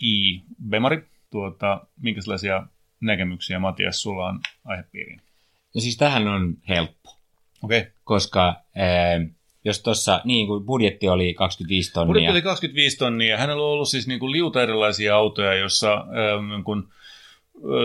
i-Bemari. 0.01 1.06
Tuota, 1.32 1.82
minkälaisia 2.01 2.67
näkemyksiä, 2.99 3.60
Matias, 3.60 4.01
sulla 4.01 4.28
on 4.28 4.39
aihepiiriin? 4.65 5.21
No 5.75 5.82
siis 5.82 5.97
tähän 5.97 6.28
on 6.28 6.58
helppo, 6.69 7.17
Okei. 7.63 7.80
Okay. 7.80 7.91
koska 8.04 8.47
äh, 8.47 9.30
jos 9.65 9.84
tuossa, 9.84 10.21
niin 10.23 10.47
kuin 10.47 10.63
budjetti 10.63 11.08
oli 11.08 11.34
25 11.34 11.93
tonnia. 11.93 12.08
Budjetti 12.08 12.32
oli 12.32 12.41
25 12.41 12.97
tonnia. 12.97 13.38
Hänellä 13.38 13.63
on 13.63 13.71
ollut 13.71 13.89
siis 13.89 14.08
niin 14.08 14.19
kuin 14.19 14.32
liuta 14.32 14.63
erilaisia 14.63 15.15
autoja, 15.15 15.54
jossa 15.54 15.93
ähm, 15.93 16.63
kun 16.63 16.89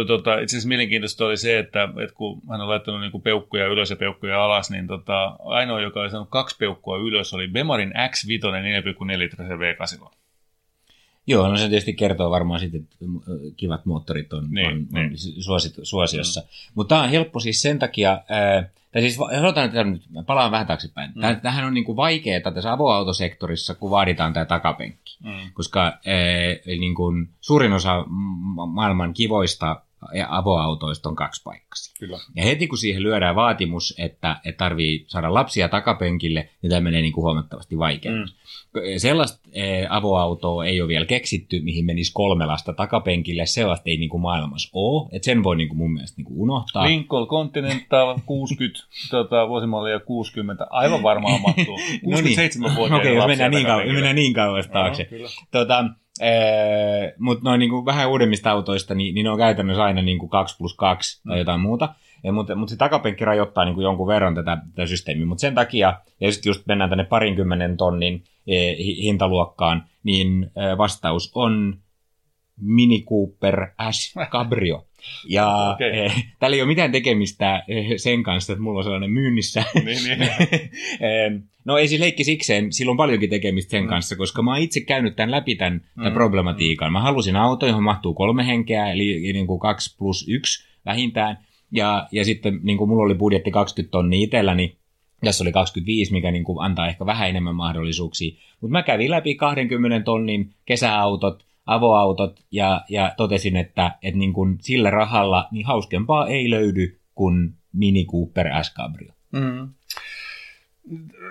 tota, 0.07 0.38
itse 0.38 0.57
asiassa 0.57 0.69
mielenkiintoista 0.69 1.25
oli 1.27 1.37
se, 1.37 1.59
että, 1.59 1.88
että 2.03 2.14
kun 2.14 2.43
hän 2.51 2.61
on 2.61 2.69
laittanut 2.69 3.01
niin 3.01 3.12
kuin 3.12 3.23
peukkuja 3.23 3.66
ylös 3.66 3.90
ja 3.90 3.97
peukkuja 3.97 4.45
alas, 4.45 4.71
niin 4.71 4.87
tota, 4.87 5.37
ainoa, 5.38 5.81
joka 5.81 6.01
oli 6.01 6.11
saanut 6.11 6.31
kaksi 6.31 6.57
peukkua 6.59 6.99
ylös, 6.99 7.35
oli 7.35 7.49
Bemarin 7.49 7.93
X5 7.93 9.12
4,4 9.12 9.19
litrasen 9.19 9.59
V8. 9.59 10.19
Joo, 11.31 11.49
no 11.49 11.57
se 11.57 11.69
tietysti 11.69 11.93
kertoo 11.93 12.31
varmaan 12.31 12.61
sitten, 12.61 12.81
että 12.81 12.97
kivat 13.57 13.87
moottorit 13.87 14.33
on, 14.33 14.49
Niin, 14.51 14.66
on, 14.66 14.73
on 14.75 14.87
niin. 14.93 15.43
suosit, 15.43 15.75
suosiossa. 15.83 16.40
Mm. 16.40 16.47
Mutta 16.75 16.95
tämä 16.95 17.03
on 17.05 17.11
helppo 17.11 17.40
siis 17.40 17.62
sen 17.62 17.79
takia, 17.79 18.11
ää, 18.29 18.69
tai 18.93 19.03
siis 19.03 19.14
sanotaan, 19.14 19.66
että 19.66 19.85
nyt 19.85 20.03
palaan 20.27 20.51
vähän 20.51 20.66
taaksepäin. 20.66 21.11
Mm. 21.14 21.40
Tämähän 21.43 21.64
on 21.64 21.75
niinku 21.75 21.97
vaikeaa 21.97 22.53
tässä 22.55 22.73
avoautosektorissa, 22.73 23.75
kun 23.75 23.90
vaaditaan 23.90 24.33
tämä 24.33 24.45
takapenkki. 24.47 25.16
Mm. 25.25 25.33
Koska 25.55 25.83
ää, 25.83 25.97
niin 26.66 26.95
kuin 26.95 27.29
suurin 27.40 27.73
osa 27.73 28.05
ma- 28.09 28.66
maailman 28.66 29.14
kivoista 29.14 29.83
ja 30.15 30.27
avoautoista 30.31 31.09
on 31.09 31.17
kaksipaikkaisia. 31.17 31.95
Kyllä. 32.01 32.19
Ja 32.37 32.45
heti 32.45 32.67
kun 32.67 32.79
siihen 32.79 33.03
lyödään 33.03 33.37
vaatimus, 33.37 33.95
että, 33.99 34.41
että 34.45 34.59
tarvii 34.59 35.05
saada 35.09 35.35
lapsia 35.35 35.69
takapenkille, 35.69 36.49
niin 36.63 36.71
tämä 36.71 36.81
menee 36.81 37.03
niin 37.03 37.13
kuin 37.13 37.23
huomattavasti 37.23 37.79
vaikeammaksi. 37.79 38.35
Mm. 38.35 38.81
Sellaista 38.97 39.49
eh, 39.53 39.87
avoautoa 39.91 40.65
ei 40.65 40.81
ole 40.81 40.89
vielä 40.89 41.07
keksitty, 41.07 41.61
mihin 41.61 41.85
menisi 41.85 42.13
kolme 42.15 42.47
lasta 42.47 42.73
takapenkille. 42.73 43.47
Sellaista 43.47 43.91
ei 43.91 43.97
niin 43.97 44.11
kuin 44.11 44.21
maailmassa 44.21 44.71
ole. 44.73 45.09
Et 45.13 45.25
sen 45.25 45.45
voi 45.45 45.57
niin 45.57 45.69
kuin 45.69 45.79
mun 45.79 45.93
mielestä 45.93 46.17
niin 46.17 46.25
kuin 46.25 46.41
unohtaa. 46.41 46.85
Lincoln 46.85 47.27
Continental 47.27 48.19
60, 48.27 48.81
tota, 49.11 49.49
vuosimallia 49.49 50.01
60, 50.01 50.67
aivan 50.71 51.03
varmaan 51.03 51.41
mahtuu. 51.41 51.79
67 52.05 52.71
vuotta. 52.77 52.97
No 52.97 53.03
niin. 53.03 53.09
Okei, 53.09 53.17
jos 53.17 53.27
mennään 53.27 53.51
niin, 53.51 53.67
kauan, 53.67 53.87
mennään 53.87 54.17
niin 54.17 54.33
kauas 54.33 54.69
taakse. 54.69 55.05
kyllä. 55.05 55.29
Tota, 55.51 55.85
ee, 56.20 57.14
mutta 57.18 57.44
noin 57.44 57.59
niin 57.59 57.70
kuin 57.70 57.85
vähän 57.85 58.11
uudemmista 58.11 58.51
autoista, 58.51 58.94
niin, 58.94 59.14
niin 59.14 59.25
ne 59.25 59.31
on 59.31 59.38
käytännössä 59.38 59.85
aina 59.85 60.03
niin 60.03 60.18
kuin 60.18 60.31
2 60.31 60.57
plus 60.57 60.77
2 60.77 61.23
tai 61.29 61.38
jotain 61.38 61.61
muuta. 61.61 61.94
Mutta, 62.33 62.55
mutta 62.55 62.70
se 62.70 62.77
takapenkki 62.77 63.25
rajoittaa 63.25 63.64
niin 63.64 63.75
kuin 63.75 63.85
jonkun 63.85 64.07
verran 64.07 64.35
tätä, 64.35 64.59
tätä 64.70 64.87
systeemiä. 64.87 65.27
Mutta 65.27 65.40
sen 65.40 65.55
takia, 65.55 66.01
ja 66.20 66.33
sitten 66.33 66.51
just 66.51 66.66
mennään 66.66 66.90
tänne 66.90 67.05
parinkymmenen 67.05 67.77
tonnin 67.77 68.25
e, 68.46 68.77
hi- 68.77 69.03
hintaluokkaan, 69.03 69.87
niin 70.03 70.44
e, 70.44 70.79
vastaus 70.79 71.33
on 71.35 71.79
Mini 72.61 73.05
Cooper 73.05 73.66
S 73.90 74.14
Cabrio. 74.31 74.87
Ja 75.29 75.71
okay. 75.71 76.11
tällä 76.39 76.57
ei 76.57 76.63
ole 76.63 76.69
mitään 76.69 76.93
tekemistä 76.93 77.63
eh, 77.69 77.87
sen 77.97 78.23
kanssa, 78.23 78.53
että 78.53 78.63
mulla 78.63 78.79
on 78.79 78.85
sellainen 78.85 79.11
myynnissä. 79.11 79.65
Niin, 79.75 80.19
niin. 80.19 81.51
No 81.65 81.79
ei 81.79 81.89
siis 81.89 82.01
leikki 82.01 82.25
sikseen, 82.25 82.73
sillä 82.73 82.91
on 82.91 82.97
paljonkin 82.97 83.31
tekemistä 83.31 83.71
sen 83.71 83.87
kanssa, 83.87 84.17
koska 84.17 84.43
mä 84.43 84.51
oon 84.51 84.61
itse 84.61 84.81
käynyt 84.81 85.17
tämän 85.17 85.31
läpi 85.31 85.57
tämän, 85.57 85.81
tämän 85.97 86.13
problematiikan. 86.13 86.93
Mä 86.93 87.01
halusin 87.01 87.37
auto, 87.37 87.67
johon 87.67 87.83
mahtuu 87.83 88.15
kolme 88.15 88.47
henkeä, 88.47 88.93
eli 88.93 89.33
niin 89.33 89.47
kuin 89.47 89.61
kaksi 89.61 89.97
plus 89.99 90.29
yksi 90.29 90.69
vähintään. 90.87 91.39
Ja, 91.73 92.09
ja 92.13 92.25
sitten 92.25 92.61
niin 92.63 92.79
kuin 92.79 92.91
mulla 92.91 93.03
oli 93.03 93.15
budjetti 93.15 93.51
20 93.51 93.91
tonnia 93.91 94.25
itselläni, 94.25 94.77
tässä 95.25 95.45
oli 95.45 95.53
25, 95.53 96.13
mikä 96.13 96.31
niin 96.31 96.45
kuin 96.45 96.65
antaa 96.65 96.89
ehkä 96.89 97.07
vähän 97.07 97.29
enemmän 97.29 97.55
mahdollisuuksia. 97.55 98.37
Mutta 98.61 98.73
mä 98.73 98.83
kävin 98.83 99.11
läpi 99.11 99.35
20 99.35 100.05
tonnin 100.05 100.55
kesäautot, 100.67 101.45
avoautot 101.74 102.40
ja, 102.50 102.80
ja 102.88 103.14
totesin, 103.16 103.56
että, 103.56 103.92
että 104.02 104.18
niin 104.18 104.33
kuin 104.33 104.59
sillä 104.61 104.90
rahalla 104.90 105.48
niin 105.50 105.66
hauskempaa 105.66 106.26
ei 106.26 106.50
löydy 106.50 107.00
kuin 107.14 107.54
Mini 107.72 108.04
Cooper 108.04 108.46
S 108.62 108.74
Cabrio. 108.74 109.12
Mm. 109.33 109.68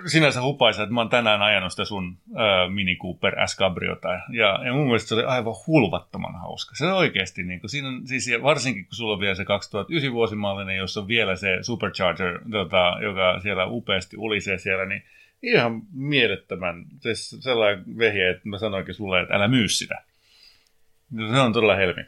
Sinänsä 0.05 0.41
hupaisa, 0.41 0.83
että 0.83 0.93
mä 0.93 1.01
oon 1.01 1.09
tänään 1.09 1.41
ajanut 1.41 1.71
sitä 1.71 1.85
sun 1.85 2.17
äh, 2.29 2.73
Mini 2.73 2.95
Cooper 2.95 3.35
S 3.45 3.57
Cabriota, 3.57 4.07
ja, 4.09 4.65
ja 4.65 4.73
mun 4.73 4.85
mielestä 4.85 5.07
se 5.09 5.15
oli 5.15 5.23
aivan 5.23 5.53
hulvattoman 5.67 6.35
hauska. 6.35 6.75
Se 6.75 6.93
oikeasti, 6.93 7.43
niin 7.43 7.59
kuin, 7.59 7.69
siinä 7.69 7.87
on, 7.87 8.07
siis, 8.07 8.29
varsinkin 8.43 8.85
kun 8.85 8.95
sulla 8.95 9.13
on 9.13 9.19
vielä 9.19 9.35
se 9.35 9.45
2009 9.45 10.13
vuosimallinen, 10.13 10.77
jossa 10.77 10.99
on 10.99 11.07
vielä 11.07 11.35
se 11.35 11.57
Supercharger, 11.61 12.39
tota, 12.51 12.97
joka 13.01 13.39
siellä 13.39 13.65
upeasti 13.65 14.17
ulisee 14.17 14.57
siellä, 14.57 14.85
niin 14.85 15.03
ihan 15.43 15.81
mielettömän, 15.93 16.85
siis 16.99 17.37
sellainen 17.39 17.97
vehje, 17.97 18.29
että 18.29 18.49
mä 18.49 18.57
sanoinkin 18.57 18.95
sulle, 18.95 19.21
että 19.21 19.35
älä 19.35 19.47
myy 19.47 19.67
sitä. 19.67 20.01
Se 21.17 21.39
on 21.39 21.53
todella 21.53 21.75
helmi. 21.75 22.01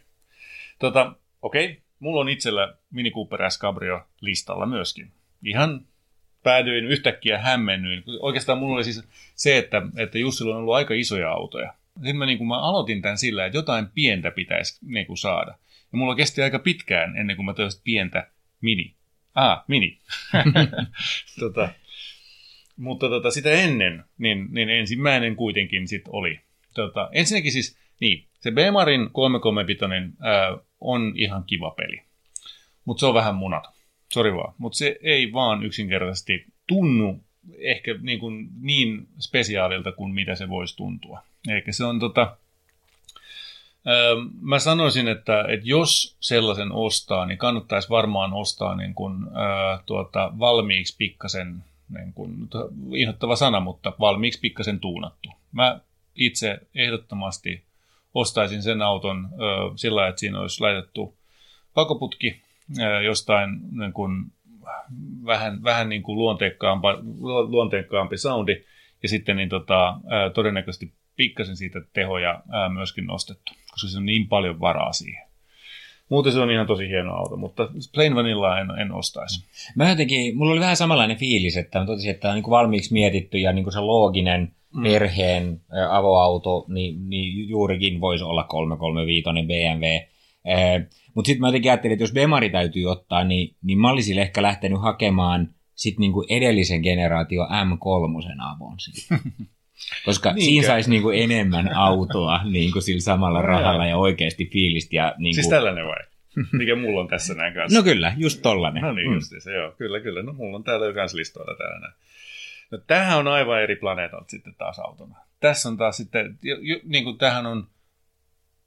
Tota, 0.79 1.13
okei, 1.41 1.81
mulla 1.99 2.21
on 2.21 2.29
itsellä 2.29 2.75
Mini 2.91 3.11
Cooper 3.11 3.51
S 3.51 3.59
Cabrio 3.59 4.07
listalla 4.21 4.65
myöskin. 4.65 5.11
Ihan 5.43 5.85
päädyin 6.43 6.85
yhtäkkiä 6.85 7.37
hämmennyin. 7.37 8.03
Oikeastaan 8.19 8.57
mulla 8.57 8.75
oli 8.75 8.83
siis 8.83 9.03
se, 9.35 9.57
että, 9.57 9.81
että 9.97 10.17
Jussilla 10.17 10.55
on 10.55 10.61
ollut 10.61 10.75
aika 10.75 10.93
isoja 10.93 11.31
autoja. 11.31 11.73
Sitten 11.93 12.15
mä, 12.15 12.25
niin 12.25 12.37
kuin, 12.37 12.47
mä 12.47 12.59
aloitin 12.59 13.01
tämän 13.01 13.17
sillä, 13.17 13.45
että 13.45 13.57
jotain 13.57 13.87
pientä 13.93 14.31
pitäisi 14.31 14.85
niin 14.85 15.05
kuin, 15.07 15.17
saada. 15.17 15.51
Ja 15.91 15.97
mulla 15.97 16.15
kesti 16.15 16.41
aika 16.41 16.59
pitkään 16.59 17.17
ennen 17.17 17.35
kuin 17.35 17.45
mä 17.45 17.53
sitä 17.69 17.81
pientä 17.83 18.27
mini. 18.61 18.95
Ah, 19.35 19.63
mini. 19.67 19.99
tota, 21.39 21.69
mutta 22.77 23.09
tota, 23.09 23.31
sitä 23.31 23.51
ennen, 23.51 24.03
niin, 24.17 24.47
niin 24.51 24.69
ensimmäinen 24.69 25.35
kuitenkin 25.35 25.87
sit 25.87 26.03
oli. 26.07 26.39
Tota, 26.73 27.09
ensinnäkin 27.11 27.51
siis, 27.51 27.77
niin, 28.01 28.25
se 28.39 28.51
Bemarin 28.51 29.09
335 29.11 30.15
ää, 30.21 30.57
on 30.81 31.13
ihan 31.15 31.43
kiva 31.43 31.71
peli. 31.71 32.01
Mutta 32.85 32.99
se 32.99 33.05
on 33.05 33.13
vähän 33.13 33.35
munaton. 33.35 33.73
Sori 34.13 34.33
vaan. 34.33 34.53
Mutta 34.57 34.77
se 34.77 34.99
ei 35.01 35.33
vaan 35.33 35.63
yksinkertaisesti 35.63 36.45
tunnu 36.67 37.19
ehkä 37.57 37.95
niin, 38.01 38.19
kuin 38.19 38.49
niin 38.61 39.07
spesiaalilta 39.19 39.91
kuin 39.91 40.13
mitä 40.13 40.35
se 40.35 40.49
voisi 40.49 40.77
tuntua. 40.77 41.23
Eikä 41.49 41.71
se 41.71 41.85
on 41.85 41.99
tota... 41.99 42.37
Mä 44.41 44.59
sanoisin, 44.59 45.07
että, 45.07 45.45
että 45.47 45.67
jos 45.67 46.15
sellaisen 46.19 46.71
ostaa, 46.71 47.25
niin 47.25 47.37
kannattaisi 47.37 47.89
varmaan 47.89 48.33
ostaa 48.33 48.75
niin 48.75 48.93
kuin, 48.93 49.23
öö, 49.23 49.77
tuota, 49.85 50.31
valmiiksi 50.39 50.95
pikkasen, 50.97 51.63
niin 51.89 52.13
kuin, 52.13 52.49
inhottava 52.95 53.35
sana, 53.35 53.59
mutta 53.59 53.93
valmiiksi 53.99 54.39
pikkasen 54.39 54.79
tuunattu. 54.79 55.29
Mä 55.51 55.79
itse 56.15 56.59
ehdottomasti 56.75 57.63
ostaisin 58.13 58.63
sen 58.63 58.81
auton 58.81 59.29
sillä 59.75 60.07
että 60.07 60.19
siinä 60.19 60.39
olisi 60.39 60.61
laitettu 60.61 61.17
pakoputki 61.73 62.41
jostain 63.05 63.49
niin 63.71 63.93
kuin, 63.93 64.25
vähän, 65.25 65.63
vähän 65.63 65.89
niin 65.89 66.03
kuin 66.03 66.17
luonteikkaampi, 66.17 66.87
luonteikkaampi 67.47 68.17
soundi, 68.17 68.65
ja 69.03 69.09
sitten 69.09 69.35
niin 69.35 69.49
tota, 69.49 69.95
todennäköisesti 70.33 70.93
pikkasen 71.15 71.57
siitä 71.57 71.81
tehoja 71.93 72.43
myöskin 72.73 73.05
nostettu, 73.05 73.53
koska 73.71 73.87
se 73.87 73.97
on 73.97 74.05
niin 74.05 74.27
paljon 74.27 74.59
varaa 74.59 74.93
siihen. 74.93 75.27
Muuten 76.09 76.33
se 76.33 76.39
on 76.39 76.51
ihan 76.51 76.67
tosi 76.67 76.87
hieno 76.87 77.13
auto, 77.13 77.37
mutta 77.37 77.69
plain 77.93 78.15
vanilla 78.15 78.59
en, 78.59 78.71
en 78.79 78.91
ostaisi. 78.91 79.45
Mä 79.75 79.89
jotenkin, 79.89 80.37
mulla 80.37 80.51
oli 80.51 80.59
vähän 80.59 80.77
samanlainen 80.77 81.17
fiilis, 81.17 81.57
että 81.57 81.79
mä 81.79 81.85
totesin, 81.85 82.11
että 82.11 82.21
tämä 82.21 82.31
on 82.31 82.35
niin 82.35 82.49
valmiiksi 82.49 82.93
mietitty 82.93 83.37
ja 83.37 83.53
niin 83.53 83.63
kuin 83.63 83.73
se 83.73 83.79
looginen. 83.79 84.51
Perheen 84.83 85.61
ä, 85.77 85.97
avoauto, 85.97 86.65
niin, 86.67 87.09
niin 87.09 87.49
juurikin 87.49 88.01
voisi 88.01 88.23
olla 88.23 88.43
335 88.43 89.23
BMW. 89.47 89.85
Mutta 91.15 91.27
sitten 91.27 91.41
mä 91.41 91.47
jotenkin 91.47 91.71
ajattelin, 91.71 91.93
että 91.93 92.03
jos 92.03 92.13
Bemari 92.13 92.49
täytyy 92.49 92.85
ottaa, 92.85 93.23
niin, 93.23 93.55
niin 93.63 93.79
mä 93.79 93.89
olisin 93.91 94.19
ehkä 94.19 94.41
lähtenyt 94.41 94.81
hakemaan 94.81 95.49
sit 95.75 95.99
niinku 95.99 96.25
edellisen 96.29 96.81
generaatio 96.81 97.43
M3 97.43 98.55
avon. 98.55 98.77
Koska 100.05 100.29
Niinkö? 100.33 100.45
siinä 100.45 100.67
saisi 100.67 100.89
niinku 100.89 101.09
enemmän 101.09 101.75
autoa 101.75 102.43
niinku 102.43 102.81
sillä 102.81 103.01
samalla 103.01 103.41
rahalla 103.41 103.85
ja 103.85 103.97
oikeasti 103.97 104.49
fiilistä. 104.53 104.95
Ja 104.95 105.15
niinku... 105.17 105.35
Siis 105.35 105.49
tällainen 105.49 105.85
vai? 105.85 106.03
Mikä 106.51 106.75
mulla 106.75 107.01
on 107.01 107.07
tässä 107.07 107.33
näin 107.33 107.53
kanssa? 107.53 107.79
No 107.79 107.83
kyllä, 107.83 108.13
just 108.17 108.41
tollanen. 108.41 108.81
No 108.83 108.93
niin, 108.93 109.07
Mm. 109.07 109.13
just 109.13 109.31
se, 109.43 109.53
joo. 109.53 109.71
Kyllä, 109.77 109.99
kyllä. 109.99 110.23
No 110.23 110.33
mulla 110.33 110.57
on 110.57 110.63
täällä 110.63 110.85
jo 110.85 110.93
kans 110.93 111.13
listoilla 111.13 111.55
täällä 111.57 111.79
näin. 111.79 111.93
No 112.71 112.77
tämähän 112.77 113.19
on 113.19 113.27
aivan 113.27 113.61
eri 113.61 113.75
planeetalta 113.75 114.29
sitten 114.29 114.55
taas 114.55 114.79
autona. 114.79 115.15
Tässä 115.39 115.69
on 115.69 115.77
taas 115.77 115.97
sitten, 115.97 116.39
niin 116.83 117.03
kuin 117.03 117.17
tämähän 117.17 117.45
on 117.45 117.67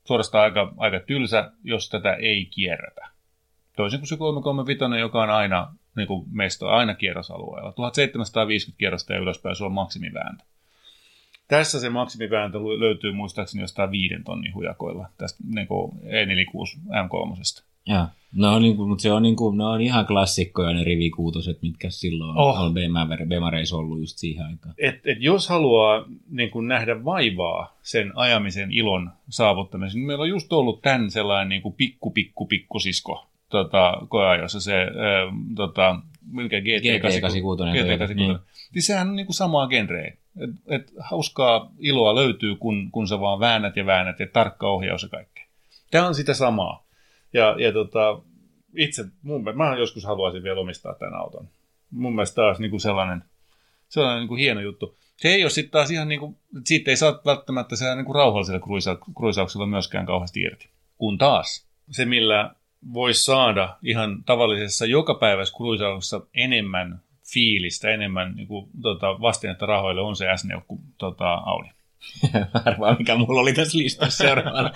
suorastaan 0.04 0.44
aika, 0.44 0.74
aika 0.76 1.00
tylsä, 1.00 1.52
jos 1.64 1.88
tätä 1.88 2.14
ei 2.14 2.46
kierrätä. 2.46 3.08
Toisin 3.76 4.00
kuin 4.00 4.08
se 4.08 4.16
335, 4.16 5.00
joka 5.00 5.22
on 5.22 5.30
aina 5.30 5.74
niin 5.96 6.06
kuin 6.08 6.26
mesto, 6.30 6.68
aina 6.68 6.94
kierrosalueella. 6.94 7.72
1750 7.72 8.78
kierrosta 8.78 9.12
ja 9.12 9.18
ylöspäin 9.18 9.56
sulla 9.56 9.68
on 9.68 9.74
maksimivääntö. 9.74 10.44
Tässä 11.48 11.80
se 11.80 11.88
maksimivääntö 11.88 12.58
löytyy 12.58 13.12
muistaakseni 13.12 13.62
jostain 13.62 13.90
viiden 13.90 14.24
tonnin 14.24 14.54
hujakoilla 14.54 15.08
tästä 15.18 15.44
niin 15.54 15.66
kuin 15.66 15.92
E46 15.92 16.80
M3. 16.88 17.64
Joo. 17.86 18.06
No, 18.36 18.58
niin 18.58 18.76
kuin, 18.76 18.88
mutta 18.88 19.02
se 19.02 19.12
on, 19.12 19.22
niin 19.22 19.36
kuin, 19.36 19.58
ne 19.58 19.64
on 19.64 19.80
ihan 19.80 20.06
klassikkoja 20.06 20.72
ne 20.72 20.84
rivikuutoset, 20.84 21.62
mitkä 21.62 21.90
silloin 21.90 22.38
Oh. 22.38 22.60
on 22.60 22.74
Bemareissa 23.28 23.76
ollut 23.76 23.98
just 24.00 24.18
siihen 24.18 24.46
aikaan. 24.46 24.74
et, 24.78 24.94
et 25.04 25.18
jos 25.20 25.48
haluaa 25.48 26.04
niin 26.30 26.50
kuin 26.50 26.68
nähdä 26.68 27.04
vaivaa 27.04 27.76
sen 27.82 28.12
ajamisen 28.14 28.72
ilon 28.72 29.10
saavuttamisen, 29.28 29.98
niin 29.98 30.06
meillä 30.06 30.22
on 30.22 30.28
just 30.28 30.52
ollut 30.52 30.82
tämän 30.82 31.10
sellainen 31.10 31.48
niin 31.48 31.62
kuin 31.62 31.74
pikku, 31.74 32.10
pikku, 32.10 32.46
pikku 32.46 32.78
sisko 32.78 33.26
tota, 33.48 33.94
koeajossa 34.08 34.60
se, 34.60 34.74
ää, 34.76 34.88
tota, 35.56 36.00
mikä 36.30 36.58
GT86. 36.60 36.62
GT86, 37.74 38.14
Niin. 38.14 38.38
niin 38.74 38.82
sehän 38.82 39.08
on 39.08 39.16
niin 39.16 39.26
kuin 39.26 39.34
samaa 39.36 39.66
genreä. 39.66 40.12
Et, 40.40 40.50
et 40.68 40.92
hauskaa 41.00 41.70
iloa 41.78 42.14
löytyy, 42.14 42.56
kun, 42.56 42.90
kun 42.90 43.08
sä 43.08 43.20
vaan 43.20 43.40
väännät 43.40 43.76
ja 43.76 43.86
väännät 43.86 44.20
ja 44.20 44.26
tarkka 44.32 44.68
ohjaus 44.70 45.02
ja 45.02 45.08
kaikkea. 45.08 45.44
Tämä 45.90 46.06
on 46.06 46.14
sitä 46.14 46.34
samaa. 46.34 46.83
Ja, 47.34 47.56
ja 47.58 47.72
tota, 47.72 48.20
itse, 48.76 49.04
mun, 49.22 49.44
mä 49.54 49.76
joskus 49.78 50.04
haluaisin 50.04 50.42
vielä 50.42 50.60
omistaa 50.60 50.94
tämän 50.94 51.14
auton. 51.14 51.48
Mun 51.90 52.14
mielestä 52.14 52.34
taas 52.34 52.58
niin 52.58 52.70
kuin 52.70 52.80
sellainen, 52.80 53.24
sellainen 53.88 54.20
niin 54.20 54.28
kuin 54.28 54.40
hieno 54.40 54.60
juttu. 54.60 54.96
Se 55.16 55.28
ei 55.28 55.44
ole 55.44 55.50
sitten 55.50 55.70
taas 55.70 55.90
ihan 55.90 56.08
niin 56.08 56.20
kuin, 56.20 56.36
siitä 56.64 56.90
ei 56.90 56.96
saa 56.96 57.20
välttämättä 57.26 57.76
se 57.76 57.94
niin 57.94 58.04
kuin 58.04 58.14
rauhallisella 58.14 58.60
kruisa, 58.60 58.98
kruisauksella 59.16 59.66
myöskään 59.66 60.06
kauheasti 60.06 60.40
irti. 60.40 60.68
Kun 60.98 61.18
taas 61.18 61.66
se, 61.90 62.04
millä 62.04 62.54
voisi 62.92 63.22
saada 63.22 63.76
ihan 63.82 64.24
tavallisessa 64.24 64.86
jokapäiväisessä 64.86 65.56
kruisauksessa 65.56 66.20
enemmän 66.34 67.00
fiilistä, 67.32 67.90
enemmän 67.90 68.34
niin 68.36 68.48
kuin, 68.48 68.70
tota, 68.82 69.20
vastinetta 69.20 69.66
rahoille, 69.66 70.00
on 70.00 70.16
se 70.16 70.26
s 70.36 70.46
tota, 70.98 71.32
Audi. 71.34 71.68
Arvaa, 72.64 72.96
mikä 72.98 73.16
mulla 73.16 73.40
oli 73.40 73.52
tässä 73.52 73.78
listassa 73.78 74.24
seuraavana. 74.24 74.70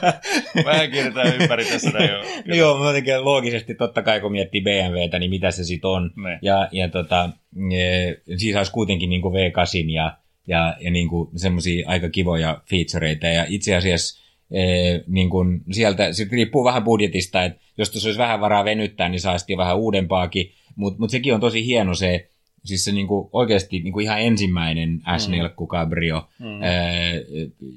Vähän 0.64 0.90
kierretään 0.90 1.42
ympäri 1.42 1.64
tässä 1.64 1.90
näin. 1.90 2.10
No 2.46 2.54
joo, 2.54 2.78
mä 2.78 2.84
loogisesti 3.20 3.74
totta 3.74 4.02
kai 4.02 4.20
kun 4.20 4.32
miettii 4.32 4.60
BMWtä, 4.60 5.18
niin 5.18 5.30
mitä 5.30 5.50
se 5.50 5.64
sitten 5.64 5.90
on. 5.90 6.10
Ne. 6.16 6.38
Ja, 6.42 6.68
ja 6.72 6.88
tota, 6.88 7.30
e, 7.72 8.14
siis 8.36 8.56
olisi 8.56 8.72
kuitenkin 8.72 9.10
niin 9.10 9.22
kuin 9.22 9.34
V8 9.34 9.90
ja, 9.90 10.16
ja, 10.46 10.76
ja 10.80 10.90
niin 10.90 11.08
kuin 11.08 11.28
semmoisia 11.36 11.88
aika 11.88 12.08
kivoja 12.08 12.60
featureita. 12.70 13.26
Ja 13.26 13.44
itse 13.48 13.76
asiassa 13.76 14.22
e, 14.50 14.62
niin 15.06 15.30
kuin 15.30 15.60
sieltä, 15.72 16.12
sit 16.12 16.32
riippuu 16.32 16.64
vähän 16.64 16.84
budjetista, 16.84 17.44
että 17.44 17.60
jos 17.78 17.90
tuossa 17.90 18.08
olisi 18.08 18.18
vähän 18.18 18.40
varaa 18.40 18.64
venyttää, 18.64 19.08
niin 19.08 19.20
saisi 19.20 19.56
vähän 19.56 19.76
uudempaakin. 19.76 20.52
Mutta 20.76 21.00
mut 21.00 21.10
sekin 21.10 21.34
on 21.34 21.40
tosi 21.40 21.66
hieno 21.66 21.94
se, 21.94 22.28
siis 22.66 22.84
se 22.84 22.92
niinku 22.92 23.30
oikeasti 23.32 23.80
niinku 23.80 24.00
ihan 24.00 24.20
ensimmäinen 24.20 25.02
S4 25.06 25.66
Cabrio, 25.66 26.28
mm. 26.38 26.62
ää, 26.62 27.12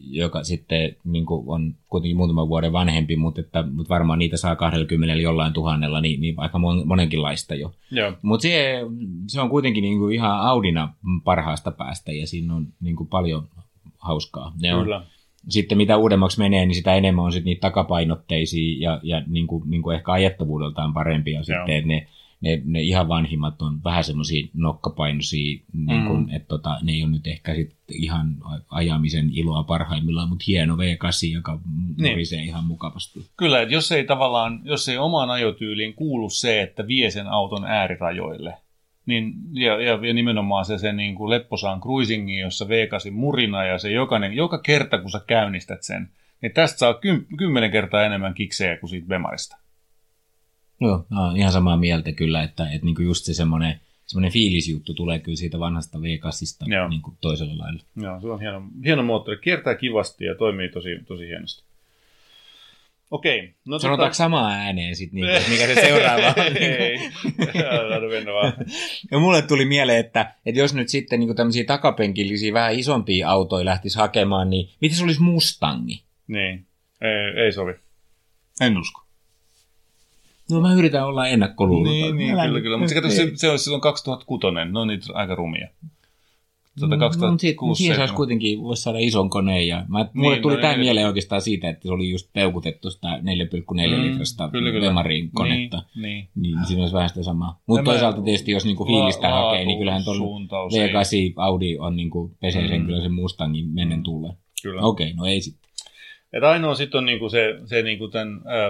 joka 0.09 0.43
sitten 0.43 0.95
niinku 1.03 1.43
on 1.47 1.75
kuitenkin 1.87 2.17
muutaman 2.17 2.49
vuoden 2.49 2.73
vanhempi, 2.73 3.15
mutta, 3.15 3.41
että, 3.41 3.63
mutta 3.71 3.89
varmaan 3.89 4.19
niitä 4.19 4.37
saa 4.37 4.55
20 4.55 5.15
jollain 5.15 5.53
tuhannella, 5.53 6.01
niin, 6.01 6.21
niin 6.21 6.33
aika 6.37 6.59
mon, 6.59 6.87
monenkinlaista 6.87 7.55
jo. 7.55 7.73
Mutta 8.21 8.41
se, 8.41 8.81
se 9.27 9.41
on 9.41 9.49
kuitenkin 9.49 9.81
niinku 9.81 10.07
ihan 10.07 10.39
Audina 10.39 10.93
parhaasta 11.23 11.71
päästä 11.71 12.11
ja 12.11 12.27
siinä 12.27 12.55
on 12.55 12.67
niinku 12.81 13.05
paljon 13.05 13.47
hauskaa. 13.97 14.53
Ne 14.61 14.69
Kyllä. 14.69 14.97
on, 14.97 15.03
sitten 15.49 15.77
mitä 15.77 15.97
uudemmaksi 15.97 16.39
menee, 16.39 16.65
niin 16.65 16.75
sitä 16.75 16.95
enemmän 16.95 17.25
on 17.25 17.31
sitten 17.31 17.45
niitä 17.45 17.61
takapainotteisia 17.61 18.91
ja, 18.91 18.99
ja 19.03 19.23
niin 19.27 19.47
kuin, 19.47 19.69
niin 19.69 19.81
kuin 19.81 19.95
ehkä 19.95 20.11
ajettavuudeltaan 20.11 20.93
parempia 20.93 21.33
Joo. 21.33 21.43
sitten, 21.43 21.75
että 21.75 21.87
ne 21.87 22.07
ne, 22.41 22.61
ne 22.65 22.81
ihan 22.81 23.07
vanhimmat 23.07 23.61
on 23.61 23.83
vähän 23.83 24.03
semmoisia 24.03 24.47
nokkapainoisia, 24.53 25.59
niin 25.73 26.05
kun, 26.07 26.19
mm. 26.19 26.35
että 26.35 26.47
tota, 26.47 26.77
ne 26.83 26.91
ei 26.91 27.03
ole 27.03 27.11
nyt 27.11 27.27
ehkä 27.27 27.55
sit 27.55 27.75
ihan 27.91 28.35
ajamisen 28.69 29.29
iloa 29.33 29.63
parhaimmillaan, 29.63 30.29
mutta 30.29 30.45
hieno 30.47 30.75
V8, 30.75 31.33
joka 31.33 31.59
niin. 31.97 32.11
murisee 32.11 32.43
ihan 32.43 32.65
mukavasti. 32.65 33.19
Kyllä, 33.37 33.61
että 33.61 33.73
jos 33.73 33.91
ei 33.91 34.03
tavallaan, 34.03 34.61
jos 34.63 34.89
ei 34.89 34.97
omaan 34.97 35.29
ajotyyliin 35.29 35.93
kuulu 35.93 36.29
se, 36.29 36.61
että 36.61 36.87
vie 36.87 37.11
sen 37.11 37.27
auton 37.27 37.65
äärirajoille, 37.65 38.53
niin, 39.05 39.33
ja, 39.53 39.81
ja, 39.81 40.07
ja 40.07 40.13
nimenomaan 40.13 40.65
se, 40.65 40.77
se 40.77 40.93
niin 40.93 41.15
kuin 41.15 41.29
lepposaan 41.29 41.81
cruisingi, 41.81 42.37
jossa 42.37 42.65
V8 42.65 43.11
murina 43.11 43.65
ja 43.65 43.77
se 43.77 43.91
jokainen, 43.91 44.33
joka 44.33 44.61
kerta 44.61 45.01
kun 45.01 45.11
sä 45.11 45.21
käynnistät 45.27 45.83
sen, 45.83 46.09
niin 46.41 46.53
tästä 46.53 46.79
saa 46.79 46.93
kym, 46.93 47.25
kymmenen 47.37 47.71
kertaa 47.71 48.03
enemmän 48.03 48.33
kiksejä 48.33 48.77
kuin 48.77 48.89
siitä 48.89 49.07
Bemarista. 49.07 49.57
Joo, 50.81 51.05
no, 51.09 51.31
ihan 51.35 51.51
samaa 51.51 51.77
mieltä 51.77 52.11
kyllä, 52.11 52.43
että, 52.43 52.71
että 52.71 52.85
niin 52.85 52.95
just 52.99 53.25
se 53.25 53.33
semmoinen, 53.33 53.79
semmoinen 54.05 54.31
fiilisjuttu 54.31 54.93
tulee 54.93 55.19
kyllä 55.19 55.35
siitä 55.35 55.59
vanhasta 55.59 55.97
V8 55.97 56.89
niin 56.89 57.01
kuin 57.01 57.17
toisella 57.21 57.57
lailla. 57.57 57.83
Joo, 57.95 58.21
se 58.21 58.27
on 58.27 58.39
hieno, 58.39 58.63
hieno 58.85 59.03
moottori. 59.03 59.37
Kiertää 59.37 59.75
kivasti 59.75 60.25
ja 60.25 60.35
toimii 60.35 60.69
tosi, 60.69 60.89
tosi 61.07 61.27
hienosti. 61.27 61.63
Okei. 63.11 63.53
No, 63.65 63.79
Sanotaanko 63.79 64.09
tota... 64.09 64.17
samaa 64.17 64.49
ääneen 64.51 64.95
sitten, 64.95 65.21
niin, 65.21 65.49
mikä 65.49 65.67
se 65.67 65.75
seuraava 65.87 66.27
on? 66.27 66.57
Ei, 66.57 66.99
mennä 68.09 68.33
vaan. 68.33 68.53
ja 69.11 69.19
mulle 69.19 69.41
tuli 69.41 69.65
mieleen, 69.65 69.99
että, 69.99 70.33
että 70.45 70.59
jos 70.59 70.73
nyt 70.73 70.89
sitten 70.89 71.19
niin 71.19 71.35
tämmöisiä 71.35 71.63
takapenkillisiä 71.63 72.53
vähän 72.53 72.79
isompia 72.79 73.29
autoja 73.29 73.65
lähtisi 73.65 73.97
hakemaan, 73.97 74.49
niin 74.49 74.69
miten 74.81 74.97
se 74.97 75.03
olisi 75.03 75.21
Mustangi? 75.21 76.03
Niin, 76.27 76.65
ei, 77.01 77.43
ei 77.43 77.51
sovi. 77.51 77.73
En 78.61 78.77
usko. 78.77 79.08
No 80.51 80.61
mä 80.61 80.73
yritän 80.73 81.05
olla 81.05 81.27
ennakkoluuloton. 81.27 81.93
Niin, 81.93 82.17
niin 82.17 82.35
kyllä, 82.35 82.61
kyllä. 82.61 82.77
Mutta 82.77 82.93
se, 82.93 83.01
niin. 83.01 83.11
se, 83.11 83.31
se 83.35 83.49
olisi 83.49 83.63
silloin 83.63 83.81
2006, 83.81 84.45
no 84.71 84.85
niitä 84.85 85.05
aika 85.13 85.35
rumia. 85.35 85.67
Tuota 86.79 86.97
2006, 86.97 87.69
no, 87.69 87.75
siinä 87.75 87.95
saisi 87.95 88.13
kuitenkin, 88.13 88.61
voisi 88.61 88.83
saada 88.83 88.99
ison 88.99 89.29
koneen. 89.29 89.67
Ja 89.67 89.85
mä, 89.87 89.99
niin, 89.99 90.09
mulle 90.13 90.39
tuli 90.39 90.55
no, 90.55 90.61
tämä 90.61 90.73
niin, 90.73 90.79
mieleen 90.79 91.07
oikeastaan 91.07 91.41
siitä, 91.41 91.69
että 91.69 91.87
se 91.87 91.93
oli 91.93 92.09
just 92.09 92.33
peukutettu 92.33 92.89
sitä 92.91 93.07
4,4 93.07 93.21
mm, 93.21 94.03
litrasta 94.03 94.51
Vemarin 94.81 95.31
konetta. 95.31 95.83
Niin, 95.95 96.03
niin. 96.03 96.27
niin 96.35 96.65
siinä 96.65 96.81
olisi 96.81 96.95
vähän 96.95 97.09
sitä 97.09 97.23
samaa. 97.23 97.61
Mutta 97.65 97.83
toisaalta 97.83 98.21
tietysti, 98.21 98.51
jos 98.51 98.65
niinku 98.65 98.85
fiilistä 98.85 99.29
la, 99.29 99.41
hakee, 99.41 99.65
niin 99.65 99.77
kyllähän 99.77 100.03
tuon 100.03 100.47
V8 100.49 101.33
Audi 101.35 101.77
on 101.77 101.95
niinku, 101.95 102.37
pesee 102.41 102.67
sen 102.67 102.81
mm. 102.81 102.85
kyllä 102.85 103.01
sen 103.01 103.13
Mustangin 103.13 103.69
mennen 103.69 104.03
tulleen. 104.03 104.33
Okei, 104.81 105.07
okay, 105.07 105.15
no 105.15 105.25
ei 105.25 105.41
sitten. 105.41 105.68
Et 106.33 106.43
ainoa 106.43 106.75
sitten 106.75 106.97
on 106.97 107.05
niinku 107.05 107.29
se, 107.29 107.59
se 107.65 107.81
niinku 107.81 108.07
tämän, 108.07 108.41
ää, 108.45 108.69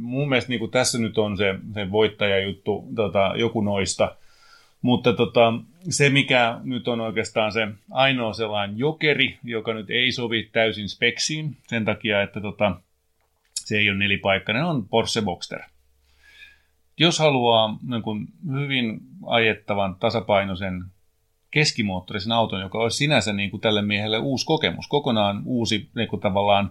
mun 0.00 0.28
mielestä 0.28 0.48
niinku 0.48 0.68
tässä 0.68 0.98
nyt 0.98 1.18
on 1.18 1.36
se, 1.36 1.54
se 1.74 1.90
voittajajuttu, 1.90 2.88
tota, 2.96 3.32
joku 3.36 3.60
noista, 3.60 4.16
mutta 4.82 5.12
tota, 5.12 5.52
se, 5.88 6.10
mikä 6.10 6.60
nyt 6.64 6.88
on 6.88 7.00
oikeastaan 7.00 7.52
se 7.52 7.68
ainoa 7.90 8.32
sellainen 8.32 8.78
jokeri, 8.78 9.38
joka 9.44 9.74
nyt 9.74 9.90
ei 9.90 10.12
sovi 10.12 10.48
täysin 10.52 10.88
speksiin, 10.88 11.56
sen 11.66 11.84
takia, 11.84 12.22
että 12.22 12.40
tota, 12.40 12.80
se 13.54 13.78
ei 13.78 13.90
ole 13.90 13.98
nelipaikkainen, 13.98 14.64
on 14.64 14.88
Porsche 14.88 15.22
Boxster. 15.22 15.60
Jos 16.98 17.18
haluaa 17.18 17.78
niin 17.88 18.02
kun, 18.02 18.28
hyvin 18.52 19.00
ajettavan, 19.26 19.94
tasapainoisen 19.94 20.84
keskimoottorisen 21.50 22.32
auton, 22.32 22.60
joka 22.60 22.78
olisi 22.78 22.96
sinänsä 22.96 23.32
niin 23.32 23.50
kuin 23.50 23.60
tälle 23.60 23.82
miehelle 23.82 24.18
uusi 24.18 24.46
kokemus, 24.46 24.88
kokonaan 24.88 25.42
uusi 25.44 25.90
niin 25.94 26.08
kuin 26.08 26.20
tavallaan 26.20 26.70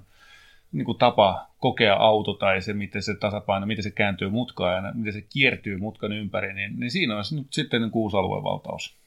niin 0.71 0.85
kuin 0.85 0.97
tapa 0.97 1.47
kokea 1.57 1.95
auto 1.95 2.33
tai 2.33 2.61
se, 2.61 2.73
miten 2.73 3.03
se 3.03 3.15
tasapaino, 3.15 3.65
miten 3.65 3.83
se 3.83 3.91
kääntyy 3.91 4.29
mutkaan 4.29 4.85
ja 4.85 4.93
miten 4.93 5.13
se 5.13 5.21
kiertyy 5.21 5.77
mutkan 5.77 6.11
ympäri, 6.11 6.53
niin, 6.53 6.79
niin 6.79 6.91
siinä 6.91 7.15
olisi 7.15 7.35
nyt 7.35 7.47
sitten 7.53 7.81
niin 7.81 7.91
kuusi 7.91 8.17
aluevaltaus. 8.17 8.97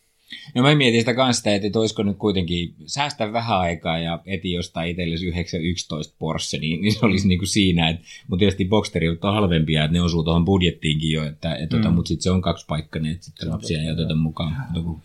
No 0.54 0.62
mä 0.62 0.74
mietin 0.74 1.00
sitä 1.00 1.14
kanssa, 1.14 1.50
että 1.50 1.78
olisiko 1.78 2.02
nyt 2.02 2.16
kuitenkin 2.16 2.74
säästä 2.86 3.32
vähän 3.32 3.58
aikaa 3.58 3.98
ja 3.98 4.18
eti 4.26 4.52
jostain 4.52 4.90
itsellesi 4.90 5.26
911 5.26 6.14
Porsche, 6.18 6.58
niin, 6.58 6.82
niin 6.82 6.92
se 6.92 7.06
olisi 7.06 7.28
niin 7.28 7.38
kuin 7.38 7.48
siinä. 7.48 7.98
Mutta 8.28 8.40
tietysti 8.40 8.64
Boxteri 8.64 9.08
on 9.08 9.18
halvempia, 9.22 9.84
että 9.84 9.92
ne 9.92 10.02
osuu 10.02 10.24
tuohon 10.24 10.44
budjettiinkin 10.44 11.12
jo, 11.12 11.24
että, 11.24 11.54
että 11.54 11.76
tota, 11.76 11.88
mm. 11.88 11.94
mutta 11.94 12.08
sitten 12.08 12.22
se 12.22 12.30
on 12.30 12.42
kaksi 12.42 12.66
paikkaa, 12.68 13.02
että 13.12 13.24
sitten 13.24 13.50
lapsia 13.50 13.82
ei 13.82 13.90
oteta 13.90 14.14
mukaan 14.14 14.56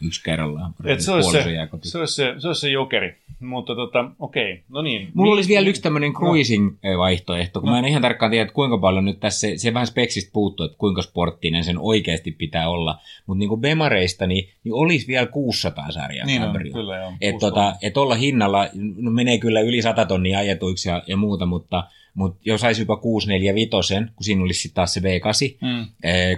yksi 0.02 0.24
kerrallaan. 0.24 0.74
Et 0.86 1.02
se, 1.02 1.12
olisi 1.12 1.32
se, 1.32 1.44
se, 1.84 1.98
olisi 1.98 2.14
se, 2.14 2.36
se 2.38 2.48
olisi 2.48 2.62
se 2.62 2.70
jokeri. 2.70 3.16
Mutta 3.40 3.76
tota, 3.76 4.12
okei, 4.20 4.54
okay. 4.54 4.64
no 4.70 4.82
niin. 4.82 5.12
Mulla 5.14 5.34
olisi 5.34 5.50
vielä 5.50 5.70
yksi 5.70 5.82
tämmöinen 5.82 6.12
no. 6.12 6.20
cruising-vaihtoehto, 6.20 7.60
kun 7.60 7.68
no. 7.68 7.72
mä 7.72 7.80
en 7.80 7.86
ihan 7.86 8.02
tarkkaan 8.02 8.32
tiedä, 8.32 8.44
että 8.44 8.54
kuinka 8.54 8.78
paljon 8.78 9.06
nyt 9.06 9.20
tässä, 9.20 9.40
se, 9.40 9.58
se 9.58 9.74
vähän 9.74 9.88
speksistä 9.88 10.32
puuttuu, 10.34 10.66
että 10.66 10.78
kuinka 10.78 11.02
sporttinen 11.02 11.64
sen 11.64 11.78
oikeasti 11.80 12.32
pitää 12.32 12.70
olla. 12.70 13.00
Mutta 13.26 13.40
niin 13.40 13.50
kuin 13.50 13.62
Bemareista, 13.62 14.28
niin, 14.28 14.50
niin 14.64 14.74
olisi 14.74 15.08
vielä 15.08 15.15
600 15.26 15.92
sarjaa 15.92 16.26
niin 16.26 16.44
on, 16.44 16.58
kyllä 16.74 16.98
joo. 16.98 17.14
Että 17.22 17.40
tota, 17.40 17.76
et 17.82 17.98
olla 17.98 18.16
hinnalla, 18.16 18.68
no 18.98 19.12
menee 19.12 19.38
kyllä 19.38 19.62
yli 19.62 19.82
100 19.82 20.06
tonnia 20.06 20.40
ajetuiksi 20.40 20.90
ja, 20.90 21.04
ja 21.08 21.18
muuta, 21.18 21.46
mutta 21.46 21.84
mutta 22.16 22.40
jos 22.46 22.62
saisi 22.62 22.82
jopa 22.82 22.98
645, 22.98 23.94
kun 24.16 24.24
siinä 24.24 24.44
olisi 24.44 24.62
sitten 24.62 24.76
taas 24.76 24.94
se 24.94 25.00
V8, 25.00 25.58
mm. 25.62 25.86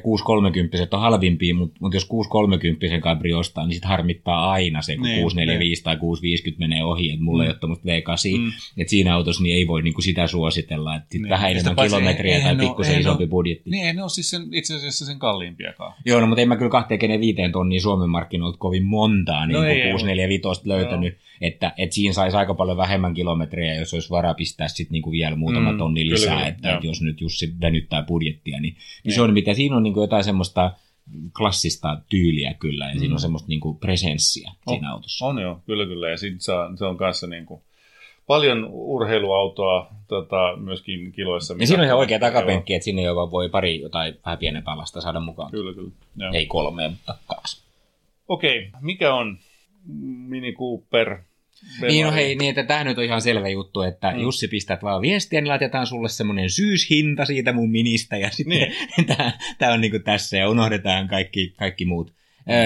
630 0.03 0.77
on 0.91 1.01
halvimpia, 1.01 1.55
mutta 1.55 1.77
mut 1.81 1.93
jos 1.93 2.05
630 2.05 2.99
kabri 2.99 3.33
ostaa, 3.33 3.65
niin 3.65 3.73
sitten 3.73 3.89
harmittaa 3.89 4.51
aina 4.51 4.81
se, 4.81 4.95
kun 4.95 5.03
niin, 5.03 5.21
645 5.21 5.79
niin. 5.79 5.83
tai 5.83 5.97
650 5.97 6.59
menee 6.59 6.83
ohi, 6.83 7.11
että 7.11 7.23
mulla 7.23 7.43
mm. 7.43 7.45
ei 7.45 7.49
ole 7.49 7.59
tuommoista 7.59 7.87
V8, 7.87 8.39
mm. 8.39 8.51
että 8.77 8.91
siinä 8.91 9.15
autossa 9.15 9.43
niin 9.43 9.55
ei 9.55 9.67
voi 9.67 9.81
niinku 9.81 10.01
sitä 10.01 10.27
suositella, 10.27 10.95
että 10.95 11.07
niin. 11.13 11.29
vähän 11.29 11.51
enemmän 11.51 11.75
kilometriä 11.75 12.41
tai 12.41 12.55
pikkusen 12.55 12.99
isompi 13.01 13.27
budjetti. 13.27 13.69
Niin, 13.69 13.85
ei 13.85 13.93
ne 13.93 14.01
ole 14.01 14.09
siis 14.09 14.29
sen, 14.29 14.53
itse 14.53 14.75
asiassa 14.75 15.05
sen 15.05 15.19
kalliimpiakaan. 15.19 15.93
Joo, 16.05 16.21
no, 16.21 16.27
mutta 16.27 16.41
en 16.41 16.47
mä 16.47 16.55
kyllä 16.55 16.71
25 16.71 17.41
tonnia 17.51 17.81
Suomen 17.81 18.09
markkinoilta 18.09 18.57
kovin 18.57 18.85
montaa 18.85 19.45
niin 19.45 19.53
no, 19.53 19.61
niin 19.61 19.91
645 19.91 20.61
löytänyt. 20.65 21.13
Joo 21.13 21.27
että, 21.41 21.73
että 21.77 21.93
siinä 21.95 22.13
saisi 22.13 22.37
aika 22.37 22.53
paljon 22.53 22.77
vähemmän 22.77 23.13
kilometrejä, 23.13 23.75
jos 23.75 23.93
olisi 23.93 24.09
varaa 24.09 24.33
pistää 24.33 24.67
sitten 24.67 24.91
niinku 24.91 25.11
vielä 25.11 25.35
muutama 25.35 25.66
mm, 25.66 25.66
tonni 25.73 26.09
lisää, 26.09 26.35
kyllä, 26.35 26.47
että, 26.47 26.73
että 26.73 26.87
jos 26.87 27.01
nyt 27.01 27.21
Jussi 27.21 27.53
venyttää 27.61 28.03
budjettia, 28.03 28.59
niin, 28.59 28.75
niin 29.03 29.13
se 29.13 29.21
on 29.21 29.33
mitä, 29.33 29.53
siinä 29.53 29.75
on 29.75 29.83
niinku 29.83 30.01
jotain 30.01 30.23
semmoista 30.23 30.71
klassista 31.37 32.01
tyyliä 32.09 32.53
kyllä, 32.53 32.87
ja 32.87 32.93
mm. 32.93 32.99
siinä 32.99 33.13
on 33.13 33.17
mm. 33.17 33.21
semmoista 33.21 33.47
niinku 33.47 33.73
presenssiä 33.73 34.51
on, 34.65 34.73
siinä 34.73 34.91
autossa. 34.91 35.25
On 35.25 35.39
joo, 35.39 35.61
kyllä 35.65 35.85
kyllä, 35.85 36.09
ja 36.09 36.17
sitten 36.17 36.41
se 36.77 36.85
on 36.85 36.97
kanssa 36.97 37.27
niinku, 37.27 37.63
paljon 38.27 38.67
urheiluautoa 38.71 39.91
tota, 40.07 40.57
myöskin 40.57 41.11
kiloissa. 41.11 41.55
Ja 41.59 41.67
siinä 41.67 41.81
on 41.81 41.85
ihan 41.85 41.97
oikea 41.97 42.19
takapenkki, 42.19 42.73
että 42.73 42.85
sinne 42.85 43.01
jopa 43.01 43.31
voi 43.31 43.49
pari 43.49 43.81
jotain 43.81 44.13
vähän 44.25 44.37
pienempää 44.37 44.77
lasta 44.77 45.01
saada 45.01 45.19
mukaan. 45.19 45.51
Kyllä, 45.51 45.73
kyllä. 45.73 45.91
Joo. 46.15 46.31
Ei 46.33 46.45
kolme, 46.45 46.87
mutta 46.87 47.15
kaksi. 47.27 47.63
Okei, 48.27 48.71
mikä 48.81 49.13
on 49.13 49.37
Mini 50.27 50.53
Cooper 50.53 51.17
Niin, 51.81 52.05
no 52.05 52.11
hei, 52.11 52.35
niin, 52.35 52.49
että 52.49 52.63
tämä 52.63 52.83
nyt 52.83 52.97
on 52.97 53.03
ihan 53.03 53.21
selvä 53.21 53.49
juttu, 53.49 53.81
että 53.81 54.11
mm. 54.11 54.19
Jussi 54.19 54.47
pistät 54.47 54.83
vaan 54.83 55.01
viestiä, 55.01 55.41
niin 55.41 55.49
laitetaan 55.49 55.87
sulle 55.87 56.09
semmoinen 56.09 56.49
syyshinta 56.49 57.25
siitä 57.25 57.53
mun 57.53 57.71
ministä, 57.71 58.17
ja 58.17 58.31
sitten 58.31 58.57
niin. 58.59 58.73
tämä 59.59 59.73
on 59.73 59.81
niinku 59.81 59.99
tässä, 59.99 60.37
ja 60.37 60.49
unohdetaan 60.49 61.07
kaikki, 61.07 61.53
kaikki 61.57 61.85
muut. 61.85 62.13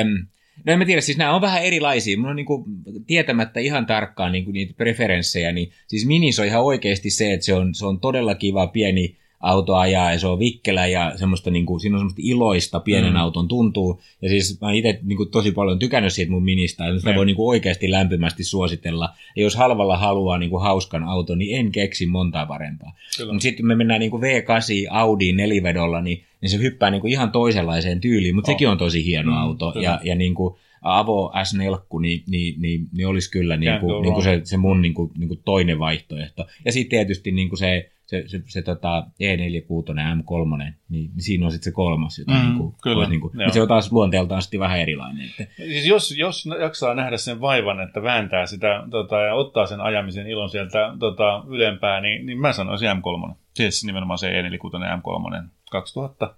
Öm, 0.02 0.28
No 0.66 0.74
en 0.74 0.80
mä 0.80 0.86
tiedä, 0.86 1.02
siis 1.02 1.18
nämä 1.18 1.36
on 1.36 1.42
vähän 1.42 1.64
erilaisia. 1.64 2.18
Mun 2.18 2.30
on 2.30 2.36
niinku 2.36 2.66
tietämättä 3.08 3.60
ihan 3.60 3.86
tarkkaan 3.86 4.32
niinku 4.32 4.52
niitä 4.52 4.74
preferenssejä, 4.78 5.52
niin 5.52 5.72
siis 5.88 6.06
Minis 6.06 6.40
on 6.40 6.46
ihan 6.46 6.64
oikeasti 6.64 7.10
se, 7.10 7.34
että 7.34 7.46
se 7.46 7.54
on, 7.54 7.76
se 7.76 7.86
on 7.86 8.00
todella 8.00 8.36
kiva 8.36 8.68
pieni 8.68 9.18
auto 9.42 9.76
ajaa 9.76 10.12
ja 10.12 10.20
se 10.20 10.28
on 10.28 10.40
vikkelä 10.40 10.88
ja 10.88 11.14
semmoista, 11.16 11.52
niin 11.52 11.66
kuin, 11.66 11.80
siinä 11.80 11.96
on 11.96 12.00
semmoista 12.00 12.22
iloista 12.24 12.80
pienen 12.80 13.14
mm. 13.14 13.20
auton 13.20 13.48
tuntuu. 13.48 14.02
Ja 14.22 14.30
siis 14.30 14.62
mä 14.62 14.72
itse 14.72 15.00
niin 15.04 15.18
kuin, 15.18 15.30
tosi 15.30 15.52
paljon 15.52 15.80
tykännyt 15.80 16.14
siitä 16.14 16.32
mun 16.32 16.44
ministä 16.44 16.86
ja 16.86 17.00
sitä 17.00 17.16
voi 17.16 17.26
niin 17.26 17.36
kuin, 17.36 17.50
oikeasti 17.50 17.92
lämpimästi 17.92 18.44
suositella. 18.44 19.10
Ja 19.36 19.44
jos 19.44 19.56
halvalla 19.56 19.98
haluaa 19.98 20.38
niin 20.38 20.50
kuin, 20.50 20.64
hauskan 20.64 21.04
auton, 21.04 21.38
niin 21.38 21.60
en 21.60 21.72
keksi 21.72 22.06
montaa 22.06 22.46
parempaa. 22.46 22.96
Mutta 23.26 23.40
sitten 23.40 23.66
me 23.66 23.76
mennään 23.76 24.00
niin 24.00 24.12
kuin 24.12 24.24
V8 24.24 24.88
Audi 24.90 25.34
nelivedolla, 25.34 26.02
niin, 26.02 26.24
niin 26.42 26.50
se 26.50 26.58
hyppää 26.58 26.92
niin 26.92 27.02
kuin, 27.02 27.12
ihan 27.12 27.32
toisenlaiseen 27.32 28.02
tyyliin, 28.02 28.36
mutta 28.36 28.52
oh. 28.52 28.56
sekin 28.56 28.70
on 28.70 28.78
tosi 28.78 29.06
hieno 29.06 29.32
mm, 29.32 29.38
auto. 29.38 29.74
Ja, 29.82 30.00
ja 30.04 30.16
niin 30.16 30.36
kuin, 30.36 30.56
Avo 30.82 31.34
S4, 31.36 32.02
niin, 32.02 32.24
niin, 32.28 32.62
niin, 32.62 32.88
niin 32.94 33.08
olisi 33.08 33.32
kyllä 33.32 33.58
niin 33.58 33.80
kuin, 33.80 34.02
niin 34.02 34.14
kuin 34.14 34.24
se, 34.24 34.42
se 34.44 34.58
mun 34.58 34.82
niin 34.82 34.94
kuin, 34.94 35.12
niin 35.18 35.28
kuin 35.28 35.40
toinen 35.46 35.80
vaihtoehto. 35.80 36.48
Ja 36.66 36.72
sitten 36.72 36.90
tietysti 36.90 37.32
niin 37.32 37.50
kuin 37.50 37.60
se 37.60 37.92
se, 38.12 38.24
se, 38.28 38.42
se 38.48 38.62
tota 38.62 39.04
E46 39.24 39.94
M3, 39.94 40.74
niin, 40.90 41.12
siinä 41.18 41.46
on 41.46 41.52
sitten 41.52 41.72
se 41.72 41.76
kolmas, 41.76 42.20
jota 42.20 42.34
mm, 42.34 42.40
niin 42.40 42.58
kuin, 42.58 42.76
kyllä, 42.84 43.08
niin 43.08 43.22
kuin, 43.22 43.34
se 43.52 43.62
on 43.62 43.68
taas 43.68 43.92
luonteeltaan 43.92 44.42
sitten 44.42 44.60
vähän 44.60 44.80
erilainen. 44.80 45.26
Että. 45.26 45.54
Siis 45.56 45.86
jos, 45.86 46.18
jos 46.18 46.46
jaksaa 46.60 46.94
nähdä 46.94 47.18
sen 47.18 47.42
vaivan, 47.42 47.80
että 47.80 48.04
vääntää 48.04 48.46
sitä 48.46 48.84
tota, 48.90 49.20
ja 49.20 49.34
ottaa 49.34 49.66
sen 49.66 49.82
ajamisen 49.82 50.28
ilon 50.28 50.50
sieltä 50.50 50.96
tota, 51.00 51.44
ylempää, 51.48 52.02
niin, 52.02 52.26
niin 52.26 52.40
mä 52.40 52.54
sanoisin 52.54 52.88
M3. 52.88 53.36
Siis 53.54 53.84
nimenomaan 53.84 54.20
se 54.20 54.42
E46 54.42 54.54
M3 55.00 55.46
2000, 55.72 56.36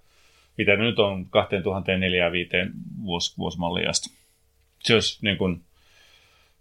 mitä 0.58 0.76
nyt 0.76 0.98
on 0.98 1.26
2004 1.26 2.30
vuos, 3.04 3.38
vuosimallia 3.38 3.90
Se 4.78 4.94
olisi 4.94 5.18
niin 5.22 5.36
kuin, 5.36 5.62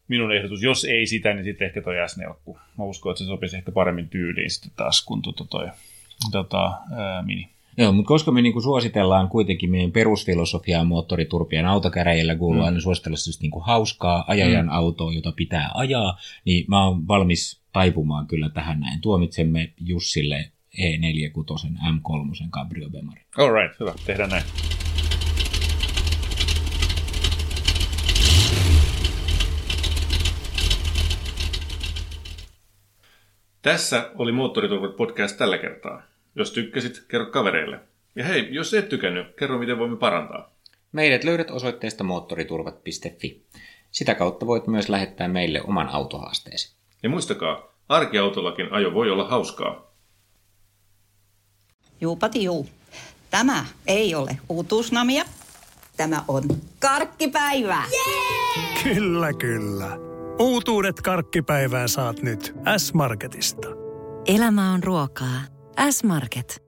minun 0.07 0.35
ehdotus, 0.35 0.63
jos 0.63 0.85
ei 0.85 1.05
sitä, 1.05 1.33
niin 1.33 1.43
sitten 1.43 1.67
ehkä 1.67 1.81
toi 1.81 1.95
S4. 1.95 2.53
Mä 2.77 2.83
uskon, 2.83 3.11
että 3.11 3.23
se 3.23 3.27
sopisi 3.27 3.57
ehkä 3.57 3.71
paremmin 3.71 4.09
tyyliin 4.09 4.49
sitten 4.49 4.71
taas 4.75 5.05
kuin 5.05 5.21
tuota 5.21 5.45
toi, 5.45 5.67
tota, 6.31 6.77
ää, 6.95 7.21
Mini. 7.21 7.49
Joo, 7.77 7.91
mutta 7.91 8.07
koska 8.07 8.31
me 8.31 8.41
niinku 8.41 8.61
suositellaan 8.61 9.29
kuitenkin 9.29 9.71
meidän 9.71 9.91
perusfilosofiaa 9.91 10.83
moottoriturpien 10.83 11.65
autokäräjillä, 11.65 12.35
kuuluu 12.35 12.61
mm. 12.61 12.65
aina 12.65 12.79
suositella 12.79 13.17
siis 13.17 13.41
niinku 13.41 13.59
hauskaa 13.59 14.23
ajajan 14.27 14.65
mm. 14.65 14.71
autoa, 14.71 15.13
jota 15.13 15.31
pitää 15.31 15.71
ajaa, 15.73 16.17
niin 16.45 16.65
mä 16.67 16.85
oon 16.85 17.07
valmis 17.07 17.61
taipumaan 17.71 18.27
kyllä 18.27 18.49
tähän 18.49 18.79
näin. 18.79 19.01
Tuomitsemme 19.01 19.73
Jussille 19.79 20.51
E46 20.77 21.69
M3 21.69 22.49
Cabrio 22.49 22.89
Bemari. 22.89 23.21
All 23.37 23.53
right, 23.53 23.79
hyvä, 23.79 23.93
tehdään 24.05 24.29
näin. 24.29 24.43
Tässä 33.63 34.09
oli 34.15 34.31
Moottoriturvat 34.31 34.97
podcast 34.97 35.37
tällä 35.37 35.57
kertaa. 35.57 36.01
Jos 36.35 36.51
tykkäsit, 36.51 37.05
kerro 37.07 37.25
kavereille. 37.25 37.79
Ja 38.15 38.25
hei, 38.25 38.47
jos 38.51 38.73
et 38.73 38.89
tykännyt, 38.89 39.35
kerro 39.35 39.57
miten 39.57 39.79
voimme 39.79 39.97
parantaa. 39.97 40.51
Meidät 40.91 41.23
löydät 41.23 41.51
osoitteesta 41.51 42.03
moottoriturvat.fi. 42.03 43.43
Sitä 43.91 44.15
kautta 44.15 44.47
voit 44.47 44.67
myös 44.67 44.89
lähettää 44.89 45.27
meille 45.27 45.61
oman 45.61 45.89
autohaasteesi. 45.89 46.75
Ja 47.03 47.09
muistakaa, 47.09 47.73
arkiautollakin 47.89 48.73
ajo 48.73 48.93
voi 48.93 49.11
olla 49.11 49.27
hauskaa. 49.27 49.93
Juupati 52.01 52.43
juu. 52.43 52.69
Tämä 53.31 53.65
ei 53.87 54.15
ole 54.15 54.37
uutuusnamia. 54.49 55.23
Tämä 55.97 56.23
on 56.27 56.43
karkkipäivää. 56.79 57.85
Yeah! 57.93 58.83
Kyllä, 58.83 59.33
kyllä. 59.33 60.12
Uutuudet 60.39 61.01
karkkipäivään 61.01 61.89
saat 61.89 62.21
nyt 62.21 62.55
S-Marketista. 62.77 63.67
Elämä 64.27 64.73
on 64.73 64.83
ruokaa. 64.83 65.41
S-Market. 65.91 66.62